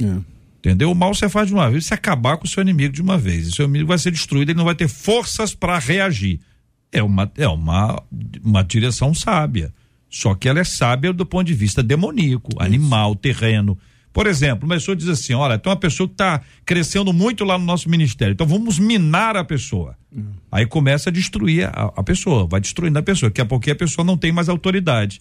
É. 0.00 0.18
Entendeu? 0.58 0.90
O 0.92 0.94
mal 0.94 1.12
você 1.14 1.28
faz 1.28 1.48
de 1.48 1.54
uma 1.54 1.68
vez, 1.70 1.86
você 1.86 1.94
acabar 1.94 2.36
com 2.36 2.44
o 2.44 2.48
seu 2.48 2.60
inimigo 2.62 2.92
de 2.92 3.02
uma 3.02 3.18
vez. 3.18 3.48
O 3.48 3.52
seu 3.52 3.64
inimigo 3.64 3.88
vai 3.88 3.98
ser 3.98 4.10
destruído, 4.12 4.50
ele 4.50 4.58
não 4.58 4.64
vai 4.64 4.74
ter 4.76 4.86
forças 4.88 5.54
para 5.54 5.78
reagir. 5.78 6.38
É 6.92 7.02
uma, 7.02 7.30
é 7.36 7.48
uma, 7.48 8.00
uma 8.44 8.62
direção 8.62 9.12
sábia. 9.14 9.72
Só 10.12 10.34
que 10.34 10.46
ela 10.46 10.60
é 10.60 10.64
sábia 10.64 11.10
do 11.10 11.24
ponto 11.24 11.46
de 11.46 11.54
vista 11.54 11.82
demoníaco, 11.82 12.50
animal, 12.58 13.16
terreno. 13.16 13.78
Por 14.12 14.26
exemplo, 14.26 14.66
uma 14.66 14.74
pessoa 14.74 14.94
diz 14.94 15.08
assim: 15.08 15.32
olha, 15.32 15.58
tem 15.58 15.70
uma 15.70 15.78
pessoa 15.78 16.06
que 16.06 16.12
está 16.12 16.42
crescendo 16.66 17.14
muito 17.14 17.44
lá 17.44 17.58
no 17.58 17.64
nosso 17.64 17.88
ministério, 17.88 18.34
então 18.34 18.46
vamos 18.46 18.78
minar 18.78 19.38
a 19.38 19.42
pessoa. 19.42 19.96
Aí 20.50 20.66
começa 20.66 21.08
a 21.08 21.12
destruir 21.12 21.64
a, 21.64 21.90
a 21.96 22.02
pessoa, 22.02 22.46
vai 22.46 22.60
destruindo 22.60 22.98
a 22.98 23.02
pessoa. 23.02 23.30
Daqui 23.30 23.40
a 23.40 23.46
pouquinho 23.46 23.72
a 23.72 23.78
pessoa 23.78 24.04
não 24.04 24.18
tem 24.18 24.30
mais 24.30 24.50
autoridade. 24.50 25.18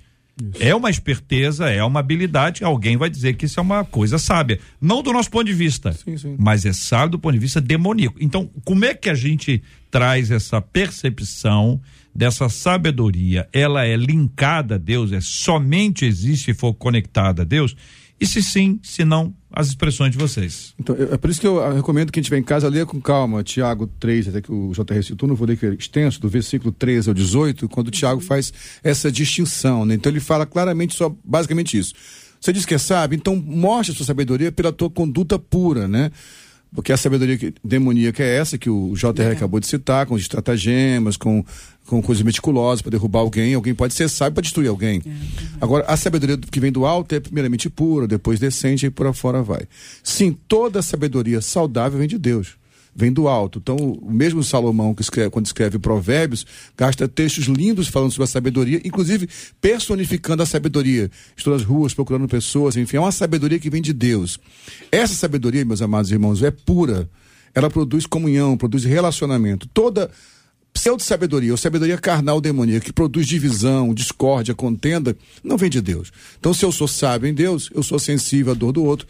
É 0.59 0.75
uma 0.75 0.89
esperteza, 0.89 1.69
é 1.69 1.81
uma 1.81 2.01
habilidade. 2.01 2.63
Alguém 2.63 2.97
vai 2.97 3.09
dizer 3.09 3.35
que 3.35 3.45
isso 3.45 3.59
é 3.61 3.63
uma 3.63 3.85
coisa 3.85 4.17
sábia. 4.17 4.59
Não 4.81 5.01
do 5.01 5.13
nosso 5.13 5.29
ponto 5.29 5.45
de 5.45 5.53
vista, 5.53 5.93
Sim, 5.93 6.17
sim. 6.17 6.35
mas 6.37 6.65
é 6.65 6.73
sábio 6.73 7.11
do 7.11 7.19
ponto 7.19 7.33
de 7.33 7.39
vista 7.39 7.61
demoníaco. 7.61 8.17
Então, 8.19 8.49
como 8.65 8.83
é 8.83 8.93
que 8.93 9.09
a 9.09 9.13
gente 9.13 9.63
traz 9.89 10.31
essa 10.31 10.59
percepção 10.61 11.79
dessa 12.13 12.49
sabedoria? 12.49 13.47
Ela 13.51 13.85
é 13.85 13.95
linkada 13.95 14.75
a 14.75 14.77
Deus? 14.77 15.11
É 15.11 15.21
somente 15.21 16.05
existe 16.05 16.45
se 16.45 16.53
for 16.53 16.73
conectada 16.73 17.41
a 17.41 17.45
Deus? 17.45 17.75
E 18.19 18.27
se 18.27 18.43
sim, 18.43 18.79
se 18.83 19.03
não, 19.03 19.33
as 19.51 19.67
expressões 19.67 20.11
de 20.11 20.17
vocês. 20.17 20.75
Então, 20.79 20.95
é 20.95 21.17
por 21.17 21.29
isso 21.31 21.41
que 21.41 21.47
eu 21.47 21.73
recomendo 21.73 22.11
que 22.11 22.19
a 22.19 22.21
gente 22.21 22.29
vem 22.29 22.39
em 22.39 22.43
casa, 22.43 22.69
leia 22.69 22.85
com 22.85 23.01
calma, 23.01 23.43
Tiago 23.43 23.87
3, 23.99 24.27
até 24.27 24.41
que 24.41 24.51
o 24.51 24.71
JR 24.73 25.03
citou, 25.03 25.27
não 25.27 25.35
vou 25.35 25.47
ler 25.47 25.57
que 25.57 25.65
é 25.65 25.73
extenso, 25.73 26.21
do 26.21 26.29
versículo 26.29 26.71
13 26.71 27.09
ao 27.09 27.15
18, 27.15 27.67
quando 27.67 27.87
o 27.87 27.91
Tiago 27.91 28.21
faz 28.21 28.53
essa 28.83 29.11
distinção, 29.11 29.87
né? 29.87 29.95
Então 29.95 30.11
ele 30.11 30.19
fala 30.19 30.45
claramente 30.45 30.95
só, 30.95 31.11
basicamente 31.25 31.77
isso. 31.77 31.95
Você 32.39 32.53
diz 32.53 32.63
que 32.63 32.75
é 32.75 32.77
sábio, 32.77 33.15
então 33.15 33.35
mostre 33.35 33.93
a 33.93 33.97
sua 33.97 34.05
sabedoria 34.05 34.51
pela 34.51 34.71
tua 34.71 34.89
conduta 34.89 35.39
pura, 35.39 35.87
né? 35.87 36.11
Porque 36.73 36.91
a 36.93 36.97
sabedoria 36.97 37.37
que- 37.37 37.53
demoníaca 37.63 38.23
é 38.23 38.37
essa 38.37 38.57
que 38.57 38.69
o 38.69 38.93
JR 38.95 39.33
acabou 39.33 39.59
de 39.59 39.67
citar, 39.67 40.05
com 40.05 40.17
estratagemas, 40.17 41.17
com, 41.17 41.43
com 41.85 42.01
coisas 42.01 42.23
meticulosas 42.23 42.81
para 42.81 42.91
derrubar 42.91 43.19
alguém. 43.19 43.53
Alguém 43.53 43.73
pode 43.75 43.93
ser 43.93 44.07
sábio 44.09 44.35
para 44.35 44.41
destruir 44.43 44.69
alguém. 44.69 45.01
Agora, 45.59 45.83
a 45.85 45.97
sabedoria 45.97 46.37
que 46.37 46.59
vem 46.61 46.71
do 46.71 46.85
alto 46.85 47.13
é 47.13 47.19
primeiramente 47.19 47.69
pura, 47.69 48.07
depois 48.07 48.39
decente 48.39 48.85
e 48.85 48.89
por 48.89 49.05
afora 49.05 49.43
vai. 49.43 49.63
Sim, 50.01 50.35
toda 50.47 50.79
a 50.79 50.81
sabedoria 50.81 51.41
saudável 51.41 51.99
vem 51.99 52.07
de 52.07 52.17
Deus. 52.17 52.55
Vem 52.93 53.11
do 53.11 53.27
alto. 53.27 53.59
Então, 53.59 53.77
o 53.77 54.11
mesmo 54.11 54.43
Salomão, 54.43 54.93
que 54.93 55.01
escreve, 55.01 55.29
quando 55.29 55.45
escreve 55.45 55.79
Provérbios, 55.79 56.45
gasta 56.77 57.07
textos 57.07 57.45
lindos 57.45 57.87
falando 57.87 58.11
sobre 58.11 58.25
a 58.25 58.27
sabedoria, 58.27 58.81
inclusive 58.83 59.29
personificando 59.61 60.43
a 60.43 60.45
sabedoria. 60.45 61.09
Estou 61.35 61.53
nas 61.53 61.63
ruas 61.63 61.93
procurando 61.93 62.27
pessoas, 62.27 62.75
enfim, 62.75 62.97
é 62.97 62.99
uma 62.99 63.11
sabedoria 63.11 63.59
que 63.59 63.69
vem 63.69 63.81
de 63.81 63.93
Deus. 63.93 64.39
Essa 64.91 65.13
sabedoria, 65.13 65.63
meus 65.63 65.81
amados 65.81 66.11
irmãos, 66.11 66.43
é 66.43 66.51
pura. 66.51 67.09
Ela 67.55 67.69
produz 67.69 68.05
comunhão, 68.05 68.57
produz 68.57 68.83
relacionamento. 68.83 69.67
Toda 69.67 70.11
pseudo-sabedoria, 70.73 71.51
ou 71.51 71.57
sabedoria 71.57 71.97
carnal 71.97 72.39
demoníaca, 72.39 72.85
que 72.85 72.93
produz 72.93 73.27
divisão, 73.27 73.93
discórdia, 73.93 74.55
contenda, 74.55 75.15
não 75.43 75.57
vem 75.57 75.69
de 75.69 75.81
Deus. 75.81 76.11
Então, 76.39 76.53
se 76.53 76.65
eu 76.65 76.71
sou 76.71 76.87
sábio 76.87 77.27
em 77.27 77.33
Deus, 77.33 77.69
eu 77.73 77.83
sou 77.83 77.99
sensível 77.99 78.53
à 78.53 78.55
dor 78.55 78.71
do 78.71 78.83
outro. 78.83 79.07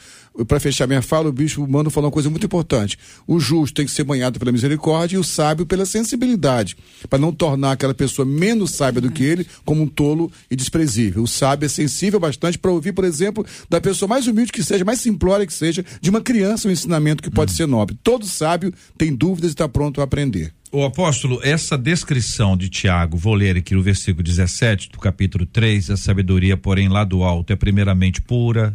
Para 0.47 0.59
fechar 0.61 0.87
minha 0.87 1.01
fala, 1.01 1.27
o 1.27 1.33
bispo 1.33 1.61
humano 1.61 1.89
falou 1.89 2.07
uma 2.07 2.13
coisa 2.13 2.29
muito 2.29 2.45
importante. 2.45 2.97
O 3.27 3.39
justo 3.39 3.75
tem 3.75 3.85
que 3.85 3.91
ser 3.91 4.05
banhado 4.05 4.39
pela 4.39 4.51
misericórdia 4.51 5.17
e 5.17 5.19
o 5.19 5.23
sábio 5.23 5.65
pela 5.65 5.85
sensibilidade, 5.85 6.77
para 7.09 7.19
não 7.19 7.33
tornar 7.33 7.73
aquela 7.73 7.93
pessoa 7.93 8.25
menos 8.25 8.71
sábia 8.71 9.01
do 9.01 9.11
que 9.11 9.23
ele 9.23 9.45
como 9.65 9.83
um 9.83 9.87
tolo 9.87 10.31
e 10.49 10.55
desprezível. 10.55 11.23
O 11.23 11.27
sábio 11.27 11.65
é 11.65 11.69
sensível 11.69 12.19
bastante 12.19 12.57
para 12.57 12.71
ouvir, 12.71 12.93
por 12.93 13.03
exemplo, 13.03 13.45
da 13.69 13.81
pessoa 13.81 14.07
mais 14.07 14.25
humilde 14.25 14.53
que 14.53 14.63
seja, 14.63 14.85
mais 14.85 15.01
simplória 15.01 15.45
que 15.45 15.53
seja, 15.53 15.83
de 15.99 16.09
uma 16.09 16.21
criança 16.21 16.67
um 16.67 16.71
ensinamento 16.71 17.21
que 17.21 17.29
pode 17.29 17.51
ser 17.51 17.67
nobre. 17.67 17.97
Todo 18.01 18.25
sábio 18.25 18.73
tem 18.97 19.13
dúvidas 19.13 19.51
e 19.51 19.53
está 19.53 19.67
pronto 19.67 19.99
a 19.99 20.05
aprender. 20.05 20.53
O 20.71 20.85
apóstolo, 20.85 21.41
essa 21.43 21.77
descrição 21.77 22.55
de 22.55 22.69
Tiago, 22.69 23.17
vou 23.17 23.33
ler 23.33 23.57
aqui 23.57 23.75
no 23.75 23.83
versículo 23.83 24.23
17 24.23 24.89
do 24.89 24.99
capítulo 24.99 25.45
3, 25.45 25.89
a 25.89 25.97
sabedoria, 25.97 26.55
porém, 26.55 26.87
lá 26.87 27.03
do 27.03 27.23
alto 27.23 27.51
é 27.51 27.57
primeiramente 27.57 28.21
pura, 28.21 28.73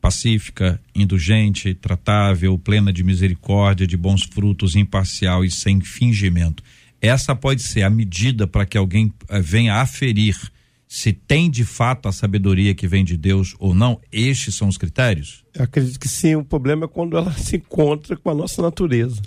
pacífica, 0.00 0.80
indulgente, 0.94 1.74
tratável, 1.74 2.58
plena 2.58 2.92
de 2.92 3.04
misericórdia, 3.04 3.86
de 3.86 3.96
bons 3.96 4.22
frutos, 4.22 4.74
imparcial 4.74 5.44
e 5.44 5.50
sem 5.50 5.80
fingimento. 5.80 6.62
Essa 7.00 7.34
pode 7.34 7.62
ser 7.62 7.82
a 7.82 7.90
medida 7.90 8.46
para 8.46 8.66
que 8.66 8.76
alguém 8.76 9.12
eh, 9.28 9.40
venha 9.40 9.76
aferir 9.76 10.36
se 10.86 11.12
tem 11.12 11.48
de 11.48 11.64
fato 11.64 12.08
a 12.08 12.12
sabedoria 12.12 12.74
que 12.74 12.88
vem 12.88 13.04
de 13.04 13.16
Deus 13.16 13.54
ou 13.60 13.72
não. 13.72 14.00
Estes 14.10 14.56
são 14.56 14.66
os 14.66 14.76
critérios? 14.76 15.44
Eu 15.54 15.62
acredito 15.62 16.00
que 16.00 16.08
sim, 16.08 16.34
o 16.34 16.44
problema 16.44 16.86
é 16.86 16.88
quando 16.88 17.16
ela 17.16 17.32
se 17.38 17.56
encontra 17.56 18.16
com 18.16 18.28
a 18.28 18.34
nossa 18.34 18.60
natureza. 18.60 19.22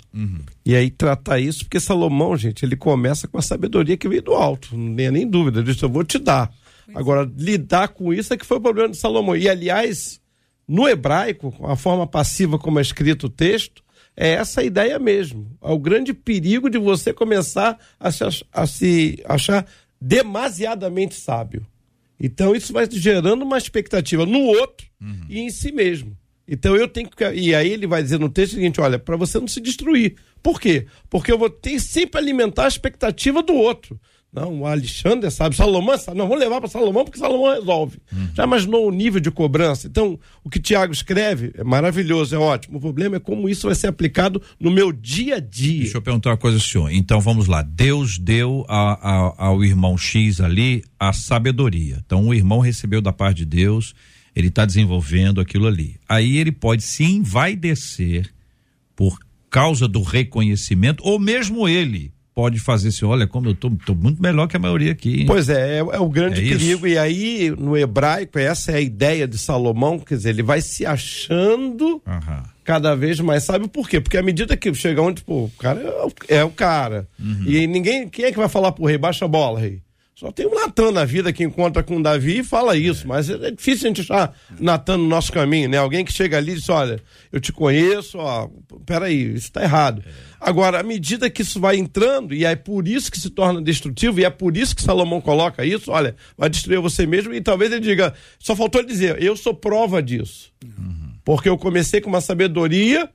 E 0.64 0.76
aí 0.76 0.90
tratar 0.90 1.40
isso, 1.40 1.64
porque 1.64 1.80
Salomão, 1.80 2.36
gente, 2.36 2.64
ele 2.64 2.76
começa 2.76 3.26
com 3.26 3.38
a 3.38 3.42
sabedoria 3.42 3.96
que 3.96 4.08
veio 4.08 4.22
do 4.22 4.34
alto, 4.34 4.76
não 4.76 4.94
tenha 4.94 5.10
nem 5.10 5.26
dúvida 5.26 5.62
disso, 5.62 5.86
eu 5.86 5.88
vou 5.88 6.04
te 6.04 6.18
dar. 6.18 6.52
Agora, 6.94 7.30
lidar 7.34 7.88
com 7.88 8.12
isso 8.12 8.34
é 8.34 8.36
que 8.36 8.44
foi 8.44 8.58
o 8.58 8.60
problema 8.60 8.90
de 8.90 8.98
Salomão. 8.98 9.34
E, 9.34 9.48
aliás, 9.48 10.20
no 10.66 10.88
hebraico, 10.88 11.54
a 11.64 11.76
forma 11.76 12.06
passiva 12.06 12.58
como 12.58 12.78
é 12.78 12.82
escrito 12.82 13.26
o 13.26 13.30
texto, 13.30 13.82
é 14.16 14.30
essa 14.34 14.60
a 14.60 14.64
ideia 14.64 14.98
mesmo. 14.98 15.50
É 15.62 15.70
o 15.70 15.78
grande 15.78 16.14
perigo 16.14 16.70
de 16.70 16.78
você 16.78 17.12
começar 17.12 17.78
a 17.98 18.10
se, 18.12 18.24
ach- 18.24 18.42
a 18.52 18.66
se 18.66 19.22
achar 19.26 19.66
demasiadamente 20.00 21.14
sábio. 21.14 21.66
Então 22.18 22.54
isso 22.54 22.72
vai 22.72 22.88
gerando 22.90 23.42
uma 23.42 23.58
expectativa 23.58 24.24
no 24.24 24.38
outro 24.40 24.86
e 25.28 25.40
em 25.40 25.50
si 25.50 25.72
mesmo. 25.72 26.16
Então 26.46 26.76
eu 26.76 26.86
tenho 26.86 27.08
que. 27.10 27.24
E 27.32 27.54
aí 27.54 27.70
ele 27.70 27.86
vai 27.86 28.02
dizer 28.02 28.18
no 28.20 28.28
texto 28.28 28.52
o 28.52 28.56
seguinte: 28.56 28.80
olha, 28.80 28.98
para 28.98 29.16
você 29.16 29.38
não 29.40 29.48
se 29.48 29.60
destruir. 29.60 30.14
Por 30.42 30.60
quê? 30.60 30.86
Porque 31.10 31.32
eu 31.32 31.38
vou 31.38 31.50
ter 31.50 31.78
sempre 31.80 32.20
alimentar 32.20 32.64
a 32.66 32.68
expectativa 32.68 33.42
do 33.42 33.54
outro. 33.54 33.98
Não, 34.34 34.60
o 34.62 34.66
Alexandre 34.66 35.30
sabe, 35.30 35.54
Salomão 35.54 35.96
sabe. 35.96 36.18
Não, 36.18 36.26
vou 36.26 36.36
levar 36.36 36.60
para 36.60 36.68
Salomão 36.68 37.04
porque 37.04 37.18
Salomão 37.18 37.54
resolve. 37.54 37.98
Já 38.34 38.44
imaginou 38.44 38.88
o 38.88 38.90
nível 38.90 39.20
de 39.20 39.30
cobrança? 39.30 39.86
Então, 39.86 40.18
o 40.42 40.50
que 40.50 40.58
Tiago 40.58 40.92
escreve 40.92 41.52
é 41.56 41.62
maravilhoso, 41.62 42.34
é 42.34 42.38
ótimo. 42.38 42.78
O 42.78 42.80
problema 42.80 43.16
é 43.16 43.20
como 43.20 43.48
isso 43.48 43.66
vai 43.68 43.76
ser 43.76 43.86
aplicado 43.86 44.42
no 44.58 44.70
meu 44.72 44.90
dia 44.90 45.36
a 45.36 45.40
dia. 45.40 45.82
Deixa 45.82 45.98
eu 45.98 46.02
perguntar 46.02 46.30
uma 46.30 46.36
coisa 46.36 46.56
ao 46.56 46.60
senhor. 46.60 46.90
Então 46.90 47.20
vamos 47.20 47.46
lá. 47.46 47.62
Deus 47.62 48.18
deu 48.18 48.64
a- 48.68 48.98
a- 49.08 49.34
ao 49.46 49.62
irmão 49.64 49.96
X 49.96 50.40
ali 50.40 50.82
a 50.98 51.12
sabedoria. 51.12 52.02
Então 52.04 52.26
o 52.26 52.34
irmão 52.34 52.58
recebeu 52.58 53.00
da 53.00 53.12
parte 53.12 53.38
de 53.38 53.44
Deus, 53.44 53.94
ele 54.34 54.48
está 54.48 54.64
desenvolvendo 54.64 55.40
aquilo 55.40 55.66
ali. 55.68 55.94
Aí 56.08 56.38
ele 56.38 56.50
pode 56.50 56.82
se 56.82 57.04
envaidecer 57.04 58.28
por 58.96 59.18
causa 59.48 59.86
do 59.86 60.02
reconhecimento, 60.02 61.02
ou 61.06 61.18
mesmo 61.20 61.68
ele 61.68 62.12
pode 62.34 62.58
fazer 62.58 62.88
assim: 62.88 63.04
olha, 63.04 63.26
como 63.26 63.48
eu 63.48 63.54
tô, 63.54 63.70
tô 63.86 63.94
muito 63.94 64.20
melhor 64.22 64.46
que 64.48 64.56
a 64.56 64.60
maioria 64.60 64.92
aqui. 64.92 65.20
hein? 65.20 65.26
Pois 65.26 65.48
é, 65.48 65.76
é, 65.76 65.78
é 65.78 65.98
o 66.00 66.08
grande 66.08 66.40
É 66.44 66.48
perigo. 66.48 66.86
E 66.86 66.98
aí, 66.98 67.50
no 67.56 67.76
hebraico, 67.76 68.38
essa 68.38 68.72
é 68.72 68.76
a 68.76 68.80
ideia 68.80 69.26
de 69.28 69.38
Salomão, 69.38 69.98
quer 69.98 70.16
dizer, 70.16 70.30
ele 70.30 70.42
vai 70.42 70.60
se 70.60 70.84
achando 70.84 72.02
Aham. 72.06 72.42
cada 72.64 72.94
vez 72.94 73.20
mais. 73.20 73.44
Sabe 73.44 73.68
por 73.68 73.88
quê? 73.88 74.00
Porque 74.00 74.16
à 74.18 74.22
medida 74.22 74.56
que 74.56 74.72
chega 74.74 75.00
onde, 75.00 75.22
pô, 75.22 75.44
o 75.44 75.50
cara 75.58 75.80
é 75.80 76.04
o, 76.04 76.12
é 76.40 76.44
o 76.44 76.50
cara. 76.50 77.08
E 77.46 77.58
aí 77.58 77.66
ninguém. 77.66 78.08
Quem 78.08 78.24
é 78.26 78.32
que 78.32 78.38
vai 78.38 78.48
falar 78.48 78.72
pro 78.72 78.84
rei? 78.84 78.98
Baixa 78.98 79.24
a 79.24 79.28
bola, 79.28 79.60
rei. 79.60 79.80
Só 80.14 80.30
tem 80.30 80.46
um 80.46 80.54
Natan 80.54 80.92
na 80.92 81.04
vida 81.04 81.32
que 81.32 81.42
encontra 81.42 81.82
com 81.82 82.00
Davi 82.00 82.38
e 82.38 82.44
fala 82.44 82.76
isso, 82.76 83.08
mas 83.08 83.28
é 83.28 83.50
difícil 83.50 83.86
a 83.86 83.88
gente 83.88 84.00
achar 84.02 84.32
Natan 84.60 84.98
no 84.98 85.08
nosso 85.08 85.32
caminho, 85.32 85.68
né? 85.68 85.76
Alguém 85.76 86.04
que 86.04 86.12
chega 86.12 86.36
ali 86.36 86.52
e 86.52 86.54
diz: 86.54 86.68
olha, 86.68 87.00
eu 87.32 87.40
te 87.40 87.52
conheço, 87.52 88.18
ó, 88.18 88.48
peraí, 88.86 89.34
isso 89.34 89.50
tá 89.50 89.64
errado. 89.64 90.04
Agora, 90.40 90.78
à 90.78 90.82
medida 90.84 91.28
que 91.28 91.42
isso 91.42 91.58
vai 91.58 91.76
entrando, 91.76 92.32
e 92.32 92.44
é 92.44 92.54
por 92.54 92.86
isso 92.86 93.10
que 93.10 93.18
se 93.18 93.28
torna 93.28 93.60
destrutivo, 93.60 94.20
e 94.20 94.24
é 94.24 94.30
por 94.30 94.56
isso 94.56 94.76
que 94.76 94.82
Salomão 94.82 95.20
coloca 95.20 95.64
isso, 95.64 95.90
olha, 95.90 96.14
vai 96.38 96.48
destruir 96.48 96.80
você 96.80 97.06
mesmo, 97.06 97.34
e 97.34 97.40
talvez 97.40 97.72
ele 97.72 97.80
diga, 97.80 98.14
só 98.38 98.54
faltou 98.54 98.80
ele 98.80 98.88
dizer, 98.88 99.20
eu 99.20 99.36
sou 99.36 99.52
prova 99.52 100.00
disso. 100.00 100.52
Porque 101.24 101.48
eu 101.48 101.58
comecei 101.58 102.00
com 102.00 102.08
uma 102.08 102.20
sabedoria, 102.20 103.10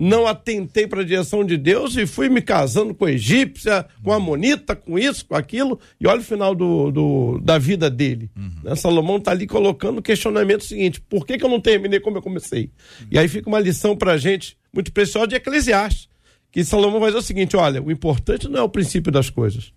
não 0.00 0.28
atentei 0.28 0.86
para 0.86 1.00
a 1.00 1.04
direção 1.04 1.44
de 1.44 1.56
Deus 1.56 1.96
e 1.96 2.06
fui 2.06 2.28
me 2.28 2.40
casando 2.40 2.94
com 2.94 3.04
a 3.04 3.10
egípcia, 3.10 3.84
com 4.02 4.12
a 4.12 4.16
amonita, 4.16 4.76
com 4.76 4.96
isso, 4.96 5.26
com 5.26 5.34
aquilo, 5.34 5.80
e 6.00 6.06
olha 6.06 6.20
o 6.20 6.24
final 6.24 6.54
do, 6.54 6.92
do- 6.92 7.40
da 7.40 7.58
vida 7.58 7.90
dele. 7.90 8.30
Né? 8.62 8.76
Salomão 8.76 9.16
está 9.16 9.32
ali 9.32 9.46
colocando 9.46 9.98
o 9.98 10.02
questionamento 10.02 10.62
seguinte: 10.64 11.00
por 11.00 11.26
que, 11.26 11.36
que 11.36 11.44
eu 11.44 11.48
não 11.50 11.60
terminei 11.60 11.98
como 11.98 12.16
eu 12.16 12.22
comecei? 12.22 12.70
E 13.10 13.18
aí 13.18 13.26
fica 13.26 13.48
uma 13.48 13.58
lição 13.58 13.96
para 13.96 14.12
a 14.12 14.16
gente 14.16 14.56
muito 14.72 14.92
preciosa 14.92 15.26
de 15.26 15.34
Eclesiastes. 15.34 16.08
Que 16.50 16.64
Salomão 16.64 17.00
vai 17.00 17.10
dizer 17.10 17.18
o 17.18 17.22
seguinte: 17.22 17.56
olha, 17.56 17.82
o 17.82 17.90
importante 17.90 18.48
não 18.48 18.60
é 18.60 18.62
o 18.62 18.68
princípio 18.68 19.10
das 19.12 19.28
coisas. 19.28 19.72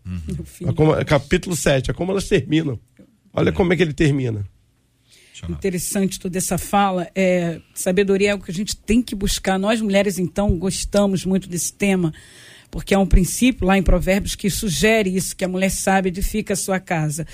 Fim. 0.45 0.69
É 0.69 0.71
como- 0.73 0.95
é 0.95 1.03
capítulo 1.03 1.55
7, 1.55 1.89
é 1.91 1.93
como 1.93 2.11
elas 2.11 2.27
terminam. 2.29 2.79
Olha 3.33 3.51
como 3.51 3.73
é 3.73 3.75
que 3.75 3.81
ele 3.83 3.93
termina. 3.93 4.45
Interessante 5.49 6.19
toda 6.19 6.37
essa 6.37 6.57
fala. 6.57 7.09
É, 7.15 7.59
sabedoria 7.73 8.29
é 8.29 8.31
algo 8.31 8.43
que 8.43 8.51
a 8.51 8.53
gente 8.53 8.75
tem 8.75 9.01
que 9.01 9.15
buscar. 9.15 9.57
Nós 9.57 9.81
mulheres, 9.81 10.19
então, 10.19 10.57
gostamos 10.57 11.25
muito 11.25 11.49
desse 11.49 11.73
tema, 11.73 12.13
porque 12.69 12.93
há 12.93 12.99
um 12.99 13.05
princípio 13.05 13.65
lá 13.65 13.77
em 13.77 13.83
Provérbios 13.83 14.35
que 14.35 14.49
sugere 14.49 15.15
isso, 15.15 15.35
que 15.35 15.43
a 15.43 15.47
mulher 15.47 15.69
sábia 15.69 16.09
edifica 16.09 16.53
a 16.53 16.57
sua 16.57 16.79
casa. 16.79 17.25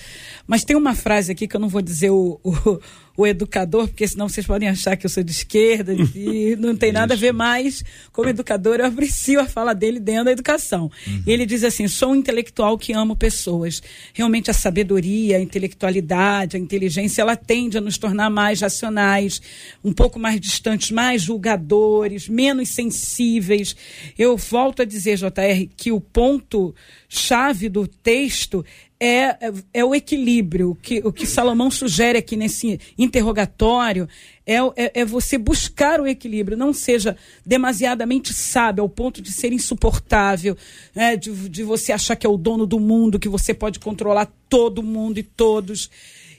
Mas 0.45 0.63
tem 0.63 0.75
uma 0.75 0.95
frase 0.95 1.31
aqui 1.31 1.47
que 1.47 1.55
eu 1.55 1.59
não 1.59 1.69
vou 1.69 1.81
dizer 1.81 2.09
o, 2.09 2.39
o, 2.43 2.79
o 3.17 3.25
educador, 3.25 3.87
porque 3.87 4.07
senão 4.07 4.29
vocês 4.29 4.45
podem 4.45 4.69
achar 4.69 4.95
que 4.95 5.07
eu 5.07 5.09
sou 5.09 5.23
de 5.23 5.31
esquerda 5.31 5.91
e 6.13 6.55
não 6.61 6.75
tem 6.75 6.91
nada 6.91 7.15
a 7.15 7.17
ver 7.17 7.33
mais. 7.33 7.83
Como 8.11 8.29
educador, 8.29 8.79
eu 8.79 8.85
aprecio 8.85 9.39
a 9.39 9.47
fala 9.47 9.73
dele 9.73 9.99
dentro 9.99 10.25
da 10.25 10.31
educação. 10.31 10.91
E 11.25 11.31
ele 11.31 11.43
diz 11.43 11.63
assim: 11.63 11.87
sou 11.87 12.11
um 12.11 12.15
intelectual 12.15 12.77
que 12.77 12.93
amo 12.93 13.15
pessoas. 13.15 13.81
Realmente 14.13 14.51
a 14.51 14.53
sabedoria, 14.53 15.37
a 15.37 15.41
intelectualidade, 15.41 16.55
a 16.55 16.59
inteligência, 16.59 17.23
ela 17.23 17.35
tende 17.35 17.79
a 17.79 17.81
nos 17.81 17.97
tornar 17.97 18.29
mais 18.29 18.61
racionais, 18.61 19.41
um 19.83 19.91
pouco 19.91 20.19
mais 20.19 20.39
distantes, 20.39 20.91
mais 20.91 21.23
julgadores, 21.23 22.29
menos 22.29 22.69
sensíveis. 22.69 23.75
Eu 24.15 24.37
volto 24.37 24.83
a 24.83 24.85
dizer, 24.85 25.17
JR, 25.17 25.67
que 25.75 25.91
o 25.91 25.99
ponto 25.99 26.75
chave 27.09 27.67
do 27.67 27.87
texto 27.87 28.63
é, 28.99 29.53
é, 29.73 29.85
o 29.85 29.93
equilíbrio. 29.93 30.71
O 30.71 30.75
que, 30.75 30.99
o 30.99 31.11
que 31.11 31.25
Salomão 31.25 31.69
sugere 31.69 32.17
aqui 32.17 32.35
nesse 32.35 32.79
interrogatório 32.97 34.07
é, 34.45 34.55
é, 34.75 35.01
é, 35.01 35.05
você 35.05 35.37
buscar 35.37 35.99
o 35.99 36.07
equilíbrio. 36.07 36.57
Não 36.57 36.73
seja 36.73 37.15
demasiadamente 37.45 38.33
sábio 38.33 38.81
ao 38.81 38.89
ponto 38.89 39.21
de 39.21 39.31
ser 39.31 39.53
insuportável, 39.53 40.57
né, 40.95 41.15
de, 41.15 41.31
de 41.49 41.63
você 41.63 41.91
achar 41.91 42.15
que 42.15 42.25
é 42.25 42.29
o 42.29 42.37
dono 42.37 42.65
do 42.65 42.79
mundo, 42.79 43.19
que 43.19 43.29
você 43.29 43.53
pode 43.53 43.79
controlar 43.79 44.31
todo 44.49 44.83
mundo 44.83 45.19
e 45.19 45.23
todos. 45.23 45.89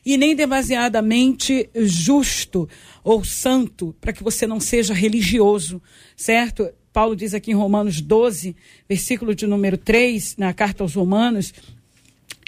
E 0.04 0.16
nem 0.16 0.34
demasiadamente 0.34 1.68
justo 1.74 2.68
ou 3.04 3.24
santo, 3.24 3.94
para 4.00 4.12
que 4.12 4.22
você 4.22 4.46
não 4.46 4.58
seja 4.58 4.94
religioso, 4.94 5.82
certo? 6.16 6.68
Paulo 6.92 7.14
diz 7.14 7.34
aqui 7.34 7.50
em 7.50 7.54
Romanos 7.54 8.00
12, 8.00 8.56
versículo 8.88 9.34
de 9.34 9.46
número 9.46 9.76
3, 9.76 10.36
na 10.36 10.52
carta 10.52 10.82
aos 10.82 10.94
Romanos, 10.94 11.52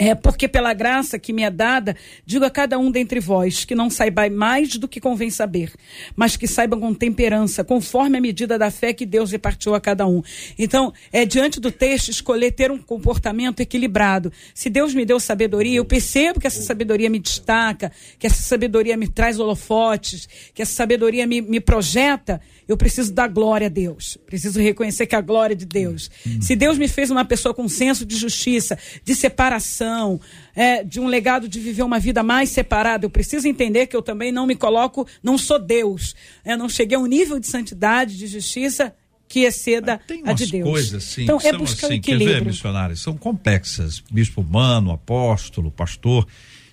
é 0.01 0.15
porque 0.15 0.49
pela 0.49 0.73
graça 0.73 1.19
que 1.19 1.31
me 1.31 1.43
é 1.43 1.51
dada, 1.51 1.95
digo 2.25 2.43
a 2.43 2.51
cada 2.51 2.79
um 2.79 2.91
dentre 2.91 3.21
vós 3.21 3.67
que 3.67 3.75
não 3.75 3.91
saiba 3.91 4.31
mais 4.31 4.79
do 4.79 4.89
que 4.89 4.99
convém 4.99 5.29
saber, 5.29 5.75
mas 6.17 6.39
que 6.39 6.49
saibam 6.49 6.81
com 6.81 6.95
temperança, 6.95 7.63
conforme 7.63 8.17
a 8.17 8.21
medida 8.21 8.59
da 8.59 8.71
fé 8.71 8.95
que 8.95 9.05
Deus 9.05 9.31
repartiu 9.31 9.75
a 9.75 9.81
cada 9.81 10.07
um. 10.07 10.23
Então, 10.59 10.91
é 11.13 11.27
diante 11.27 11.61
do 11.61 11.71
texto 11.71 12.09
escolher 12.09 12.53
ter 12.53 12.71
um 12.71 12.79
comportamento 12.79 13.61
equilibrado. 13.61 14.33
Se 14.55 14.71
Deus 14.71 14.95
me 14.95 15.05
deu 15.05 15.21
sabedoria, 15.21 15.77
eu 15.77 15.85
percebo 15.85 16.41
que 16.41 16.47
essa 16.47 16.63
sabedoria 16.63 17.11
me 17.11 17.19
destaca, 17.19 17.93
que 18.19 18.27
essa 18.27 18.43
sabedoria 18.43 18.97
me 18.97 19.07
traz 19.07 19.39
holofotes, 19.39 20.27
que 20.55 20.63
essa 20.63 20.73
sabedoria 20.73 21.27
me, 21.27 21.43
me 21.43 21.61
projeta 21.61 22.41
eu 22.71 22.77
preciso 22.77 23.13
dar 23.13 23.27
glória 23.27 23.67
a 23.67 23.69
Deus. 23.69 24.17
Preciso 24.25 24.61
reconhecer 24.61 25.05
que 25.05 25.17
a 25.17 25.21
glória 25.21 25.55
é 25.55 25.57
de 25.57 25.67
Deus. 25.67 26.09
Hum. 26.25 26.41
Se 26.41 26.55
Deus 26.55 26.79
me 26.79 26.87
fez 26.87 27.11
uma 27.11 27.25
pessoa 27.25 27.53
com 27.53 27.69
senso 27.69 28.07
de 28.07 28.15
justiça, 28.17 28.79
de 29.05 29.13
separação, 29.13 30.21
é, 30.55 30.85
de 30.85 31.01
um 31.01 31.09
legado 31.09 31.49
de 31.49 31.59
viver 31.59 31.83
uma 31.83 31.99
vida 31.99 32.23
mais 32.23 32.51
separada, 32.51 33.05
eu 33.05 33.11
preciso 33.11 33.49
entender 33.49 33.89
que 33.89 33.97
eu 33.97 34.01
também 34.01 34.31
não 34.31 34.47
me 34.47 34.55
coloco, 34.55 35.05
não 35.21 35.37
sou 35.37 35.59
Deus. 35.59 36.15
Eu 36.45 36.57
não 36.57 36.69
cheguei 36.69 36.97
a 36.97 37.01
um 37.01 37.07
nível 37.07 37.41
de 37.41 37.49
santidade, 37.49 38.17
de 38.17 38.29
justiça 38.29 38.95
que 39.27 39.41
exceda 39.41 40.01
a 40.25 40.33
de 40.33 40.47
Deus. 40.47 40.69
coisas 40.69 41.03
sim, 41.03 41.25
então, 41.25 41.39
que 41.39 41.49
é 41.49 41.53
buscar 41.53 41.89
assim, 41.89 41.97
equilíbrio. 41.97 42.35
quer 42.35 42.39
ver, 42.41 42.47
missionários, 42.47 43.01
são 43.01 43.17
complexas. 43.17 44.01
Bispo 44.13 44.43
humano, 44.43 44.93
apóstolo, 44.93 45.73
pastor, 45.73 46.25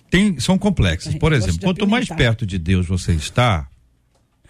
tem, 0.08 0.38
são 0.38 0.56
complexas. 0.56 1.16
Por 1.16 1.32
Eu 1.32 1.38
gosto 1.38 1.48
exemplo, 1.50 1.66
quanto 1.66 1.88
mais 1.88 2.08
perto 2.08 2.46
de 2.46 2.56
Deus 2.56 2.86
você 2.86 3.12
está, 3.14 3.68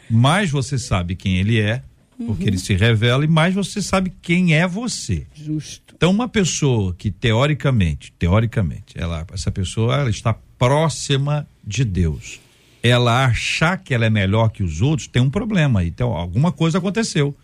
mais 0.09 0.51
você 0.51 0.79
sabe 0.79 1.15
quem 1.15 1.39
ele 1.39 1.61
é, 1.61 1.83
porque 2.27 2.43
Uhum. 2.43 2.49
ele 2.49 2.59
se 2.59 2.75
revela, 2.75 3.25
e 3.25 3.29
mais 3.29 3.55
você 3.55 3.81
sabe 3.81 4.13
quem 4.21 4.55
é 4.55 4.67
você. 4.67 5.27
Justo. 5.35 5.95
Então, 5.97 6.11
uma 6.11 6.29
pessoa 6.29 6.95
que 6.95 7.11
teoricamente, 7.11 8.13
teoricamente, 8.19 8.95
ela, 8.97 9.25
essa 9.33 9.51
pessoa 9.51 9.97
ela 9.97 10.11
está 10.11 10.35
próxima 10.59 11.47
de 11.65 11.85
Deus, 11.85 12.41
ela 12.83 13.25
achar 13.25 13.77
que 13.79 13.95
ela 13.95 14.07
é 14.07 14.11
melhor 14.11 14.51
que 14.51 14.63
os 14.63 14.81
outros, 14.81 15.07
tem 15.09 15.23
um 15.23 15.31
problema. 15.31 15.85
Então, 15.85 16.13
alguma 16.13 16.51
coisa 16.51 16.79
aconteceu. 16.79 17.37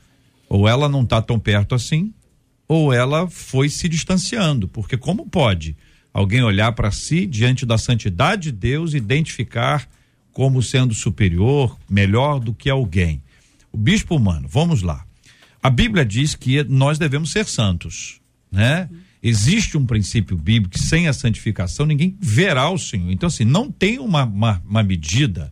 Ou 0.48 0.68
ela 0.68 0.88
não 0.88 1.02
está 1.02 1.20
tão 1.22 1.38
perto 1.38 1.74
assim, 1.74 2.12
ou 2.68 2.92
ela 2.92 3.28
foi 3.28 3.68
se 3.68 3.88
distanciando. 3.88 4.68
Porque 4.68 4.96
como 4.96 5.26
pode 5.26 5.76
alguém 6.12 6.42
olhar 6.42 6.72
para 6.72 6.90
si 6.90 7.26
diante 7.26 7.66
da 7.66 7.76
santidade 7.78 8.44
de 8.44 8.52
Deus 8.52 8.94
e 8.94 8.98
identificar 8.98 9.88
como 10.34 10.60
sendo 10.60 10.92
superior, 10.92 11.78
melhor 11.88 12.40
do 12.40 12.52
que 12.52 12.68
alguém? 12.68 13.22
O 13.72 13.78
bispo 13.78 14.16
humano, 14.16 14.46
vamos 14.50 14.82
lá. 14.82 15.06
A 15.62 15.70
Bíblia 15.70 16.04
diz 16.04 16.34
que 16.34 16.62
nós 16.64 16.98
devemos 16.98 17.30
ser 17.30 17.46
santos, 17.46 18.20
né? 18.52 18.90
Existe 19.22 19.78
um 19.78 19.86
princípio 19.86 20.36
bíblico 20.36 20.74
que 20.74 20.78
sem 20.78 21.08
a 21.08 21.14
santificação 21.14 21.86
ninguém 21.86 22.14
verá 22.20 22.68
o 22.68 22.76
Senhor. 22.76 23.10
Então, 23.10 23.28
assim, 23.28 23.44
não 23.44 23.70
tem 23.70 23.98
uma, 23.98 24.24
uma, 24.24 24.62
uma 24.68 24.82
medida 24.82 25.50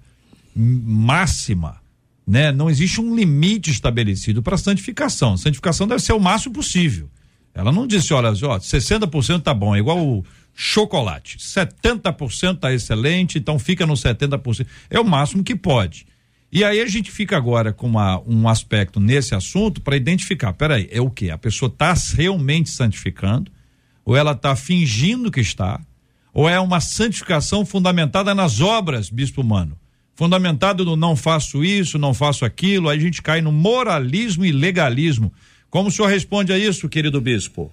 máxima, 0.54 1.80
né? 2.26 2.52
Não 2.52 2.68
existe 2.68 3.00
um 3.00 3.16
limite 3.16 3.70
estabelecido 3.70 4.42
para 4.42 4.56
a 4.56 4.58
santificação. 4.58 5.34
A 5.34 5.38
santificação 5.38 5.86
deve 5.86 6.02
ser 6.02 6.12
o 6.12 6.20
máximo 6.20 6.52
possível. 6.52 7.08
Ela 7.54 7.72
não 7.72 7.86
disse, 7.86 8.12
olha, 8.12 8.28
ó, 8.30 8.58
60% 8.58 9.42
tá 9.42 9.54
bom, 9.54 9.74
é 9.74 9.78
igual 9.78 10.04
o 10.04 10.24
chocolate. 10.54 11.38
70% 11.38 12.58
tá 12.58 12.72
excelente, 12.72 13.38
então 13.38 13.58
fica 13.58 13.86
no 13.86 13.94
70%. 13.94 14.66
É 14.90 15.00
o 15.00 15.04
máximo 15.04 15.42
que 15.42 15.56
pode. 15.56 16.06
E 16.50 16.62
aí 16.64 16.80
a 16.80 16.86
gente 16.86 17.10
fica 17.10 17.36
agora 17.36 17.72
com 17.72 17.86
uma, 17.86 18.20
um 18.26 18.46
aspecto 18.46 19.00
nesse 19.00 19.34
assunto 19.34 19.80
para 19.80 19.96
identificar, 19.96 20.52
peraí, 20.52 20.86
é 20.90 21.00
o 21.00 21.10
que? 21.10 21.30
A 21.30 21.38
pessoa 21.38 21.70
está 21.70 21.94
realmente 22.14 22.68
santificando, 22.68 23.50
ou 24.04 24.14
ela 24.14 24.32
está 24.32 24.54
fingindo 24.54 25.30
que 25.30 25.40
está, 25.40 25.80
ou 26.34 26.46
é 26.48 26.60
uma 26.60 26.80
santificação 26.80 27.64
fundamentada 27.64 28.34
nas 28.34 28.60
obras, 28.60 29.08
bispo 29.08 29.40
humano? 29.40 29.78
Fundamentado 30.14 30.84
no 30.84 30.94
não 30.94 31.16
faço 31.16 31.64
isso, 31.64 31.98
não 31.98 32.12
faço 32.12 32.44
aquilo, 32.44 32.90
aí 32.90 32.98
a 32.98 33.00
gente 33.00 33.22
cai 33.22 33.40
no 33.40 33.50
moralismo 33.50 34.44
e 34.44 34.52
legalismo. 34.52 35.32
Como 35.70 35.88
o 35.88 35.90
senhor 35.90 36.08
responde 36.08 36.52
a 36.52 36.58
isso, 36.58 36.86
querido 36.86 37.18
bispo? 37.18 37.72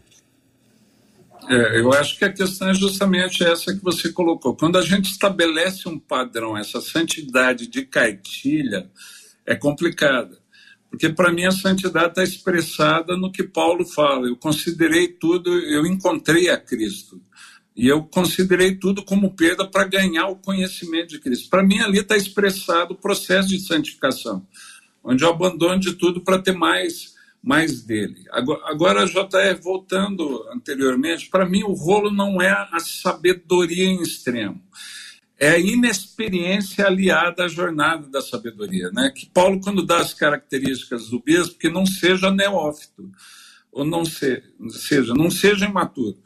É, 1.50 1.80
eu 1.80 1.91
acho 1.91 2.16
que 2.16 2.24
a 2.24 2.32
questão 2.32 2.70
é 2.70 2.76
justamente 2.76 3.43
essa 3.43 3.74
que 3.74 3.84
você 3.84 4.12
colocou. 4.12 4.56
Quando 4.56 4.78
a 4.78 4.84
gente 4.84 5.10
estabelece 5.10 5.89
um 5.89 5.97
padrão, 5.97 6.56
essa 6.56 6.80
santidade 6.80 7.66
de 7.66 7.84
cartilha, 7.88 8.88
é 9.47 9.56
complicada. 9.56 10.38
Porque 10.91 11.10
para 11.10 11.32
mim 11.32 11.45
a 11.45 11.52
santidade 11.52 12.10
está 12.10 12.24
expressada 12.24 13.18
no 13.18 13.32
que 13.32 13.41
Paulo 13.41 13.84
fala. 13.84 14.28
Eu 14.28 14.36
considerei 14.36 15.08
tudo, 15.08 15.52
eu 15.52 15.88
encontrei 15.88 16.50
a 16.50 16.58
Cristo. 16.58 17.20
E 17.76 17.88
eu 17.88 18.04
considerei 18.04 18.76
tudo 18.76 19.04
como 19.04 19.36
perda 19.36 19.66
para 19.66 19.86
ganhar 19.86 20.28
o 20.28 20.36
conhecimento 20.36 21.10
de 21.10 21.20
Cristo. 21.20 21.50
Para 21.50 21.64
mim 21.64 21.80
ali 21.80 21.97
está 21.97 22.16
expressado 22.16 22.93
o 22.93 22.97
processo 22.97 23.47
de 23.50 23.60
santificação, 23.60 24.45
onde 25.04 25.24
eu 25.24 25.30
abandono 25.30 25.80
de 25.80 25.93
tudo 25.93 26.22
para 26.22 26.39
ter 26.39 26.52
mais 26.52 27.16
mais 27.42 27.82
dele. 27.82 28.26
Agora, 28.32 29.06
JR, 29.06 29.62
voltando 29.62 30.46
anteriormente, 30.54 31.30
para 31.30 31.48
mim 31.48 31.64
o 31.64 31.74
rolo 31.74 32.12
não 32.12 32.42
é 32.42 32.50
a 32.50 32.80
sabedoria 32.80 33.86
em 33.86 34.02
extremo. 34.02 34.62
É 35.38 35.52
a 35.52 35.60
inexperiência 35.60 36.86
aliada 36.86 37.46
à 37.46 37.48
jornada 37.48 38.08
da 38.08 38.22
sabedoria. 38.22 38.92
Né? 38.92 39.10
Que 39.16 39.26
Paulo, 39.26 39.62
quando 39.62 39.86
dá 39.86 40.00
as 40.00 40.14
características 40.14 41.10
do 41.10 41.22
bispo, 41.22 41.58
que 41.58 41.70
não 41.70 41.86
seja 41.86 42.30
neófito, 42.30 43.10
ou 43.72 43.86
não 43.86 44.04
se, 44.04 44.44
seja, 44.72 45.14
não 45.14 45.32
seja 45.32 45.66
imaturo. 45.66 46.18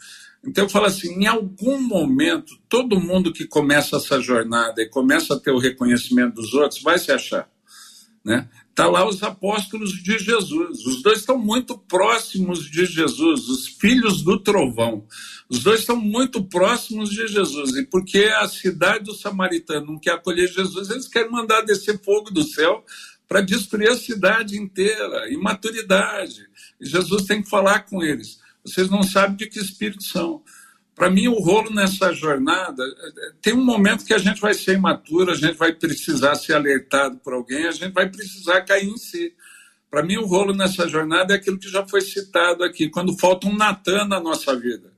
Então 0.45 0.65
eu 0.65 0.69
falo 0.69 0.87
assim, 0.87 1.13
em 1.13 1.27
algum 1.27 1.79
momento, 1.81 2.57
todo 2.67 2.99
mundo 2.99 3.31
que 3.31 3.45
começa 3.45 3.97
essa 3.97 4.19
jornada 4.19 4.81
e 4.81 4.89
começa 4.89 5.35
a 5.35 5.39
ter 5.39 5.51
o 5.51 5.59
reconhecimento 5.59 6.35
dos 6.35 6.53
outros 6.53 6.81
vai 6.81 6.97
se 6.97 7.11
achar. 7.11 7.49
Né? 8.25 8.49
Tá 8.75 8.87
lá 8.87 9.07
os 9.07 9.21
apóstolos 9.21 9.91
de 10.01 10.17
Jesus. 10.17 10.85
Os 10.85 11.03
dois 11.03 11.19
estão 11.19 11.37
muito 11.37 11.77
próximos 11.77 12.69
de 12.69 12.85
Jesus, 12.85 13.47
os 13.47 13.67
filhos 13.67 14.23
do 14.23 14.39
trovão. 14.39 15.05
Os 15.47 15.59
dois 15.59 15.81
estão 15.81 15.95
muito 15.95 16.43
próximos 16.43 17.11
de 17.11 17.27
Jesus. 17.27 17.75
E 17.75 17.85
porque 17.85 18.31
a 18.37 18.47
cidade 18.47 19.05
do 19.05 19.13
samaritano 19.13 19.87
não 19.87 19.99
quer 19.99 20.13
acolher 20.13 20.47
Jesus, 20.47 20.89
eles 20.89 21.07
querem 21.07 21.31
mandar 21.31 21.61
descer 21.61 22.01
fogo 22.03 22.31
do 22.31 22.43
céu 22.43 22.83
para 23.27 23.41
destruir 23.41 23.89
a 23.89 23.95
cidade 23.95 24.57
inteira. 24.57 25.31
Imaturidade. 25.31 26.47
Jesus 26.81 27.25
tem 27.25 27.43
que 27.43 27.49
falar 27.49 27.81
com 27.81 28.01
eles. 28.01 28.39
Vocês 28.65 28.89
não 28.89 29.03
sabem 29.03 29.35
de 29.35 29.47
que 29.47 29.59
espírito 29.59 30.03
são. 30.03 30.41
Para 30.95 31.09
mim, 31.09 31.27
o 31.27 31.39
rolo 31.39 31.71
nessa 31.71 32.13
jornada 32.13 32.83
tem 33.41 33.53
um 33.53 33.63
momento 33.63 34.05
que 34.05 34.13
a 34.13 34.17
gente 34.17 34.39
vai 34.39 34.53
ser 34.53 34.75
imaturo, 34.75 35.31
a 35.31 35.35
gente 35.35 35.57
vai 35.57 35.73
precisar 35.73 36.35
ser 36.35 36.53
alertado 36.53 37.17
por 37.17 37.33
alguém, 37.33 37.65
a 37.65 37.71
gente 37.71 37.91
vai 37.93 38.09
precisar 38.09 38.61
cair 38.61 38.87
em 38.87 38.97
si. 38.97 39.33
Para 39.89 40.03
mim, 40.03 40.17
o 40.17 40.25
rolo 40.25 40.53
nessa 40.53 40.87
jornada 40.87 41.33
é 41.33 41.37
aquilo 41.37 41.59
que 41.59 41.69
já 41.69 41.87
foi 41.87 42.01
citado 42.01 42.63
aqui, 42.63 42.89
quando 42.89 43.17
falta 43.17 43.47
um 43.47 43.55
Natan 43.55 44.05
na 44.05 44.19
nossa 44.19 44.55
vida. 44.55 44.91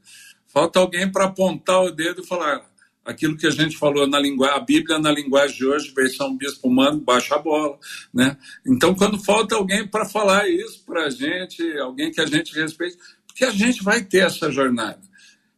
Falta 0.48 0.80
alguém 0.80 1.10
para 1.12 1.26
apontar 1.26 1.84
o 1.84 1.92
dedo 1.92 2.22
e 2.22 2.28
falar 2.28 2.66
aquilo 3.06 3.38
que 3.38 3.46
a 3.46 3.52
gente 3.52 3.78
falou 3.78 4.08
na 4.08 4.20
linguagem, 4.20 4.58
a 4.58 4.60
Bíblia 4.60 4.98
na 4.98 5.12
linguagem 5.12 5.58
de 5.58 5.66
hoje, 5.66 5.94
versão 5.94 6.36
bispo 6.36 6.68
humano, 6.68 7.00
baixa 7.00 7.36
a 7.36 7.40
bola, 7.40 7.78
né? 8.14 8.36
Então, 8.66 8.96
quando 8.96 9.24
falta 9.24 9.56
alguém 9.56 9.88
para 9.88 10.06
falar 10.06 10.50
isso 10.50 10.84
para 10.86 11.06
a 11.06 11.10
gente, 11.10 11.62
alguém 11.78 12.12
que 12.12 12.20
a 12.20 12.26
gente 12.26 12.54
respeite, 12.60 12.98
porque 13.28 13.46
a 13.46 13.52
gente 13.52 13.84
vai 13.84 14.04
ter 14.04 14.26
essa 14.26 14.52
jornada. 14.52 15.02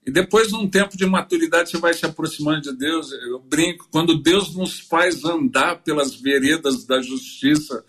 E 0.08 0.12
depois, 0.12 0.53
num 0.53 0.70
tempo 0.70 0.95
de 0.95 1.05
maturidade, 1.05 1.70
você 1.70 1.78
vai 1.78 1.93
se 1.93 2.05
aproximando 2.05 2.62
de 2.62 2.72
Deus. 2.78 3.12
Eu 3.12 3.39
brinco, 3.39 3.89
quando 3.91 4.18
Deus 4.18 4.55
nos 4.55 4.80
faz 4.80 5.26
andar 5.26 5.84
pelas 5.84 6.16
veredas 6.16 6.86
da 6.86 7.01
justiça, 7.01 7.84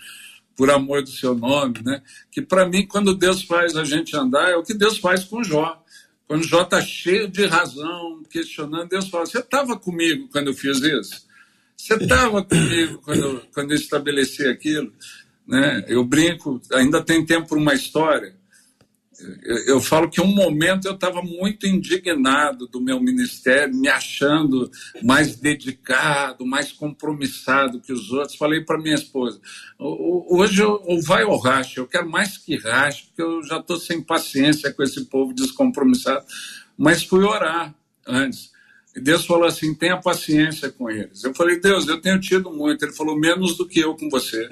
por 0.56 0.68
amor 0.68 1.04
do 1.04 1.10
seu 1.10 1.32
nome, 1.36 1.80
né? 1.84 2.02
Que 2.32 2.42
para 2.42 2.68
mim, 2.68 2.84
quando 2.84 3.14
Deus 3.14 3.42
faz 3.44 3.76
a 3.76 3.84
gente 3.84 4.16
andar, 4.16 4.50
é 4.50 4.56
o 4.56 4.64
que 4.64 4.74
Deus 4.74 4.98
faz 4.98 5.22
com 5.22 5.44
Jó. 5.44 5.80
Quando 6.26 6.42
Jó 6.44 6.62
está 6.62 6.82
cheio 6.82 7.28
de 7.28 7.46
razão, 7.46 8.20
questionando, 8.28 8.88
Deus 8.88 9.08
fala: 9.08 9.24
Você 9.24 9.38
estava 9.38 9.78
comigo 9.78 10.28
quando 10.32 10.48
eu 10.48 10.54
fiz 10.54 10.78
isso? 10.80 11.24
Você 11.76 11.94
estava 11.94 12.42
comigo 12.42 13.00
quando, 13.04 13.20
eu- 13.20 13.42
quando 13.54 13.70
eu 13.70 13.76
estabeleci 13.76 14.44
aquilo? 14.48 14.92
Né? 15.46 15.84
Eu 15.86 16.04
brinco, 16.04 16.60
ainda 16.72 17.00
tem 17.00 17.24
tempo 17.24 17.48
para 17.50 17.58
uma 17.58 17.72
história. 17.74 18.36
Eu, 19.42 19.56
eu 19.66 19.80
falo 19.80 20.08
que 20.08 20.20
um 20.20 20.26
momento 20.26 20.86
eu 20.86 20.94
estava 20.94 21.22
muito 21.22 21.66
indignado 21.66 22.66
do 22.68 22.80
meu 22.80 23.00
ministério, 23.00 23.74
me 23.74 23.88
achando 23.88 24.70
mais 25.02 25.36
dedicado, 25.36 26.46
mais 26.46 26.72
compromissado 26.72 27.80
que 27.80 27.92
os 27.92 28.10
outros. 28.12 28.36
Falei 28.36 28.60
para 28.60 28.78
minha 28.78 28.94
esposa: 28.94 29.40
hoje 29.78 30.62
ou 30.62 31.02
vai 31.02 31.24
ou 31.24 31.38
racha, 31.38 31.80
eu 31.80 31.86
quero 31.86 32.08
mais 32.08 32.38
que 32.38 32.56
racha, 32.56 33.04
porque 33.06 33.22
eu 33.22 33.42
já 33.42 33.58
estou 33.58 33.78
sem 33.78 34.00
paciência 34.00 34.72
com 34.72 34.82
esse 34.82 35.04
povo 35.06 35.34
descompromissado. 35.34 36.24
Mas 36.76 37.02
fui 37.02 37.24
orar 37.24 37.74
antes. 38.06 38.52
E 38.98 39.00
Deus 39.00 39.26
falou 39.26 39.46
assim: 39.46 39.74
tenha 39.74 39.96
paciência 39.96 40.70
com 40.70 40.90
eles. 40.90 41.22
Eu 41.22 41.34
falei: 41.34 41.60
Deus, 41.60 41.86
eu 41.86 42.00
tenho 42.00 42.20
tido 42.20 42.50
muito. 42.50 42.84
Ele 42.84 42.92
falou: 42.92 43.18
menos 43.18 43.56
do 43.56 43.66
que 43.66 43.80
eu 43.80 43.94
com 43.94 44.08
você. 44.08 44.48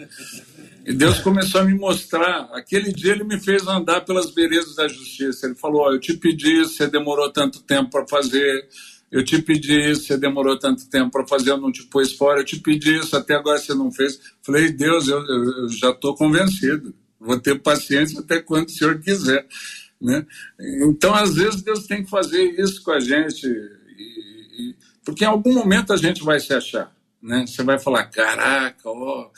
E 0.86 0.94
Deus 0.94 1.18
começou 1.18 1.60
a 1.60 1.64
me 1.64 1.74
mostrar. 1.74 2.48
Aquele 2.52 2.92
dia 2.92 3.10
ele 3.10 3.24
me 3.24 3.40
fez 3.40 3.66
andar 3.66 4.02
pelas 4.02 4.32
veredas 4.32 4.76
da 4.76 4.86
justiça. 4.86 5.46
Ele 5.46 5.56
falou: 5.56 5.88
oh, 5.88 5.92
Eu 5.92 5.98
te 5.98 6.16
pedi, 6.16 6.60
você 6.60 6.86
demorou 6.86 7.28
tanto 7.32 7.60
tempo 7.62 7.90
para 7.90 8.06
fazer. 8.06 8.68
Eu 9.10 9.24
te 9.24 9.42
pedi 9.42 9.90
isso, 9.90 10.04
você 10.04 10.16
demorou 10.16 10.56
tanto 10.56 10.88
tempo 10.88 11.10
para 11.10 11.26
fazer, 11.26 11.50
eu 11.50 11.56
não 11.56 11.72
te 11.72 11.82
pus 11.84 12.12
fora. 12.12 12.40
Eu 12.40 12.44
te 12.44 12.60
pedi 12.60 12.98
isso, 12.98 13.16
até 13.16 13.34
agora 13.34 13.58
você 13.58 13.74
não 13.74 13.90
fez. 13.90 14.20
Falei: 14.42 14.70
Deus, 14.70 15.08
eu, 15.08 15.18
eu, 15.18 15.44
eu 15.62 15.68
já 15.70 15.90
estou 15.90 16.14
convencido. 16.14 16.94
Vou 17.18 17.40
ter 17.40 17.60
paciência 17.60 18.20
até 18.20 18.40
quando 18.40 18.68
o 18.68 18.72
senhor 18.72 19.00
quiser. 19.00 19.44
Né? 20.00 20.24
Então, 20.88 21.12
às 21.12 21.34
vezes, 21.34 21.62
Deus 21.62 21.84
tem 21.86 22.04
que 22.04 22.10
fazer 22.10 22.44
isso 22.60 22.80
com 22.84 22.92
a 22.92 23.00
gente. 23.00 23.44
E, 23.44 24.70
e, 24.70 24.76
porque 25.04 25.24
em 25.24 25.28
algum 25.28 25.52
momento 25.52 25.92
a 25.92 25.96
gente 25.96 26.22
vai 26.22 26.38
se 26.38 26.54
achar. 26.54 26.94
Né? 27.20 27.44
Você 27.44 27.64
vai 27.64 27.78
falar, 27.78 28.04
caraca, 28.04 28.88
ó. 28.88 29.30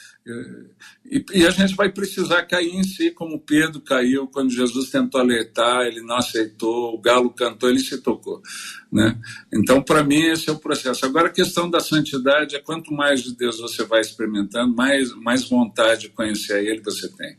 E, 1.10 1.24
e, 1.32 1.46
a 1.46 1.50
gente 1.50 1.74
vai 1.74 1.90
precisar 1.90 2.42
cair 2.42 2.74
em 2.74 2.82
si, 2.82 3.10
como 3.10 3.40
Pedro 3.40 3.80
caiu 3.80 4.26
quando 4.26 4.50
Jesus 4.50 4.90
tentou 4.90 5.18
alertar, 5.18 5.86
ele 5.86 6.02
não 6.02 6.16
aceitou, 6.16 6.94
o 6.94 7.00
galo 7.00 7.30
cantou, 7.30 7.70
ele 7.70 7.78
se 7.78 7.96
tocou. 7.98 8.42
Né? 8.92 9.18
Então, 9.52 9.82
para 9.82 10.04
mim, 10.04 10.20
esse 10.20 10.50
é 10.50 10.52
o 10.52 10.58
processo. 10.58 11.06
Agora, 11.06 11.28
a 11.28 11.32
questão 11.32 11.70
da 11.70 11.80
santidade 11.80 12.56
é 12.56 12.58
quanto 12.58 12.92
mais 12.92 13.22
de 13.22 13.34
Deus 13.34 13.58
você 13.58 13.84
vai 13.84 14.00
experimentando, 14.00 14.74
mais, 14.74 15.14
mais 15.14 15.48
vontade 15.48 16.02
de 16.02 16.08
conhecer 16.10 16.52
a 16.54 16.62
Ele 16.62 16.82
você 16.82 17.08
tem. 17.08 17.36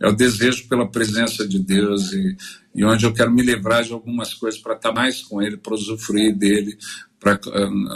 É 0.00 0.08
o 0.08 0.12
desejo 0.12 0.68
pela 0.68 0.86
presença 0.86 1.48
de 1.48 1.58
Deus 1.58 2.12
e, 2.12 2.36
e 2.74 2.84
onde 2.84 3.06
eu 3.06 3.14
quero 3.14 3.30
me 3.30 3.42
livrar 3.42 3.82
de 3.82 3.92
algumas 3.92 4.34
coisas 4.34 4.60
para 4.60 4.74
estar 4.74 4.92
mais 4.92 5.22
com 5.22 5.40
Ele, 5.40 5.56
para 5.56 5.74
usufruir 5.74 6.36
dele, 6.36 6.76
Pra, 7.18 7.38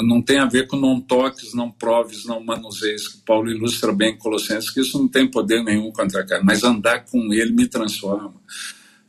não 0.03 0.23
tem 0.23 0.39
a 0.39 0.47
ver 0.47 0.67
com 0.67 0.77
não 0.77 1.01
toques, 1.01 1.53
não 1.53 1.71
proves, 1.71 2.25
não 2.25 2.43
manuseis, 2.43 3.07
que 3.07 3.19
Paulo 3.19 3.51
ilustra 3.51 3.93
bem 3.93 4.15
em 4.15 4.19
Colossenses, 4.19 4.71
que 4.71 4.81
isso 4.81 4.99
não 4.99 5.07
tem 5.07 5.31
poder 5.31 5.63
nenhum 5.63 5.93
contra 5.93 6.23
a 6.23 6.27
carne, 6.27 6.45
mas 6.45 6.65
andar 6.65 7.05
com 7.05 7.33
ele 7.33 7.53
me 7.53 7.67
transforma 7.67 8.33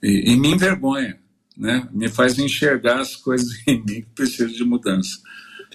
e, 0.03 0.31
e 0.31 0.35
me 0.35 0.49
envergonha, 0.49 1.17
né? 1.57 1.87
me 1.91 2.09
faz 2.09 2.37
enxergar 2.37 2.99
as 2.99 3.15
coisas 3.15 3.47
em 3.67 3.77
mim 3.79 4.01
que 4.01 4.09
precisam 4.13 4.51
de 4.51 4.63
mudança. 4.63 5.17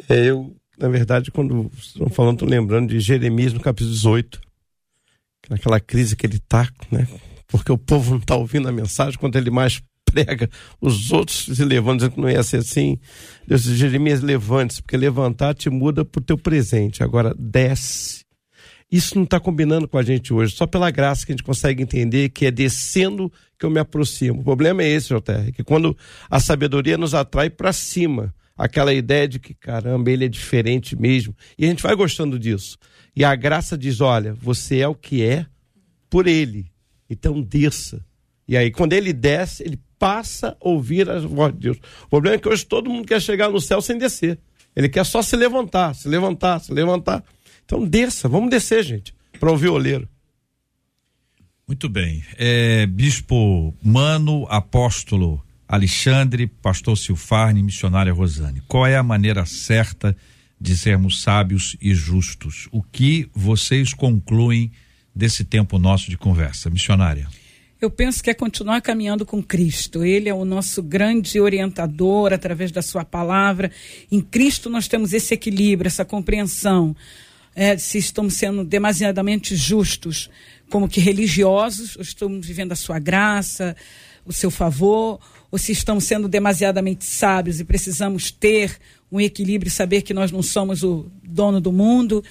É, 0.09 0.27
eu, 0.27 0.55
na 0.79 0.89
verdade, 0.89 1.31
quando 1.31 1.71
estão 1.79 2.11
falando, 2.11 2.35
estou 2.35 2.49
lembrando 2.49 2.91
de 2.91 3.01
Jeremias 3.01 3.53
no 3.53 3.61
capítulo 3.61 3.95
18, 3.95 4.41
naquela 5.49 5.81
crise 5.81 6.15
que 6.15 6.27
ele 6.27 6.37
está, 6.37 6.69
né? 6.91 7.09
porque 7.47 7.71
o 7.71 7.79
povo 7.79 8.11
não 8.11 8.19
está 8.19 8.37
ouvindo 8.37 8.69
a 8.69 8.73
mensagem, 8.73 9.19
quando 9.19 9.37
ele 9.37 9.51
mais 9.51 9.81
prega, 10.07 10.49
os 10.81 11.13
outros 11.13 11.45
se 11.53 11.65
levantam, 11.65 11.97
dizendo 11.97 12.15
que 12.15 12.21
não 12.21 12.31
ia 12.31 12.43
ser 12.43 12.59
assim. 12.59 12.99
Deus 13.47 13.65
diz, 13.65 13.77
Jeremias, 13.77 14.23
levante-se, 14.23 14.83
porque 14.83 14.97
levantar 14.97 15.55
te 15.55 15.69
muda 15.69 16.05
para 16.05 16.21
o 16.21 16.25
teu 16.25 16.39
presente. 16.39 17.03
Agora, 17.03 17.35
desce. 17.39 18.25
Isso 18.91 19.17
não 19.17 19.25
está 19.25 19.41
combinando 19.41 19.89
com 19.89 19.99
a 19.99 20.03
gente 20.03 20.33
hoje, 20.33 20.55
só 20.55 20.67
pela 20.67 20.91
graça 20.91 21.27
que 21.27 21.33
a 21.33 21.35
gente 21.35 21.43
consegue 21.43 21.83
entender 21.83 22.29
que 22.29 22.47
é 22.47 22.51
descendo 22.51 23.33
que 23.59 23.67
eu 23.67 23.71
me 23.71 23.81
aproximo. 23.81 24.41
O 24.41 24.45
problema 24.45 24.83
é 24.83 24.89
esse, 24.89 25.09
JR, 25.09 25.53
que 25.53 25.65
quando 25.65 25.97
a 26.31 26.39
sabedoria 26.39 26.97
nos 26.97 27.13
atrai 27.13 27.51
para 27.51 27.73
cima, 27.73 28.33
aquela 28.57 28.95
ideia 28.95 29.27
de 29.27 29.41
que, 29.41 29.55
caramba, 29.55 30.11
ele 30.11 30.25
é 30.25 30.29
diferente 30.29 30.95
mesmo, 30.95 31.35
e 31.59 31.65
a 31.65 31.69
gente 31.69 31.83
vai 31.83 31.97
gostando 31.97 32.39
disso. 32.39 32.79
E 33.15 33.25
a 33.25 33.35
graça 33.35 33.77
diz: 33.77 34.01
olha, 34.01 34.33
você 34.35 34.79
é 34.79 34.89
o 34.89 34.95
que 34.95 35.23
é 35.23 35.47
por 36.09 36.29
ele, 36.29 36.71
então 37.11 37.43
desça. 37.43 38.05
E 38.49 38.57
aí, 38.57 38.71
quando 38.71 38.93
ele 38.93 39.13
desce, 39.13 39.63
ele 39.63 39.79
passa 39.99 40.57
a 40.61 40.69
ouvir 40.69 41.09
a 41.11 41.19
voz 41.21 41.53
de 41.53 41.61
Deus. 41.61 41.79
O 42.05 42.09
problema 42.09 42.37
é 42.37 42.39
que 42.39 42.49
hoje 42.49 42.65
todo 42.65 42.91
mundo 42.91 43.07
quer 43.07 43.21
chegar 43.21 43.51
no 43.51 43.61
céu 43.61 43.81
sem 43.81 43.99
descer. 43.99 44.39
Ele 44.75 44.89
quer 44.89 45.05
só 45.05 45.23
se 45.23 45.35
levantar, 45.37 45.95
se 45.95 46.09
levantar, 46.09 46.61
se 46.61 46.73
levantar. 46.73 47.25
Então 47.65 47.85
desça, 47.85 48.29
vamos 48.29 48.51
descer, 48.51 48.85
gente, 48.85 49.15
para 49.41 49.51
ouvir 49.51 49.69
o 49.69 49.75
oleiro. 49.75 50.09
Muito 51.67 51.89
bem. 51.89 52.23
É, 52.37 52.87
Bispo 52.87 53.75
Mano, 53.83 54.47
apóstolo 54.49 55.43
Alexandre, 55.67 56.47
pastor 56.47 56.97
Silfarne, 56.97 57.63
missionária 57.63 58.13
Rosane. 58.13 58.63
Qual 58.69 58.87
é 58.87 58.97
a 58.97 59.03
maneira 59.03 59.45
certa 59.45 60.17
de 60.61 60.77
sermos 60.77 61.23
sábios 61.23 61.77
e 61.81 61.93
justos? 61.93 62.69
O 62.71 62.83
que 62.83 63.29
vocês 63.35 63.93
concluem 63.93 64.71
desse 65.13 65.45
tempo 65.45 65.79
nosso 65.79 66.09
de 66.09 66.17
conversa? 66.17 66.71
Missionária. 66.71 67.27
Eu 67.79 67.91
penso 67.91 68.23
que 68.23 68.31
é 68.31 68.35
continuar 68.35 68.81
caminhando 68.81 69.27
com 69.27 69.43
Cristo. 69.43 70.03
Ele 70.03 70.31
é 70.31 70.35
o 70.35 70.47
nosso 70.47 70.83
grande 70.83 71.39
orientador 71.39 72.33
através 72.33 72.73
da 72.73 72.81
Sua 72.81 73.05
palavra. 73.05 73.71
Em 74.11 74.21
Cristo 74.21 74.71
nós 74.71 74.89
temos 74.89 75.13
esse 75.13 75.35
equilíbrio, 75.35 75.87
essa 75.87 76.05
compreensão. 76.05 76.97
É, 77.55 77.77
se 77.77 77.99
estamos 77.99 78.35
sendo 78.35 78.65
demasiadamente 78.65 79.55
justos, 79.55 80.31
como 80.71 80.89
que 80.89 81.01
religiosos, 81.01 81.97
ou 81.97 82.03
estamos 82.03 82.47
vivendo 82.47 82.73
a 82.73 82.77
Sua 82.77 82.99
graça, 82.99 83.77
o 84.25 84.33
seu 84.33 84.51
favor, 84.51 85.21
ou 85.51 85.59
se 85.59 85.71
estamos 85.71 86.05
sendo 86.05 86.29
demasiadamente 86.29 87.05
sábios 87.05 87.61
e 87.61 87.65
precisamos 87.65 88.31
ter 88.31 88.79
um 89.13 89.21
equilíbrio 89.21 89.69
e 89.69 89.73
saber 89.73 90.01
que 90.01 90.15
nós 90.15 90.33
não 90.33 90.43
somos 90.43 90.83
o 90.83 91.11
dono 91.23 91.61
do 91.61 91.73
mundo 91.73 92.25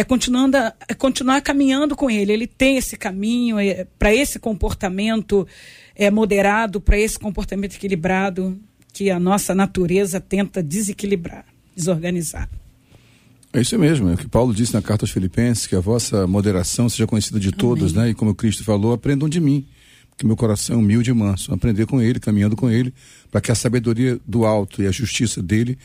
é, 0.00 0.04
continuando 0.04 0.56
a, 0.56 0.72
é 0.88 0.94
continuar 0.94 1.42
caminhando 1.42 1.94
com 1.94 2.10
ele. 2.10 2.32
Ele 2.32 2.46
tem 2.46 2.78
esse 2.78 2.96
caminho 2.96 3.58
é, 3.58 3.86
para 3.98 4.14
esse 4.14 4.38
comportamento 4.38 5.46
é, 5.94 6.10
moderado, 6.10 6.80
para 6.80 6.98
esse 6.98 7.18
comportamento 7.18 7.74
equilibrado 7.74 8.58
que 8.94 9.10
a 9.10 9.20
nossa 9.20 9.54
natureza 9.54 10.18
tenta 10.18 10.62
desequilibrar, 10.62 11.44
desorganizar. 11.76 12.48
É 13.52 13.60
isso 13.60 13.78
mesmo, 13.78 14.08
é 14.08 14.14
o 14.14 14.16
que 14.16 14.28
Paulo 14.28 14.54
disse 14.54 14.72
na 14.72 14.80
carta 14.80 15.04
aos 15.04 15.10
Filipenses, 15.10 15.66
que 15.66 15.76
a 15.76 15.80
vossa 15.80 16.26
moderação 16.26 16.88
seja 16.88 17.06
conhecida 17.06 17.38
de 17.38 17.50
todos, 17.50 17.92
Amém. 17.92 18.04
né? 18.04 18.10
E 18.10 18.14
como 18.14 18.34
Cristo 18.34 18.64
falou, 18.64 18.92
aprendam 18.92 19.28
de 19.28 19.40
mim, 19.40 19.66
que 20.16 20.24
meu 20.24 20.36
coração 20.36 20.76
é 20.76 20.78
humilde 20.78 21.10
e 21.10 21.14
manso. 21.14 21.52
Aprender 21.52 21.84
com 21.84 22.00
ele, 22.00 22.18
caminhando 22.20 22.56
com 22.56 22.70
ele, 22.70 22.94
para 23.30 23.40
que 23.40 23.50
a 23.50 23.54
sabedoria 23.54 24.18
do 24.26 24.46
alto 24.46 24.82
e 24.82 24.86
a 24.86 24.92
justiça 24.92 25.42
dele, 25.42 25.76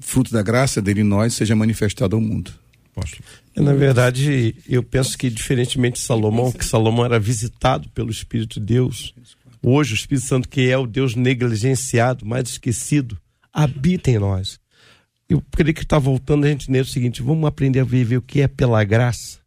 fruto 0.00 0.32
da 0.32 0.42
graça 0.42 0.80
dele 0.80 1.00
em 1.00 1.04
nós, 1.04 1.34
seja 1.34 1.56
manifestada 1.56 2.14
ao 2.14 2.20
mundo 2.20 2.52
apóstolo? 2.98 3.22
Na 3.56 3.72
verdade, 3.72 4.54
eu 4.68 4.82
penso 4.82 5.16
que, 5.16 5.30
diferentemente 5.30 6.00
de 6.00 6.06
Salomão, 6.06 6.52
que 6.52 6.64
Salomão 6.64 7.04
era 7.04 7.18
visitado 7.18 7.88
pelo 7.90 8.10
Espírito 8.10 8.60
de 8.60 8.66
Deus, 8.66 9.14
hoje 9.62 9.94
o 9.94 9.96
Espírito 9.96 10.26
Santo, 10.26 10.48
que 10.48 10.68
é 10.68 10.76
o 10.76 10.86
Deus 10.86 11.14
negligenciado, 11.14 12.24
mais 12.24 12.48
esquecido, 12.50 13.18
habita 13.52 14.10
em 14.10 14.18
nós. 14.18 14.60
Eu 15.28 15.42
queria 15.54 15.74
que 15.74 15.82
está 15.82 15.98
voltando 15.98 16.44
a 16.44 16.48
gente 16.48 16.70
o 16.70 16.84
seguinte: 16.84 17.22
vamos 17.22 17.46
aprender 17.46 17.80
a 17.80 17.84
viver 17.84 18.16
o 18.16 18.22
que 18.22 18.40
é 18.40 18.48
pela 18.48 18.82
graça. 18.84 19.38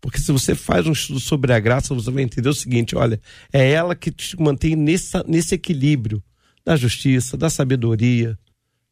Porque 0.00 0.18
se 0.18 0.32
você 0.32 0.54
faz 0.54 0.86
um 0.86 0.92
estudo 0.92 1.20
sobre 1.20 1.52
a 1.52 1.58
graça, 1.58 1.94
você 1.94 2.10
vai 2.10 2.22
entender 2.22 2.48
o 2.48 2.54
seguinte: 2.54 2.96
olha, 2.96 3.20
é 3.52 3.70
ela 3.70 3.94
que 3.94 4.10
te 4.10 4.40
mantém 4.40 4.74
nesse, 4.74 5.12
nesse 5.26 5.54
equilíbrio 5.54 6.22
da 6.64 6.76
justiça, 6.76 7.36
da 7.36 7.48
sabedoria, 7.48 8.38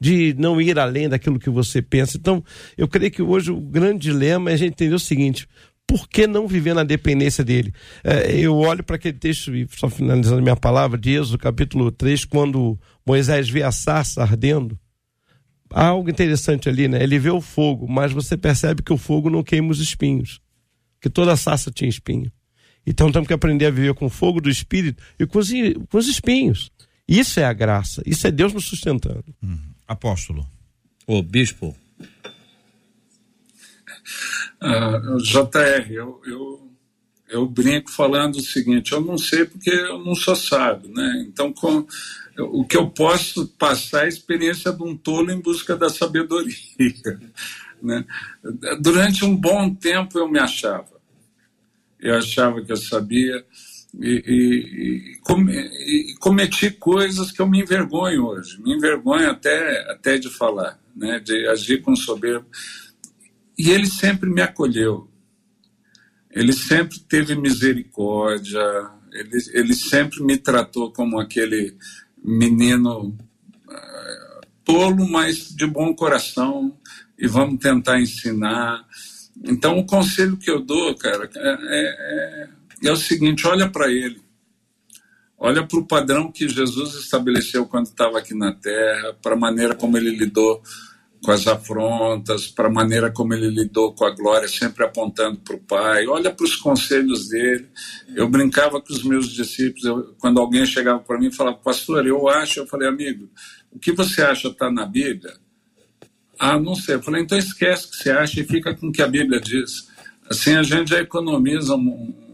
de 0.01 0.35
não 0.39 0.61
ir 0.61 0.79
além 0.79 1.09
daquilo 1.09 1.39
que 1.39 1.51
você 1.51 1.81
pensa. 1.81 2.17
Então, 2.17 2.45
eu 2.77 2.87
creio 2.87 3.11
que 3.11 3.23
hoje 3.23 3.51
o 3.51 3.61
grande 3.61 4.01
dilema 4.01 4.51
é 4.51 4.55
a 4.55 4.57
gente 4.57 4.73
entender 4.73 4.95
o 4.95 4.99
seguinte: 4.99 5.49
por 5.87 6.09
que 6.09 6.27
não 6.27 6.49
viver 6.49 6.75
na 6.75 6.83
dependência 6.83 7.45
dele? 7.45 7.73
É, 8.03 8.39
eu 8.39 8.57
olho 8.57 8.83
para 8.83 8.97
aquele 8.97 9.17
texto, 9.19 9.55
e 9.55 9.67
só 9.71 9.89
finalizando 9.89 10.43
minha 10.43 10.57
palavra, 10.57 10.99
de 10.99 11.13
Êxodo, 11.13 11.39
capítulo 11.39 11.91
3, 11.93 12.25
quando 12.25 12.79
Moisés 13.07 13.49
vê 13.49 13.63
a 13.63 13.71
sarça 13.71 14.23
ardendo. 14.23 14.79
Há 15.71 15.87
algo 15.87 16.09
interessante 16.09 16.69
ali, 16.69 16.87
né? 16.89 17.03
Ele 17.03 17.19
vê 17.19 17.31
o 17.31 17.41
fogo, 17.41 17.89
mas 17.89 18.13
você 18.13 18.37
percebe 18.37 18.83
que 18.83 18.93
o 18.93 18.97
fogo 18.97 19.29
não 19.31 19.43
queima 19.43 19.71
os 19.71 19.81
espinhos, 19.81 20.41
que 21.01 21.11
toda 21.11 21.33
a 21.33 21.37
sarça 21.37 21.71
tinha 21.71 21.89
espinho. 21.89 22.31
Então 22.87 23.11
temos 23.11 23.27
que 23.27 23.35
aprender 23.35 23.67
a 23.67 23.71
viver 23.71 23.95
com 23.95 24.07
o 24.07 24.11
fogo 24.11 24.41
do 24.41 24.49
espírito 24.49 25.03
e 25.19 25.27
com 25.27 25.41
os, 25.41 25.51
com 25.91 25.99
os 25.99 26.07
espinhos. 26.07 26.71
Isso 27.09 27.41
é 27.41 27.45
a 27.45 27.53
graça, 27.53 28.01
isso 28.07 28.27
é 28.27 28.31
Deus 28.31 28.53
nos 28.53 28.67
sustentando. 28.67 29.25
Uhum. 29.43 29.76
Apóstolo. 29.87 30.47
O 31.07 31.23
bispo. 31.23 31.77
Uh, 34.63 35.19
JR, 35.23 35.93
eu, 35.93 36.21
eu, 36.25 36.71
eu 37.29 37.47
brinco 37.47 37.91
falando 37.91 38.37
o 38.37 38.43
seguinte: 38.43 38.93
eu 38.93 39.01
não 39.01 39.19
sei 39.19 39.45
porque 39.45 39.71
eu 39.71 39.99
não 39.99 40.15
sou 40.15 40.35
sábio, 40.35 40.91
né? 40.93 41.27
Então, 41.29 41.53
com, 41.53 41.87
o 42.39 42.65
que 42.65 42.77
eu 42.77 42.89
posso 42.91 43.47
passar 43.59 44.03
é 44.03 44.05
a 44.05 44.09
experiência 44.09 44.73
de 44.73 44.83
um 44.83 44.97
tolo 44.97 45.31
em 45.31 45.41
busca 45.41 45.77
da 45.77 45.89
sabedoria. 45.89 46.55
Né? 47.83 48.07
Durante 48.81 49.23
um 49.23 49.37
bom 49.37 49.73
tempo 49.75 50.19
eu 50.19 50.27
me 50.27 50.39
achava. 50.39 50.89
Eu 52.01 52.17
achava 52.17 52.65
que 52.65 52.73
eu 52.73 52.77
sabia. 52.77 53.45
E, 54.01 54.23
e, 54.27 55.13
e, 55.15 55.17
come, 55.21 56.17
cometi 56.19 56.71
coisas 56.71 57.33
que 57.33 57.41
eu 57.41 57.49
me 57.49 57.61
envergonho 57.61 58.27
hoje, 58.27 58.61
me 58.63 58.75
envergonho 58.75 59.31
até, 59.31 59.91
até 59.91 60.19
de 60.19 60.29
falar, 60.29 60.79
né, 60.95 61.19
de 61.19 61.47
agir 61.49 61.81
com 61.81 61.97
soberba. 61.97 62.47
E 63.59 63.71
ele 63.71 63.87
sempre 63.87 64.29
me 64.29 64.43
acolheu, 64.43 65.09
ele 66.31 66.53
sempre 66.53 66.99
teve 67.01 67.35
misericórdia, 67.35 68.63
ele, 69.13 69.39
ele 69.53 69.75
sempre 69.75 70.23
me 70.23 70.37
tratou 70.37 70.93
como 70.93 71.19
aquele 71.19 71.75
menino 72.23 73.17
uh, 73.67 74.47
tolo, 74.63 75.09
mas 75.09 75.55
de 75.55 75.67
bom 75.67 75.95
coração, 75.95 76.77
e 77.19 77.27
vamos 77.27 77.59
tentar 77.61 77.99
ensinar. 77.99 78.85
Então, 79.43 79.79
o 79.79 79.87
conselho 79.87 80.37
que 80.37 80.51
eu 80.51 80.61
dou, 80.61 80.95
cara, 80.97 81.31
é, 81.35 81.39
é, 81.41 82.49
é 82.83 82.91
o 82.91 82.97
seguinte: 82.97 83.47
olha 83.47 83.69
para 83.69 83.91
ele. 83.91 84.21
Olha 85.39 85.67
para 85.67 85.79
o 85.79 85.87
padrão 85.87 86.33
que 86.33 86.49
Jesus 86.49 86.95
estabeleceu 86.95 87.67
quando 87.67 87.87
estava 87.87 88.19
aqui 88.19 88.35
na 88.35 88.53
terra, 88.53 89.15
para 89.23 89.35
a 89.35 89.39
maneira 89.39 89.75
como 89.75 89.97
ele 89.99 90.17
lidou 90.17 90.63
com 91.23 91.31
as 91.31 91.47
afrontas, 91.47 92.47
para 92.47 92.69
a 92.69 92.73
maneira 92.73 93.11
como 93.11 93.35
ele 93.35 93.49
lidou 93.49 93.93
com 93.93 94.05
a 94.05 94.15
glória, 94.15 94.49
sempre 94.49 94.85
apontando 94.85 95.39
para 95.39 95.57
o 95.57 95.61
Pai. 95.61 96.07
Olha 96.07 96.31
para 96.31 96.45
os 96.45 96.57
conselhos 96.57 97.29
dele. 97.29 97.69
Eu 98.15 98.29
brincava 98.29 98.81
com 98.81 98.93
os 98.93 99.03
meus 99.03 99.31
discípulos, 99.31 99.85
eu, 99.85 100.15
quando 100.19 100.41
alguém 100.41 100.65
chegava 100.65 101.01
para 101.01 101.19
mim 101.19 101.27
e 101.27 101.35
falava, 101.35 101.59
Pastor, 101.59 102.07
eu 102.07 102.29
acho, 102.29 102.61
eu 102.61 102.67
falei, 102.67 102.89
amigo, 102.89 103.29
o 103.71 103.79
que 103.79 103.93
você 103.93 104.23
acha 104.23 104.49
está 104.49 104.71
na 104.71 104.87
Bíblia? 104.87 105.35
Ah, 106.39 106.59
não 106.59 106.75
sei. 106.75 106.95
Eu 106.95 107.03
falei, 107.03 107.23
então 107.23 107.37
esquece 107.37 107.87
o 107.87 107.91
que 107.91 107.97
você 107.97 108.11
acha 108.11 108.41
e 108.41 108.45
fica 108.45 108.75
com 108.75 108.89
o 108.89 108.93
que 108.93 109.03
a 109.03 109.09
Bíblia 109.09 109.41
diz. 109.41 109.89
Assim 110.31 110.55
a 110.55 110.63
gente 110.63 110.91
já 110.91 111.01
economiza 111.01 111.75
um, 111.75 112.26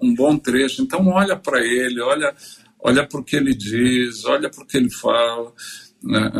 um, 0.00 0.14
bom 0.14 0.36
trecho. 0.36 0.82
Então 0.82 1.06
olha 1.08 1.36
para 1.36 1.60
ele, 1.64 2.00
olha, 2.00 2.34
olha 2.78 3.06
para 3.06 3.20
o 3.20 3.24
que 3.24 3.36
ele 3.36 3.54
diz, 3.54 4.24
olha 4.24 4.50
para 4.50 4.62
o 4.62 4.66
que 4.66 4.76
ele 4.76 4.90
fala. 4.90 5.52
Né? 6.02 6.30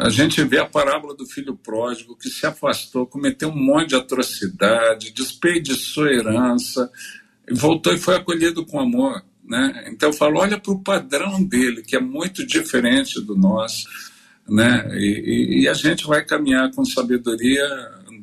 A 0.00 0.08
gente 0.08 0.42
vê 0.44 0.58
a 0.58 0.66
parábola 0.66 1.14
do 1.14 1.26
filho 1.26 1.56
pródigo 1.56 2.16
que 2.16 2.28
se 2.28 2.46
afastou, 2.46 3.06
cometeu 3.06 3.48
um 3.48 3.56
monte 3.56 3.90
de 3.90 3.96
atrocidade, 3.96 5.12
desperdiçou 5.12 6.06
herança, 6.06 6.90
voltou 7.50 7.92
e 7.92 7.98
foi 7.98 8.16
acolhido 8.16 8.64
com 8.66 8.80
amor. 8.80 9.22
Né? 9.44 9.86
Então 9.88 10.08
eu 10.08 10.12
falo, 10.14 10.40
olha 10.40 10.58
para 10.58 10.72
o 10.72 10.80
padrão 10.80 11.42
dele, 11.42 11.82
que 11.82 11.96
é 11.96 12.00
muito 12.00 12.46
diferente 12.46 13.20
do 13.20 13.36
nosso 13.36 13.84
né? 14.48 14.88
E, 14.92 15.62
e, 15.62 15.68
a 15.68 15.74
gente 15.74 16.06
vai 16.06 16.24
caminhar 16.24 16.70
com 16.72 16.84
sabedoria 16.84 17.64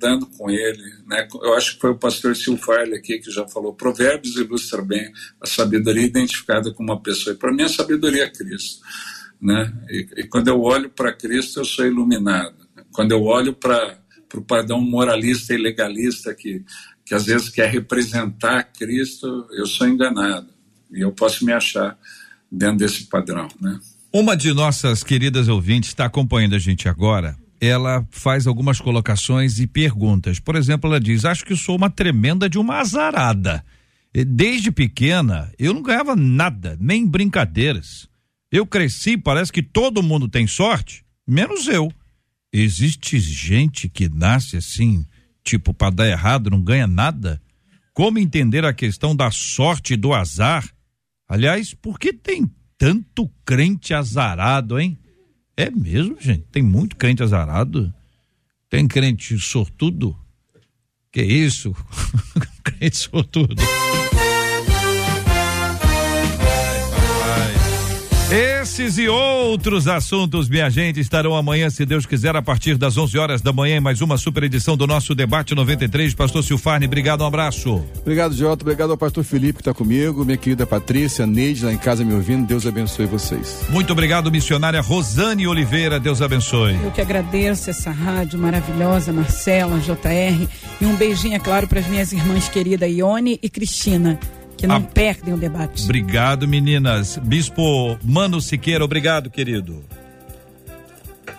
andando 0.01 0.25
com 0.25 0.49
ele, 0.49 0.83
né? 1.05 1.27
Eu 1.41 1.53
acho 1.53 1.75
que 1.75 1.81
foi 1.81 1.91
o 1.91 1.97
pastor 1.97 2.35
Silfarle 2.35 2.95
aqui 2.95 3.19
que 3.19 3.29
já 3.29 3.47
falou, 3.47 3.73
provérbios 3.73 4.35
ilustra 4.35 4.81
bem 4.81 5.11
a 5.39 5.45
sabedoria 5.45 6.03
identificada 6.03 6.73
com 6.73 6.83
uma 6.83 6.99
pessoa. 6.99 7.35
E 7.35 7.37
para 7.37 7.53
mim 7.53 7.63
a 7.63 7.69
sabedoria 7.69 8.23
é 8.23 8.29
Cristo, 8.29 8.81
né? 9.39 9.73
E, 9.89 10.07
e 10.17 10.23
quando 10.23 10.47
eu 10.47 10.61
olho 10.61 10.89
para 10.89 11.13
Cristo 11.13 11.59
eu 11.59 11.65
sou 11.65 11.85
iluminado. 11.85 12.55
Quando 12.91 13.11
eu 13.11 13.23
olho 13.23 13.53
para 13.53 13.97
o 14.35 14.41
padrão 14.41 14.81
moralista 14.81 15.53
e 15.53 15.57
legalista 15.57 16.33
que 16.33 16.63
que 17.03 17.15
às 17.15 17.25
vezes 17.25 17.49
quer 17.49 17.69
representar 17.69 18.63
Cristo, 18.71 19.45
eu 19.51 19.65
sou 19.65 19.85
enganado 19.85 20.47
e 20.93 21.01
eu 21.01 21.11
posso 21.11 21.43
me 21.45 21.51
achar 21.51 21.97
dentro 22.49 22.77
desse 22.77 23.05
padrão, 23.05 23.49
né? 23.59 23.77
Uma 24.13 24.35
de 24.35 24.53
nossas 24.53 25.03
queridas 25.03 25.47
ouvintes 25.47 25.89
está 25.89 26.05
acompanhando 26.05 26.55
a 26.55 26.59
gente 26.59 26.87
agora. 26.87 27.37
Ela 27.61 28.05
faz 28.09 28.47
algumas 28.47 28.81
colocações 28.81 29.59
e 29.59 29.67
perguntas. 29.67 30.39
Por 30.39 30.55
exemplo, 30.55 30.89
ela 30.89 30.99
diz: 30.99 31.23
Acho 31.23 31.45
que 31.45 31.55
sou 31.55 31.75
uma 31.75 31.91
tremenda 31.91 32.49
de 32.49 32.57
uma 32.57 32.79
azarada. 32.79 33.63
Desde 34.11 34.71
pequena, 34.71 35.51
eu 35.57 35.73
não 35.73 35.81
ganhava 35.81 36.15
nada, 36.15 36.75
nem 36.81 37.07
brincadeiras. 37.07 38.09
Eu 38.51 38.65
cresci, 38.65 39.15
parece 39.15 39.53
que 39.53 39.63
todo 39.63 40.03
mundo 40.03 40.27
tem 40.27 40.45
sorte, 40.45 41.05
menos 41.25 41.67
eu. 41.67 41.89
Existe 42.51 43.17
gente 43.17 43.87
que 43.87 44.09
nasce 44.09 44.57
assim, 44.57 45.05
tipo, 45.41 45.73
para 45.73 45.95
dar 45.95 46.09
errado, 46.09 46.49
não 46.49 46.61
ganha 46.61 46.85
nada? 46.85 47.41
Como 47.93 48.19
entender 48.19 48.65
a 48.65 48.73
questão 48.73 49.15
da 49.15 49.31
sorte 49.31 49.93
e 49.93 49.97
do 49.97 50.13
azar? 50.13 50.69
Aliás, 51.29 51.73
por 51.73 51.97
que 51.97 52.11
tem 52.11 52.51
tanto 52.77 53.29
crente 53.45 53.93
azarado, 53.93 54.77
hein? 54.77 54.97
É 55.55 55.69
mesmo, 55.69 56.17
gente? 56.19 56.45
Tem 56.51 56.63
muito 56.63 56.95
crente 56.95 57.21
azarado? 57.21 57.93
Tem 58.69 58.87
crente 58.87 59.37
sortudo? 59.39 60.17
Que 61.11 61.21
isso? 61.21 61.75
crente 62.63 62.97
sortudo. 62.97 63.61
Esses 68.31 68.97
e 68.97 69.09
outros 69.09 69.89
assuntos, 69.89 70.47
minha 70.47 70.69
gente, 70.69 71.01
estarão 71.01 71.35
amanhã, 71.35 71.69
se 71.69 71.85
Deus 71.85 72.05
quiser, 72.05 72.33
a 72.33 72.41
partir 72.41 72.77
das 72.77 72.97
11 72.97 73.17
horas 73.17 73.41
da 73.41 73.51
manhã, 73.51 73.75
em 73.75 73.81
mais 73.81 73.99
uma 73.99 74.17
super 74.17 74.43
edição 74.43 74.77
do 74.77 74.87
nosso 74.87 75.13
Debate 75.13 75.53
93. 75.53 76.13
Pastor 76.13 76.41
Silfarne, 76.41 76.85
obrigado, 76.85 77.25
um 77.25 77.27
abraço. 77.27 77.83
Obrigado, 77.99 78.33
Jota. 78.33 78.63
Obrigado 78.63 78.91
ao 78.91 78.97
pastor 78.97 79.25
Felipe 79.25 79.55
que 79.55 79.61
está 79.61 79.73
comigo, 79.73 80.23
minha 80.23 80.37
querida 80.37 80.65
Patrícia, 80.65 81.27
Neide 81.27 81.65
lá 81.65 81.73
em 81.73 81.77
casa 81.77 82.05
me 82.05 82.13
ouvindo. 82.13 82.47
Deus 82.47 82.65
abençoe 82.65 83.05
vocês. 83.05 83.65
Muito 83.67 83.91
obrigado, 83.91 84.31
missionária 84.31 84.79
Rosane 84.79 85.45
Oliveira. 85.45 85.99
Deus 85.99 86.21
abençoe. 86.21 86.79
Eu 86.81 86.91
que 86.91 87.01
agradeço 87.01 87.69
essa 87.69 87.91
rádio 87.91 88.39
maravilhosa, 88.39 89.11
Marcela, 89.11 89.77
JR. 89.79 90.47
E 90.79 90.85
um 90.85 90.95
beijinho, 90.95 91.35
é 91.35 91.39
claro, 91.39 91.67
para 91.67 91.81
as 91.81 91.87
minhas 91.87 92.13
irmãs 92.13 92.47
queridas 92.47 92.89
Ione 92.89 93.37
e 93.43 93.49
Cristina 93.49 94.17
que 94.61 94.67
não 94.67 94.75
ah, 94.75 94.81
perdem 94.81 95.33
o 95.33 95.37
debate. 95.37 95.83
Obrigado, 95.83 96.47
meninas. 96.47 97.17
Bispo 97.17 97.97
Mano 98.03 98.39
Siqueira, 98.39 98.85
obrigado, 98.85 99.29
querido. 99.29 99.83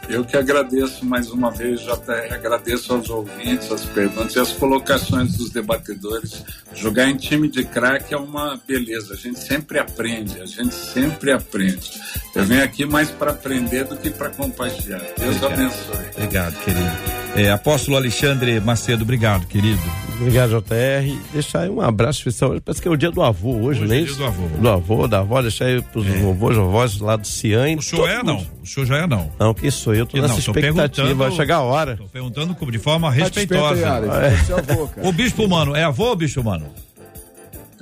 Eu 0.08 0.24
que 0.24 0.36
agradeço 0.36 1.06
mais 1.06 1.30
uma 1.30 1.50
vez, 1.50 1.80
JR, 1.80 2.34
agradeço 2.34 2.92
aos 2.92 3.08
ouvintes, 3.08 3.70
as 3.70 3.84
perguntas 3.84 4.34
e 4.34 4.40
as 4.40 4.52
colocações 4.52 5.36
dos 5.36 5.50
debatedores. 5.50 6.44
Jogar 6.74 7.08
em 7.08 7.16
time 7.16 7.48
de 7.48 7.64
craque 7.64 8.12
é 8.12 8.16
uma 8.16 8.60
beleza, 8.66 9.14
a 9.14 9.16
gente 9.16 9.38
sempre 9.38 9.78
aprende, 9.78 10.40
a 10.40 10.44
gente 10.44 10.74
sempre 10.74 11.30
aprende. 11.30 11.92
Eu 12.34 12.44
venho 12.44 12.64
aqui 12.64 12.84
mais 12.84 13.10
para 13.10 13.30
aprender 13.30 13.84
do 13.84 13.96
que 13.96 14.10
para 14.10 14.30
compartilhar. 14.30 15.00
Deus 15.16 15.40
obrigado. 15.40 15.52
abençoe. 15.52 16.06
Obrigado, 16.16 16.64
querido. 16.64 17.21
É, 17.34 17.50
Apóstolo 17.50 17.96
Alexandre 17.96 18.60
Macedo, 18.60 19.04
obrigado, 19.04 19.46
querido. 19.46 19.80
Obrigado, 20.20 20.50
JR. 20.50 21.18
Deixar 21.32 21.60
aí 21.60 21.70
um 21.70 21.80
abraço 21.80 22.18
especial. 22.18 22.60
Parece 22.60 22.82
que 22.82 22.86
é 22.86 22.90
o 22.90 22.96
dia 22.96 23.10
do 23.10 23.22
avô 23.22 23.52
hoje, 23.54 23.82
hoje 23.82 23.86
né? 23.86 24.00
É 24.00 24.04
dia 24.04 24.14
do 24.14 24.24
avô. 24.26 24.46
Do 24.46 24.68
avô, 24.68 25.08
da 25.08 25.18
avó, 25.20 25.40
deixar 25.40 25.64
aí 25.64 25.80
pros 25.80 26.06
é. 26.06 26.10
vovôs, 26.10 26.56
vovós 26.56 26.98
lá 26.98 27.16
do 27.16 27.26
Ciane. 27.26 27.76
O 27.76 27.82
senhor 27.82 28.08
é, 28.08 28.22
não. 28.22 28.46
O 28.62 28.66
senhor 28.66 28.86
já 28.86 28.98
é, 28.98 29.06
não. 29.06 29.30
Não, 29.38 29.54
que 29.54 29.70
sou 29.70 29.94
eu, 29.94 30.04
tô 30.04 30.18
nessa 30.18 30.34
não, 30.34 30.38
expectativa, 30.38 31.14
vai 31.14 31.32
chegar 31.32 31.56
a 31.56 31.62
hora. 31.62 31.96
Tô 31.96 32.04
perguntando 32.04 32.54
de 32.70 32.78
forma 32.78 33.10
respeitosa. 33.10 33.80
é. 33.80 35.08
O 35.08 35.12
bispo 35.12 35.44
humano, 35.44 35.74
é 35.74 35.84
avô 35.84 36.10
ou 36.10 36.16
bispo 36.16 36.42
humano? 36.42 36.66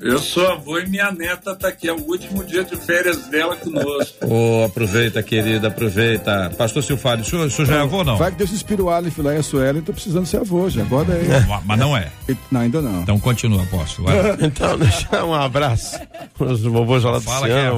Eu 0.00 0.18
sou 0.18 0.48
avô 0.48 0.78
e 0.78 0.88
minha 0.88 1.10
neta 1.12 1.54
tá 1.54 1.68
aqui. 1.68 1.88
É 1.88 1.92
o 1.92 2.00
último 2.00 2.42
dia 2.44 2.64
de 2.64 2.76
férias 2.76 3.28
dela 3.28 3.56
conosco. 3.56 4.16
Oh, 4.26 4.64
aproveita, 4.64 5.22
querida, 5.22 5.68
aproveita. 5.68 6.50
Pastor 6.56 6.82
Silfário, 6.82 7.22
o 7.22 7.26
senhor, 7.26 7.46
o 7.46 7.50
senhor 7.50 7.68
já 7.68 7.76
é 7.76 7.80
avô 7.80 8.02
não? 8.02 8.16
Vai 8.16 8.30
que 8.30 8.38
Deus 8.38 8.52
inspira 8.52 8.82
o 8.82 8.90
Aleph 8.90 9.18
lá 9.18 9.34
e 9.34 9.38
a 9.38 9.42
Suelen, 9.42 9.82
tô 9.82 9.92
precisando 9.92 10.26
ser 10.26 10.38
avô 10.38 10.68
já. 10.70 10.82
Agora 10.82 11.12
é. 11.12 11.46
Mas 11.64 11.78
não 11.78 11.96
é. 11.96 12.10
Não, 12.50 12.60
ainda 12.60 12.80
não. 12.80 13.02
Então 13.02 13.20
continua, 13.20 13.62
apóstolo. 13.62 14.08
então, 14.40 14.78
deixa 14.78 15.24
um 15.24 15.34
abraço 15.34 15.98
os 16.38 16.62
vovôs 16.62 17.04
lá 17.04 17.12
do 17.12 17.20
Fala 17.20 17.48
é 17.48 17.70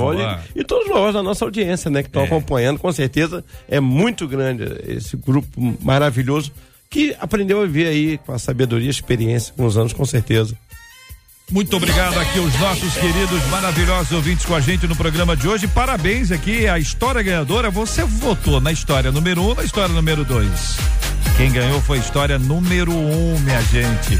e 0.54 0.64
todos 0.64 0.86
os 0.86 0.92
vovôs 0.92 1.14
da 1.14 1.22
nossa 1.22 1.44
audiência, 1.44 1.90
né, 1.90 2.02
que 2.02 2.08
estão 2.08 2.22
é. 2.22 2.26
acompanhando. 2.26 2.78
Com 2.78 2.92
certeza 2.92 3.44
é 3.68 3.80
muito 3.80 4.26
grande 4.28 4.64
esse 4.86 5.16
grupo 5.16 5.76
maravilhoso 5.80 6.52
que 6.88 7.16
aprendeu 7.18 7.62
a 7.62 7.66
viver 7.66 7.88
aí 7.88 8.18
com 8.18 8.32
a 8.32 8.38
sabedoria 8.38 8.86
e 8.86 8.90
experiência 8.90 9.52
com 9.56 9.64
os 9.64 9.76
anos, 9.76 9.92
com 9.92 10.04
certeza. 10.04 10.56
Muito 11.52 11.76
obrigado 11.76 12.18
aqui 12.18 12.38
os 12.38 12.58
nossos 12.58 12.94
queridos 12.94 13.46
maravilhosos 13.50 14.10
ouvintes 14.10 14.46
com 14.46 14.54
a 14.54 14.60
gente 14.60 14.86
no 14.86 14.96
programa 14.96 15.36
de 15.36 15.46
hoje. 15.46 15.68
Parabéns 15.68 16.32
aqui, 16.32 16.66
a 16.66 16.78
história 16.78 17.22
ganhadora. 17.22 17.70
Você 17.70 18.02
votou 18.04 18.58
na 18.58 18.72
história 18.72 19.12
número 19.12 19.42
um, 19.42 19.54
na 19.54 19.62
história 19.62 19.94
número 19.94 20.24
dois. 20.24 20.78
Quem 21.42 21.50
ganhou 21.50 21.82
foi 21.82 21.98
a 21.98 22.00
história 22.00 22.38
número 22.38 22.92
um, 22.92 23.36
minha 23.40 23.60
gente. 23.62 24.16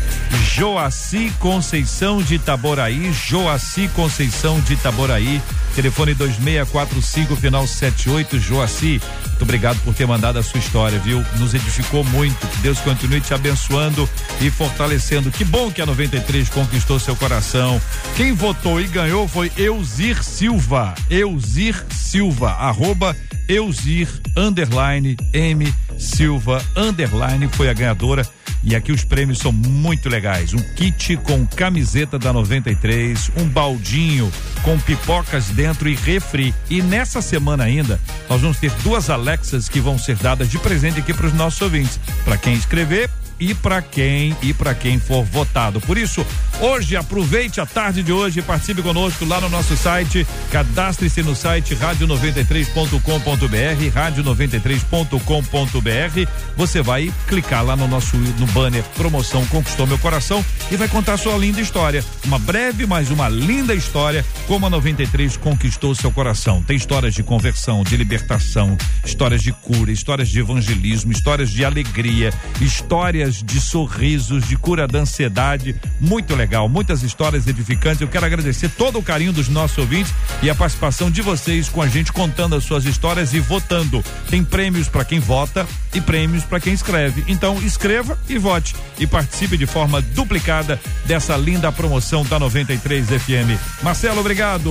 Joaci 0.57 1.33
Conceição 1.39 2.20
de 2.20 2.35
Itaboraí. 2.35 3.12
Joaci 3.12 3.87
Conceição 3.95 4.61
de 4.61 4.73
Itaboraí. 4.73 5.41
Telefone 5.73 6.14
2645, 6.14 7.37
final 7.37 7.64
78, 7.64 8.41
Joaci. 8.41 9.01
Muito 9.29 9.43
obrigado 9.43 9.79
por 9.85 9.95
ter 9.95 10.05
mandado 10.05 10.41
a 10.41 10.43
sua 10.43 10.59
história, 10.59 10.99
viu? 10.99 11.25
Nos 11.39 11.55
edificou 11.55 12.03
muito. 12.03 12.45
Que 12.45 12.59
Deus 12.59 12.81
continue 12.81 13.20
te 13.20 13.33
abençoando 13.33 14.09
e 14.41 14.51
fortalecendo. 14.51 15.31
Que 15.31 15.45
bom 15.45 15.70
que 15.70 15.81
a 15.81 15.87
93 15.87 16.49
conquistou 16.49 16.99
seu 16.99 17.14
coração. 17.14 17.81
Quem 18.16 18.33
votou 18.33 18.81
e 18.81 18.89
ganhou 18.89 19.29
foi 19.29 19.53
Eusir 19.57 20.25
Silva. 20.25 20.93
Eusir 21.09 21.87
Silva, 21.89 22.51
arroba 22.51 23.16
Eusir, 23.53 24.09
underline, 24.34 25.14
M 25.32 25.74
Silva, 25.98 26.64
underline, 26.74 27.46
foi 27.48 27.68
a 27.68 27.72
ganhadora 27.74 28.26
E 28.64 28.74
aqui 28.74 28.92
os 28.92 29.05
prêmios 29.05 29.40
são 29.40 29.53
muito 29.53 30.09
legais. 30.09 30.55
Um 30.55 30.74
kit 30.74 31.16
com 31.18 31.46
camiseta 31.46 32.18
da 32.18 32.32
93, 32.32 33.30
um 33.36 33.48
baldinho 33.48 34.32
com 34.62 34.78
pipocas 34.78 35.46
dentro 35.48 35.88
e 35.88 35.94
refri. 35.94 36.55
E 36.70 36.80
nessa 36.80 37.20
semana 37.20 37.64
ainda, 37.64 38.00
nós 38.28 38.40
vamos 38.40 38.59
ter 38.59 38.70
duas 38.82 39.11
Alexas 39.11 39.68
que 39.68 39.80
vão 39.80 39.98
ser 39.98 40.16
dadas 40.16 40.48
de 40.48 40.59
presente 40.59 41.00
aqui 41.00 41.12
para 41.12 41.26
os 41.26 41.32
nossos 41.32 41.61
ouvintes. 41.61 41.98
Para 42.24 42.38
quem 42.38 42.55
escrever, 42.55 43.11
e 43.43 43.55
para 43.55 43.82
quem 43.82 44.36
e 44.40 44.55
para 44.55 44.72
quem 44.72 45.01
for 45.01 45.24
votado. 45.24 45.80
Por 45.80 45.99
isso, 45.99 46.24
hoje 46.61 46.95
aproveite 46.95 47.61
a 47.61 47.66
tarde 47.66 48.01
de 48.01 48.12
hoje 48.12 48.38
e 48.38 48.43
participe 48.43 48.80
conosco 48.82 49.24
lá 49.24 49.40
no 49.40 49.49
nosso 49.49 49.76
site. 49.76 50.24
Cadastre-se 50.53 51.24
no 51.24 51.34
site 51.34 51.74
rádio93.com.br, 51.74 53.90
rádio93.com.br. 53.93 56.30
Você 56.57 56.80
vai 56.80 57.12
clicar 57.26 57.64
lá 57.64 57.74
no 57.74 57.88
nosso 57.88 58.16
no 58.16 58.47
banner 58.47 58.84
promoção 58.97 59.45
Conquistou 59.47 59.88
meu 59.88 59.99
coração 59.99 60.45
e 60.70 60.76
vai 60.76 60.86
contar 60.86 61.16
sua 61.16 61.36
linda 61.36 61.61
história. 61.61 62.05
Uma 62.24 62.38
breve, 62.38 62.86
mas 62.86 63.11
uma 63.11 63.28
linda 63.28 63.74
história 63.74 64.24
como 64.47 64.66
a 64.66 64.70
93 64.70 65.36
conquistou 65.36 65.97
seu 65.97 66.12
coração. 66.12 66.62
Tem 66.62 66.76
histórias 66.76 67.12
de 67.12 67.24
conversão, 67.24 67.82
de 67.82 67.97
libertação, 67.97 68.78
histórias 69.05 69.43
de 69.43 69.51
cura, 69.51 69.90
histórias 69.90 70.28
de 70.28 70.38
evangelismo, 70.38 71.11
histórias 71.11 71.51
de 71.51 71.64
alegria, 71.64 72.32
histórias 72.61 73.32
de 73.37 73.61
sorrisos, 73.61 74.49
de 74.49 74.57
cura 74.57 74.89
da 74.89 74.99
ansiedade. 74.99 75.76
Muito 76.01 76.35
legal, 76.35 76.68
muitas 76.68 77.03
histórias 77.03 77.47
edificantes. 77.47 78.01
Eu 78.01 78.09
quero 78.09 78.26
agradecer 78.26 78.68
todo 78.70 78.99
o 78.99 79.03
carinho 79.03 79.33
dos 79.33 79.49
nossos 79.49 79.78
ouvintes 79.78 80.12
e 80.43 80.51
a 80.51 80.55
participação 80.55 81.11
de 81.11 81.22
vocês 81.22 81.68
com 81.68 81.80
a 81.80 81.87
gente 81.87 82.12
contando 82.12 82.57
as 82.57 82.64
suas 82.64 82.85
histórias 82.85 83.33
e 83.33 83.41
votando. 83.41 84.05
Tem 84.28 84.43
prêmios 84.43 84.89
para 84.89 85.05
quem 85.05 85.20
vota 85.20 85.66
e 85.95 86.01
prêmios 86.01 86.45
para 86.45 86.61
quem 86.61 86.72
escreve. 86.72 87.24
Então 87.28 87.57
escreva 87.62 88.18
e 88.28 88.39
vote 88.39 88.74
e 88.99 89.07
participe 89.07 89.57
de 89.57 89.66
forma 89.66 90.01
duplicada 90.01 90.80
dessa 91.05 91.37
linda 91.37 91.70
promoção 91.70 92.24
da 92.24 92.39
93 92.39 93.07
FM. 93.07 93.83
Marcelo, 93.83 94.20
obrigado. 94.20 94.70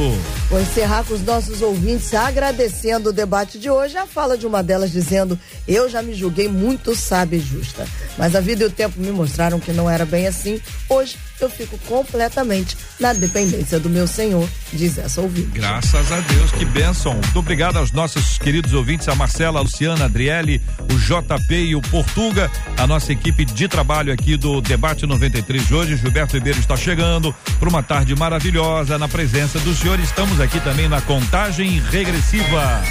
Vou 0.49 0.59
encerrar 0.59 1.03
com 1.03 1.13
os 1.13 1.23
nossos 1.23 1.61
ouvintes 1.61 2.13
agradecendo 2.13 3.09
o 3.09 3.13
debate 3.13 3.59
de 3.59 3.69
hoje. 3.69 3.97
A 3.97 4.05
fala 4.05 4.37
de 4.37 4.45
uma 4.47 4.63
delas 4.63 4.91
dizendo: 4.91 5.39
Eu 5.67 5.89
já 5.89 6.01
me 6.01 6.13
julguei 6.13 6.47
muito 6.47 6.95
sábia 6.95 7.37
e 7.37 7.39
justa, 7.39 7.85
mas 8.17 8.35
a 8.35 8.39
vida 8.39 8.50
e 8.59 8.65
o 8.65 8.69
tempo 8.69 8.99
me 8.99 9.11
mostraram 9.11 9.59
que 9.59 9.71
não 9.71 9.89
era 9.89 10.05
bem 10.05 10.27
assim. 10.27 10.59
Hoje 10.89 11.17
eu 11.39 11.49
fico 11.49 11.77
completamente 11.87 12.77
na 12.99 13.13
dependência 13.13 13.79
do 13.79 13.89
meu 13.89 14.07
Senhor, 14.07 14.47
diz 14.71 14.97
essa 14.97 15.21
ouvinte. 15.21 15.49
Graças 15.53 16.11
a 16.11 16.19
Deus, 16.19 16.51
que 16.51 16.65
bênção. 16.65 17.13
Muito 17.13 17.39
obrigado 17.39 17.77
aos 17.77 17.91
nossos 17.91 18.37
queridos 18.37 18.73
ouvintes, 18.73 19.07
a 19.07 19.15
Marcela, 19.15 19.59
a 19.59 19.61
Luciana, 19.61 20.03
a 20.03 20.05
Adriele, 20.05 20.61
o 20.91 20.97
JP 20.97 21.55
e 21.55 21.75
o 21.75 21.81
Portuga, 21.81 22.51
a 22.77 22.85
nossa 22.85 23.11
equipe 23.11 23.45
de 23.45 23.67
trabalho 23.67 24.13
aqui 24.13 24.37
do 24.37 24.61
Debate 24.61 25.05
93 25.05 25.67
de 25.67 25.73
hoje. 25.73 25.95
Gilberto 25.95 26.35
Ribeiro 26.35 26.59
está 26.59 26.75
chegando 26.75 27.33
para 27.59 27.69
uma 27.69 27.81
tarde 27.81 28.15
maravilhosa 28.15 28.97
na 28.97 29.07
presença 29.07 29.59
do 29.59 29.73
senhor. 29.73 29.99
Estamos 29.99 30.39
aqui 30.39 30.59
também 30.59 30.87
na 30.87 31.01
contagem 31.01 31.79
regressiva. 31.89 32.81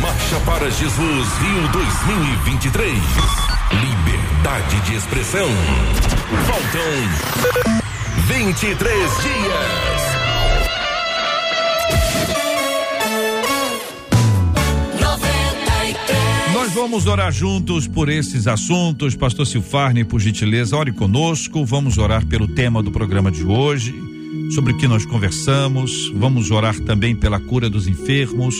Marcha 0.00 0.40
para 0.46 0.70
Jesus 0.70 1.28
Rio 1.40 1.68
2023. 1.72 3.57
Liberdade 3.70 4.80
de 4.86 4.94
expressão. 4.94 5.46
Faltam 6.46 6.80
23 8.26 8.94
dias. 8.94 10.18
Nós 16.54 16.72
vamos 16.72 17.06
orar 17.06 17.30
juntos 17.30 17.86
por 17.86 18.08
esses 18.08 18.46
assuntos. 18.46 19.14
Pastor 19.14 19.46
Silfarne, 19.46 20.02
por 20.02 20.18
gentileza, 20.18 20.74
ore 20.74 20.92
conosco. 20.92 21.62
Vamos 21.64 21.98
orar 21.98 22.24
pelo 22.24 22.48
tema 22.48 22.82
do 22.82 22.90
programa 22.90 23.30
de 23.30 23.44
hoje, 23.44 23.94
sobre 24.54 24.72
o 24.72 24.78
que 24.78 24.88
nós 24.88 25.04
conversamos. 25.04 26.10
Vamos 26.14 26.50
orar 26.50 26.80
também 26.80 27.14
pela 27.14 27.38
cura 27.38 27.68
dos 27.68 27.86
enfermos, 27.86 28.54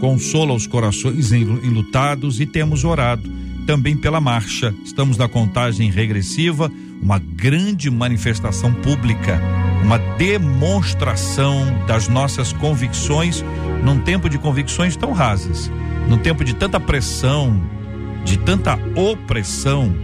consola 0.00 0.54
os 0.54 0.66
corações 0.66 1.32
enlutados 1.32 2.40
e 2.40 2.46
temos 2.46 2.82
orado 2.82 3.44
também 3.64 3.96
pela 3.96 4.20
marcha. 4.20 4.74
Estamos 4.84 5.16
na 5.16 5.28
contagem 5.28 5.90
regressiva, 5.90 6.70
uma 7.02 7.18
grande 7.18 7.90
manifestação 7.90 8.72
pública, 8.72 9.40
uma 9.82 9.98
demonstração 9.98 11.84
das 11.86 12.08
nossas 12.08 12.52
convicções 12.52 13.44
num 13.82 13.98
tempo 14.00 14.28
de 14.28 14.38
convicções 14.38 14.96
tão 14.96 15.12
rasas, 15.12 15.70
num 16.08 16.18
tempo 16.18 16.44
de 16.44 16.54
tanta 16.54 16.80
pressão, 16.80 17.62
de 18.24 18.38
tanta 18.38 18.78
opressão, 18.96 19.94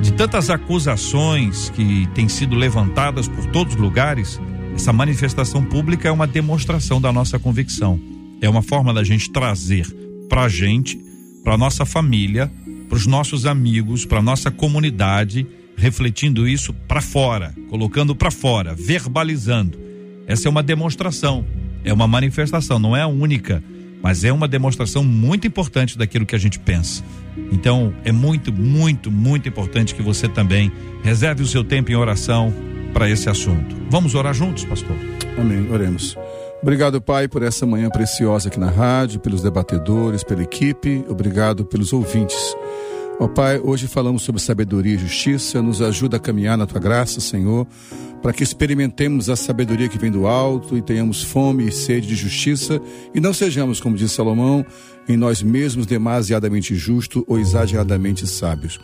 de 0.00 0.12
tantas 0.12 0.50
acusações 0.50 1.70
que 1.70 2.06
têm 2.14 2.28
sido 2.28 2.54
levantadas 2.54 3.26
por 3.26 3.46
todos 3.46 3.74
os 3.74 3.80
lugares. 3.80 4.40
Essa 4.74 4.92
manifestação 4.92 5.64
pública 5.64 6.08
é 6.08 6.12
uma 6.12 6.26
demonstração 6.26 7.00
da 7.00 7.12
nossa 7.12 7.38
convicção. 7.38 7.98
É 8.40 8.48
uma 8.48 8.62
forma 8.62 8.92
da 8.92 9.02
gente 9.02 9.30
trazer 9.30 9.86
para 10.28 10.42
a 10.42 10.48
gente, 10.48 11.00
para 11.42 11.56
nossa 11.56 11.84
família, 11.84 12.52
para 12.88 12.96
os 12.96 13.06
nossos 13.06 13.46
amigos, 13.46 14.04
para 14.04 14.22
nossa 14.22 14.50
comunidade, 14.50 15.46
refletindo 15.76 16.48
isso 16.48 16.72
para 16.72 17.00
fora, 17.00 17.54
colocando 17.68 18.14
para 18.14 18.30
fora, 18.30 18.74
verbalizando. 18.74 19.78
Essa 20.26 20.48
é 20.48 20.50
uma 20.50 20.62
demonstração, 20.62 21.44
é 21.84 21.92
uma 21.92 22.08
manifestação, 22.08 22.78
não 22.78 22.96
é 22.96 23.02
a 23.02 23.06
única, 23.06 23.62
mas 24.02 24.24
é 24.24 24.32
uma 24.32 24.48
demonstração 24.48 25.04
muito 25.04 25.46
importante 25.46 25.98
daquilo 25.98 26.26
que 26.26 26.34
a 26.34 26.38
gente 26.38 26.58
pensa. 26.58 27.04
Então, 27.52 27.94
é 28.04 28.12
muito, 28.12 28.52
muito, 28.52 29.10
muito 29.10 29.48
importante 29.48 29.94
que 29.94 30.02
você 30.02 30.28
também 30.28 30.72
reserve 31.02 31.42
o 31.42 31.46
seu 31.46 31.62
tempo 31.62 31.90
em 31.90 31.94
oração 31.94 32.52
para 32.92 33.10
esse 33.10 33.28
assunto. 33.28 33.76
Vamos 33.90 34.14
orar 34.14 34.32
juntos, 34.32 34.64
pastor? 34.64 34.96
Amém. 35.38 35.70
Oremos. 35.70 36.16
Obrigado, 36.66 37.00
Pai, 37.00 37.28
por 37.28 37.44
essa 37.44 37.64
manhã 37.64 37.88
preciosa 37.88 38.48
aqui 38.48 38.58
na 38.58 38.68
rádio, 38.68 39.20
pelos 39.20 39.40
debatedores, 39.40 40.24
pela 40.24 40.42
equipe. 40.42 41.04
Obrigado 41.08 41.64
pelos 41.64 41.92
ouvintes. 41.92 42.56
Ó 43.20 43.26
oh, 43.26 43.28
Pai, 43.28 43.60
hoje 43.62 43.86
falamos 43.86 44.22
sobre 44.24 44.42
sabedoria 44.42 44.96
e 44.96 44.98
justiça. 44.98 45.62
Nos 45.62 45.80
ajuda 45.80 46.16
a 46.16 46.20
caminhar 46.20 46.58
na 46.58 46.66
tua 46.66 46.80
graça, 46.80 47.20
Senhor, 47.20 47.68
para 48.22 48.32
que 48.32 48.42
experimentemos 48.42 49.30
a 49.30 49.36
sabedoria 49.36 49.88
que 49.88 49.98
vem 49.98 50.10
do 50.10 50.26
alto 50.26 50.76
e 50.76 50.82
tenhamos 50.82 51.22
fome 51.22 51.68
e 51.68 51.72
sede 51.72 52.08
de 52.08 52.16
justiça 52.16 52.80
e 53.14 53.20
não 53.20 53.32
sejamos, 53.32 53.80
como 53.80 53.96
diz 53.96 54.12
Salomão, 54.12 54.64
em 55.08 55.16
nós 55.16 55.42
mesmos 55.42 55.86
demasiadamente 55.86 56.74
justos 56.74 57.22
ou 57.26 57.38
exageradamente 57.38 58.26
sábios. 58.26 58.80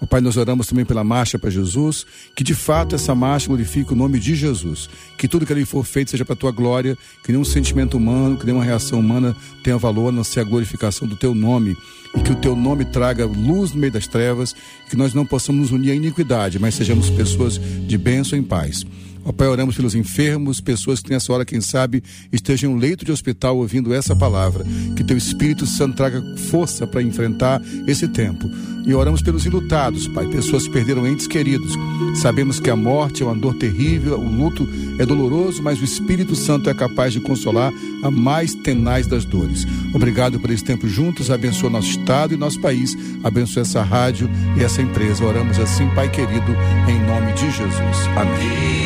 Ó 0.00 0.06
Pai, 0.06 0.20
nós 0.20 0.36
oramos 0.36 0.66
também 0.66 0.84
pela 0.84 1.02
marcha 1.02 1.38
para 1.38 1.48
Jesus, 1.48 2.04
que 2.34 2.44
de 2.44 2.54
fato 2.54 2.94
essa 2.94 3.14
marcha 3.14 3.48
glorifique 3.48 3.92
o 3.92 3.96
nome 3.96 4.18
de 4.18 4.34
Jesus. 4.34 4.90
Que 5.16 5.26
tudo 5.26 5.46
que 5.46 5.52
ali 5.52 5.64
for 5.64 5.84
feito 5.84 6.10
seja 6.10 6.24
para 6.24 6.34
a 6.34 6.36
tua 6.36 6.52
glória, 6.52 6.96
que 7.24 7.32
nenhum 7.32 7.44
sentimento 7.44 7.96
humano, 7.96 8.36
que 8.36 8.44
nenhuma 8.44 8.64
reação 8.64 9.00
humana 9.00 9.34
tenha 9.64 9.78
valor, 9.78 10.08
a 10.08 10.12
não 10.12 10.24
ser 10.24 10.40
a 10.40 10.44
glorificação 10.44 11.08
do 11.08 11.16
teu 11.16 11.34
nome. 11.34 11.76
E 12.14 12.20
que 12.20 12.32
o 12.32 12.36
teu 12.36 12.54
nome 12.54 12.84
traga 12.84 13.26
luz 13.26 13.72
no 13.72 13.80
meio 13.80 13.92
das 13.92 14.06
trevas, 14.06 14.54
que 14.88 14.96
nós 14.96 15.14
não 15.14 15.24
possamos 15.24 15.62
nos 15.62 15.72
unir 15.72 15.92
à 15.92 15.94
iniquidade, 15.94 16.58
mas 16.58 16.74
sejamos 16.74 17.10
pessoas 17.10 17.58
de 17.58 17.98
bênção 17.98 18.38
e 18.38 18.42
paz. 18.42 18.85
Ó 19.26 19.32
Pai, 19.32 19.48
oramos 19.48 19.74
pelos 19.74 19.96
enfermos, 19.96 20.60
pessoas 20.60 21.00
que 21.00 21.10
nessa 21.10 21.32
hora, 21.32 21.44
quem 21.44 21.60
sabe, 21.60 22.00
estejam 22.32 22.70
em 22.70 22.74
um 22.74 22.78
leito 22.78 23.04
de 23.04 23.10
hospital 23.10 23.56
ouvindo 23.56 23.92
essa 23.92 24.14
palavra. 24.14 24.64
Que 24.94 25.02
teu 25.02 25.16
Espírito 25.16 25.66
Santo 25.66 25.96
traga 25.96 26.22
força 26.48 26.86
para 26.86 27.02
enfrentar 27.02 27.60
esse 27.88 28.06
tempo. 28.06 28.48
E 28.86 28.94
oramos 28.94 29.20
pelos 29.20 29.44
enlutados, 29.44 30.06
Pai, 30.06 30.28
pessoas 30.28 30.62
que 30.62 30.72
perderam 30.72 31.04
entes 31.04 31.26
queridos. 31.26 31.72
Sabemos 32.14 32.60
que 32.60 32.70
a 32.70 32.76
morte 32.76 33.24
é 33.24 33.26
uma 33.26 33.34
dor 33.34 33.54
terrível, 33.54 34.16
o 34.16 34.28
luto 34.28 34.68
é 34.96 35.04
doloroso, 35.04 35.60
mas 35.60 35.80
o 35.80 35.84
Espírito 35.84 36.36
Santo 36.36 36.70
é 36.70 36.74
capaz 36.74 37.12
de 37.12 37.18
consolar 37.18 37.72
a 38.04 38.10
mais 38.12 38.54
tenaz 38.54 39.08
das 39.08 39.24
dores. 39.24 39.66
Obrigado 39.92 40.38
por 40.38 40.52
esse 40.52 40.62
tempo 40.62 40.86
juntos, 40.86 41.32
abençoa 41.32 41.68
nosso 41.68 41.90
estado 41.90 42.32
e 42.32 42.36
nosso 42.36 42.60
país, 42.60 42.96
abençoa 43.24 43.62
essa 43.62 43.82
rádio 43.82 44.30
e 44.56 44.62
essa 44.62 44.80
empresa. 44.80 45.24
Oramos 45.24 45.58
assim, 45.58 45.88
Pai 45.96 46.08
querido, 46.08 46.56
em 46.86 47.00
nome 47.04 47.32
de 47.32 47.50
Jesus. 47.50 48.06
Amém. 48.16 48.85